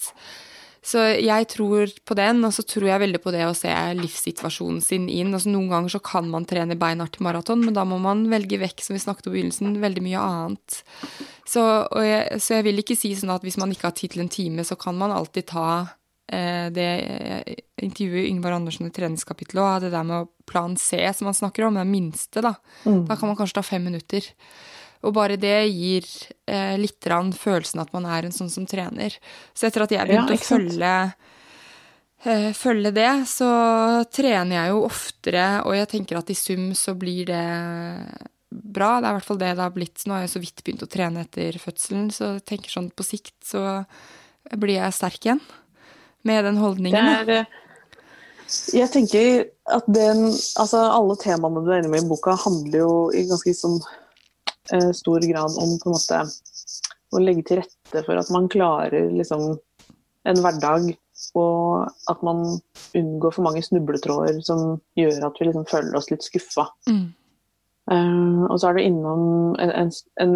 [0.85, 4.83] Så jeg tror på den, og så tror jeg veldig på det å se livssituasjonen
[4.85, 5.33] sin inn.
[5.33, 8.83] Altså Noen ganger så kan man trene beinhardt maraton, men da må man velge vekk,
[8.85, 10.77] som vi snakket om i begynnelsen, veldig mye annet.
[11.49, 11.63] Så
[12.05, 14.31] jeg, så jeg, vil ikke si sånn at hvis man ikke har tid til en
[14.35, 15.67] time, så kan man alltid ta
[16.29, 16.91] eh, det
[17.81, 21.81] intervjuet Yngvar Andersen i treningskapitlet og det der med plan C som han snakker om,
[21.81, 22.53] det minste, da.
[22.85, 23.07] Mm.
[23.09, 24.29] Da kan man kanskje ta fem minutter.
[25.05, 26.07] Og bare det gir
[26.49, 29.15] eh, litt følelsen at man er en sånn som trener.
[29.53, 30.93] Så etter at jeg begynte ja, å følge,
[32.25, 33.49] eh, følge det, så
[34.09, 37.45] trener jeg jo oftere, og jeg tenker at i sum så blir det
[38.49, 38.97] bra.
[38.99, 40.05] Det er i hvert fall det det har blitt.
[40.05, 43.05] Nå har jeg så vidt begynt å trene etter fødselen, så jeg tenker sånn på
[43.05, 43.83] sikt så
[44.55, 45.43] blir jeg sterk igjen
[46.25, 47.11] med den holdningen.
[47.25, 47.61] Det er, eh,
[48.77, 52.91] jeg tenker at den Altså, alle temaene du er inne med i boka, handler jo
[53.13, 53.79] i ganske sånn
[54.97, 56.21] stor grad om på en måte
[57.15, 59.55] å legge til rette for at man klarer liksom
[60.25, 60.89] en hverdag,
[61.37, 62.41] og at man
[62.97, 66.67] unngår for mange snubletråder som gjør at vi liksom føler oss litt skuffa.
[66.89, 67.05] Mm.
[67.85, 69.23] Uh, og så er du innom
[69.61, 69.91] en, en,
[70.23, 70.33] en,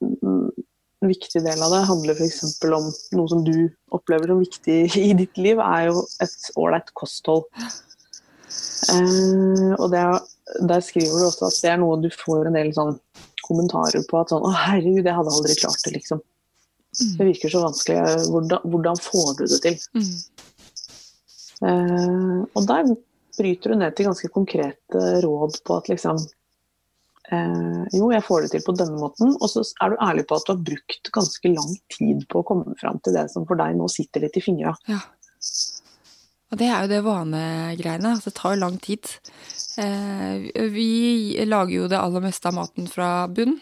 [0.00, 2.56] en viktig del av det handler f.eks.
[2.64, 2.88] om
[3.18, 3.56] noe som du
[3.92, 7.44] opplever som viktig i ditt liv, er jo et ålreit kosthold.
[8.88, 10.02] Uh, og det,
[10.68, 12.96] der skriver du også at det er noe du får en del sånn
[13.46, 16.22] kommentarer på at sånn Å, herregud, jeg hadde aldri klart det, liksom.
[16.92, 17.12] Mm.
[17.16, 18.00] Det virker så vanskelig.
[18.28, 19.78] Hvordan, hvordan får du det til?
[19.96, 20.12] Mm.
[21.62, 22.94] Eh, og der
[23.38, 26.18] bryter du ned til ganske konkrete råd på at liksom
[27.32, 29.36] eh, Jo, jeg får det til på denne måten.
[29.38, 32.48] Og så er du ærlig på at du har brukt ganske lang tid på å
[32.52, 34.74] komme fram til det som for deg nå sitter litt i fingra.
[34.90, 35.00] Ja.
[36.52, 38.16] Og det er jo det vanegreiene.
[38.18, 39.08] At det tar lang tid.
[39.80, 43.56] Eh, vi lager jo det aller meste av maten fra bunn.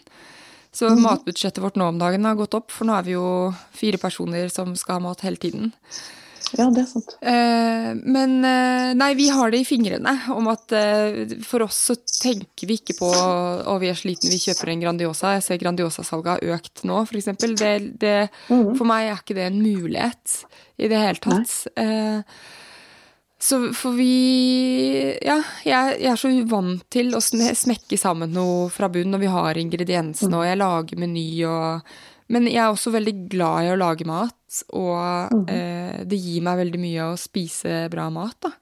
[0.74, 1.02] Så mm.
[1.02, 4.50] matbudsjettet vårt nå om dagen har gått opp, for nå er vi jo fire personer
[4.54, 5.72] som skal ha mat hele tiden.
[6.58, 7.16] Ja, det er sant.
[7.22, 10.74] Eh, men eh, nei, vi har det i fingrene om at
[11.46, 15.36] for oss så tenker vi ikke på å vi er sliten, vi kjøper en Grandiosa.
[15.38, 17.30] Jeg ser Grandiosa-salget har økt nå, f.eks.
[17.38, 18.16] Det, det,
[18.50, 18.72] mm.
[18.78, 20.40] For meg er ikke det en mulighet
[20.78, 21.60] i det hele tatt.
[21.78, 22.58] Nei.
[23.40, 28.90] Så for vi Ja, jeg, jeg, er så vant til å smekke sammen noe fra
[28.92, 31.92] bunn når vi har ingrediensene, og jeg lager meny og
[32.30, 35.46] Men jeg er også veldig glad i å lage mat, og mm.
[35.50, 38.52] eh, det gir meg veldig mye å spise bra mat, da.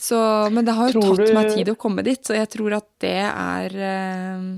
[0.00, 0.16] Så,
[0.50, 1.34] men det har jo tror tatt du...
[1.36, 4.48] meg tid å komme dit, så jeg tror at det er eh,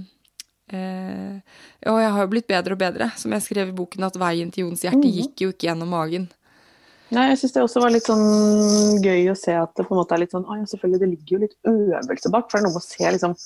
[0.79, 1.59] eh,
[1.91, 3.11] Og jeg har jo blitt bedre og bedre.
[3.19, 5.13] Som jeg skrev i boken, at veien til Jons hjerte mm.
[5.19, 6.31] gikk jo ikke gjennom magen.
[7.15, 10.01] Nei, jeg syns det også var litt sånn gøy å se at det på en
[10.01, 12.49] måte er litt sånn Å ja, selvfølgelig, det ligger jo litt øvelse bak.
[12.51, 13.37] For det er noe med å se liksom,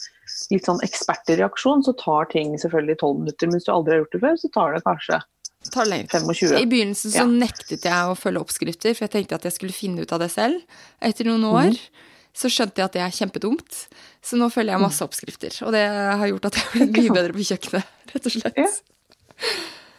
[0.55, 3.51] litt sånn ekspertreaksjon, så tar ting selvfølgelig tolv minutter.
[3.51, 5.21] Men hvis du aldri har gjort det før, så tar det kanskje
[5.69, 6.57] tar 25.
[6.57, 7.27] I begynnelsen så ja.
[7.29, 10.31] nektet jeg å følge oppskrifter, for jeg tenkte at jeg skulle finne ut av det
[10.33, 10.63] selv.
[11.05, 12.07] Etter noen år mm.
[12.33, 13.83] så skjønte jeg at det er kjempedumt.
[14.25, 15.59] Så nå følger jeg masse oppskrifter.
[15.67, 18.63] Og det har gjort at jeg har blitt mye bedre på kjøkkenet, rett og slett.
[18.65, 19.53] Ja.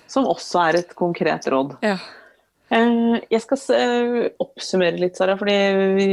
[0.09, 1.77] Som også er et konkret råd.
[1.85, 1.99] Ja.
[2.71, 5.35] Eh, jeg skal eh, oppsummere litt, Sara.
[5.39, 5.55] fordi
[5.97, 6.05] vi,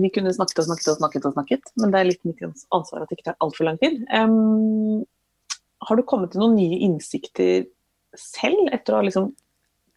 [0.00, 2.40] vi, kunne snakket og snakket og snakket, og snakket, men det er litt mitt
[2.72, 4.00] ansvar at det ikke tar altfor lang tid.
[4.08, 5.04] Um,
[5.84, 7.66] har du kommet til noen nye innsikter
[8.16, 9.32] selv, etter å ha liksom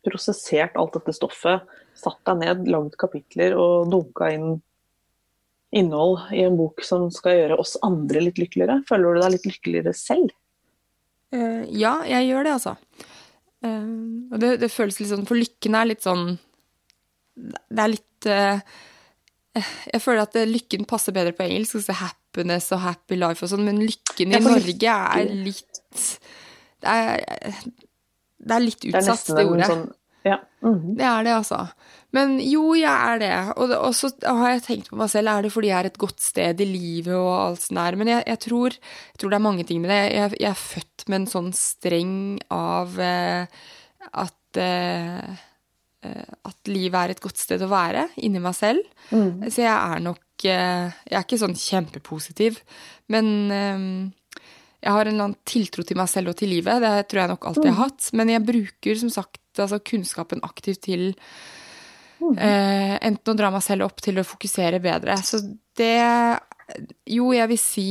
[0.05, 1.63] prosessert alt dette stoffet,
[1.95, 4.57] satt deg ned, lagd kapitler og dunka inn
[5.75, 8.81] innhold i en bok som skal gjøre oss andre litt lykkeligere?
[8.87, 10.35] Føler du deg litt lykkeligere selv?
[11.31, 12.75] Uh, ja, jeg gjør det, altså.
[13.65, 16.35] Uh, og det, det, føles litt sånn For lykken er litt sånn
[17.33, 18.59] Det er litt uh,
[19.57, 21.79] Jeg føler at lykken passer bedre på engelsk.
[21.79, 25.81] Altså happiness og happy life og sånn, men lykken i Norge er litt
[26.83, 27.61] Det er,
[28.45, 29.69] det er litt utsatt, det, det ordet.
[29.71, 29.87] Sånn
[30.25, 30.39] ja.
[30.63, 30.97] Mm -hmm.
[30.97, 31.67] Det er det, altså.
[32.15, 33.31] Men jo, jeg er det.
[33.59, 36.23] Og, så har jeg tenkt på meg selv, er det fordi jeg er et godt
[36.23, 37.97] sted i livet og alt sånt der.
[37.99, 40.01] Men jeg, jeg, tror, jeg, tror, det er mange ting med det.
[40.13, 42.15] Jeg, jeg er født med en sånn streng
[42.55, 43.65] av eh,
[44.23, 45.35] at eh,
[46.05, 48.85] eh at livet er et godt sted å være inni meg selv.
[49.09, 49.47] Mm.
[49.49, 52.59] Så jeg er nok eh, Jeg er ikke sånn kjempepositiv,
[53.11, 53.87] men eh,
[54.85, 56.83] jeg har en eller annen tiltro til meg selv og til livet.
[56.83, 57.89] Det tror jeg nok alltid jeg har mm.
[57.89, 58.09] hatt.
[58.19, 61.07] Men jeg bruker som sagt altså kunnskapen aktivt til
[62.37, 65.17] eh, enten å dra meg selv opp til å fokusere bedre.
[65.23, 65.41] Så
[65.77, 65.99] det
[67.05, 67.89] Jo, jeg vil si,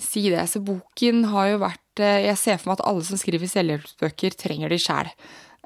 [0.00, 0.46] si det.
[0.48, 4.38] Så boken har jo vært eh, Jeg ser for meg at alle som skriver selvhjelpsbøker,
[4.40, 5.10] trenger de sjæl.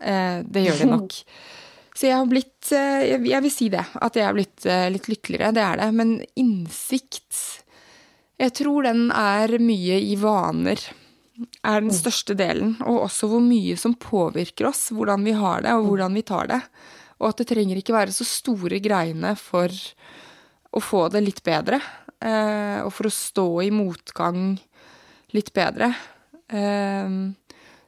[0.02, 1.20] Eh, det gjør de nok.
[1.94, 3.85] Så jeg har blitt eh, Jeg vil si det.
[4.02, 5.55] At jeg har blitt eh, litt lykkeligere.
[5.55, 5.93] Det er det.
[5.94, 7.62] Men innsikt
[8.43, 10.82] Jeg tror den er mye i vaner
[11.66, 15.73] er den største delen, og også hvor mye som påvirker oss, hvordan vi har det,
[15.74, 16.61] og hvordan vi tar det.
[17.25, 19.73] Og at det trenger ikke være så store greiene for
[20.75, 21.79] å få det litt bedre,
[22.21, 24.59] eh, og for å stå i motgang
[25.33, 25.89] litt bedre.
[26.53, 27.17] Eh,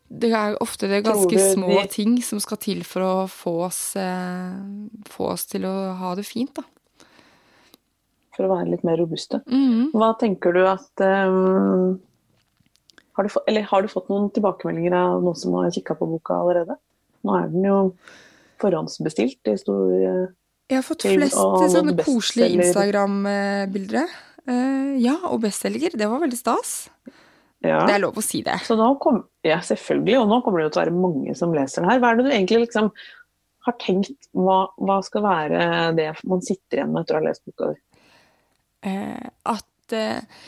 [0.07, 4.57] det er ofte det ganske små ting som skal til for å få oss, eh,
[5.11, 6.65] få oss til å ha det fint, da.
[8.37, 9.43] For å være litt mer robuste.
[9.51, 9.93] Mm.
[9.97, 12.01] Hva tenker du at um
[13.17, 16.37] har du, fått, har du fått noen tilbakemeldinger av noen som har kikka på boka
[16.37, 16.77] allerede?
[17.25, 17.77] Nå er den jo
[18.63, 24.17] forhåndsbestilt i stor Jeg har fått flest sånne koselige Instagram-bilder.
[24.47, 25.97] Uh, ja, og bestselger.
[25.99, 26.75] Det var veldig stas.
[27.65, 27.81] Ja.
[27.89, 28.59] Det er lov å si det.
[29.03, 30.19] Kom, ja, selvfølgelig.
[30.21, 32.03] Og nå kommer det jo til å være mange som leser den her.
[32.03, 32.93] Hva er det du egentlig liksom
[33.67, 35.65] har tenkt hva, hva skal være
[35.99, 37.81] det man sitter igjen med etter å ha lest boka di?
[38.87, 40.45] Uh, at uh,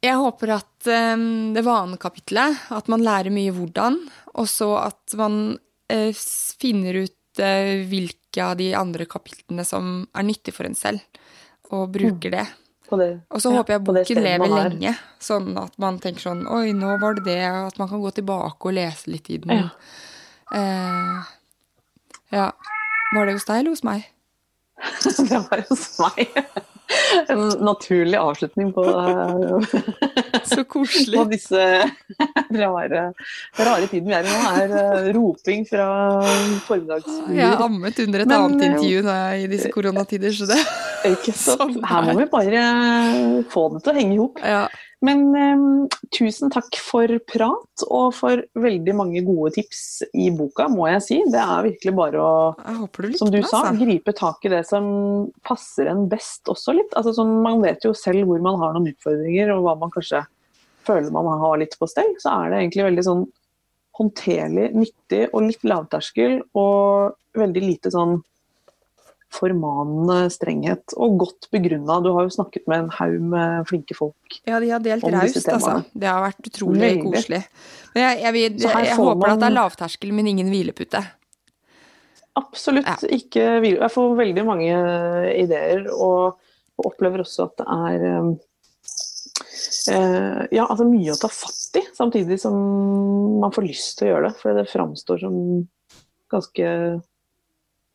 [0.00, 3.98] jeg håper at um, det vanekapitlet, at man lærer mye hvordan,
[4.40, 5.58] og så at man
[6.60, 11.02] finner ut uh, hvilke av de andre kapitlene som er nyttig for en selv,
[11.70, 12.36] og bruker mm.
[12.36, 12.46] det.
[13.00, 13.10] det.
[13.30, 16.96] Og så ja, håper jeg boken lever lenge, sånn at man tenker sånn Oi, nå
[17.02, 19.62] var det det, at man kan gå tilbake og lese litt i den.
[19.62, 19.68] Ja.
[20.58, 21.30] Eh,
[22.34, 22.48] ja.
[23.14, 24.10] Var det hos deg eller hos meg?
[25.30, 26.34] det var hos meg
[27.28, 28.84] en naturlig avslutning på,
[30.50, 31.62] Så på disse
[32.50, 33.02] rare,
[33.58, 35.86] rare tiden vi er i nå, er uh, roping fra
[36.66, 37.36] formiddagsbyer.
[37.36, 40.60] Jeg har ammet under et Men, annet intervju nå, i disse koronatider, så det
[41.12, 41.80] Ikke sant.
[41.86, 42.64] Her må vi bare
[43.52, 44.40] få det til å henge i hop.
[44.44, 44.64] Ja.
[45.00, 50.90] Men um, tusen takk for prat og for veldig mange gode tips i boka, må
[50.90, 51.18] jeg si.
[51.32, 52.34] Det er virkelig bare å,
[52.98, 53.78] du som du sa, altså.
[53.80, 54.84] gripe tak i det som
[55.46, 56.92] passer en best også litt.
[56.92, 60.20] Altså, sånn, man vet jo selv hvor man har noen utfordringer, og hva man kanskje
[60.84, 62.12] føler man har litt på stell.
[62.20, 63.24] Så er det egentlig veldig sånn
[64.00, 68.18] håndterlig, nyttig og litt lavterskel, og veldig lite sånn
[69.30, 72.00] formanende strenghet, og godt begrunna.
[72.02, 74.40] Du har jo snakket med en haug med flinke folk.
[74.48, 75.76] Ja, de har delt raust, altså.
[75.94, 77.04] Det har vært utrolig Veldig.
[77.06, 77.40] koselig.
[77.94, 79.32] Men jeg, jeg, jeg, jeg håper man...
[79.32, 81.02] at det er lavterskel, men ingen hvilepute.
[82.40, 83.10] Absolutt ja.
[83.16, 83.80] ikke hvile.
[83.84, 84.70] Jeg får veldig mange
[85.38, 86.40] ideer, og,
[86.78, 88.32] og opplever også at det er um,
[89.94, 92.56] uh, ja, altså mye å ta fatt i, samtidig som
[93.42, 94.34] man får lyst til å gjøre det.
[94.42, 95.38] For det framstår som
[96.30, 96.74] ganske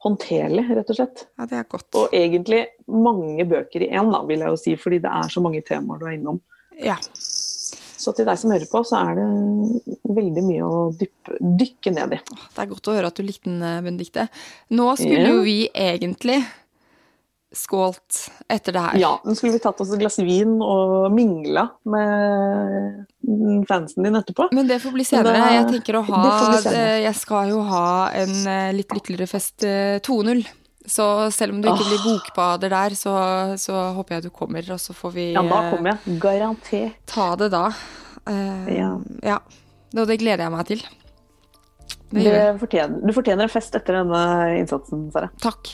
[0.06, 1.26] håndterlig, rett og slett.
[1.36, 1.88] Ja, det er godt.
[1.98, 5.44] Og egentlig mange bøker i én, da, vil jeg jo si, fordi det er så
[5.44, 6.42] mange temaer du er innom.
[6.82, 7.00] Ja.
[8.06, 9.26] Så til deg som hører på, så er det
[10.14, 12.20] veldig mye å dyppe, dykke ned i.
[12.22, 14.28] Det er godt å høre at du likte den, Benedicte.
[14.78, 15.32] Nå skulle ja.
[15.34, 16.38] jo vi egentlig
[17.56, 18.98] skålt etter det her.
[19.02, 24.50] Ja, nå skulle vi tatt oss et glass vin og mingla med fansen din etterpå.
[24.56, 25.38] Men det får bli senere.
[25.40, 26.22] Det, jeg tenker å ha
[27.02, 30.36] Jeg skal jo ha en eh, litt lykkeligere fest 2.0.
[30.36, 30.54] Eh,
[30.86, 33.14] så selv om du ikke blir bokbader der, så,
[33.58, 36.20] så, håper jeg du kommer, og så får vi Ja, da kommer jeg.
[36.22, 37.00] Garantert.
[37.10, 37.70] Ta det da.
[38.26, 38.92] Uh, ja.
[39.26, 39.40] ja.
[39.96, 40.86] Og det gleder jeg meg til.
[42.16, 44.22] Fortjener, du fortjener en fest etter denne
[44.60, 45.32] innsatsen, Sara.
[45.42, 45.74] Takk.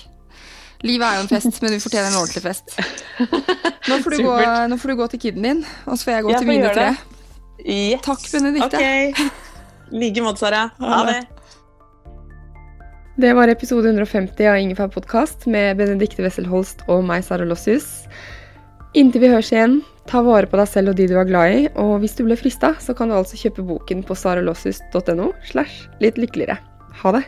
[0.82, 2.74] Livet er jo en fest, men vi fortjener en ordentlig fest.
[3.90, 4.38] Nå får, du gå,
[4.72, 6.72] nå får du gå til kiden din, og så får jeg gå jeg til mine
[6.74, 6.88] tre.
[7.62, 8.02] Yes.
[8.06, 8.82] Takk, Benedicte.
[8.82, 9.22] Ok.
[9.92, 10.64] I like måte, Sara.
[10.82, 11.20] Ha det.
[13.22, 18.08] Det var episode 150 av Ingefær podkast med Benedicte Wessel Holst og meg, Sara Lossius.
[18.98, 21.62] Inntil vi høres igjen, ta vare på deg selv og de du er glad i,
[21.80, 26.18] og hvis du ble frista, så kan du altså kjøpe boken på saralossius.no slash litt
[26.18, 26.58] lykkeligere.
[27.04, 27.28] Ha det!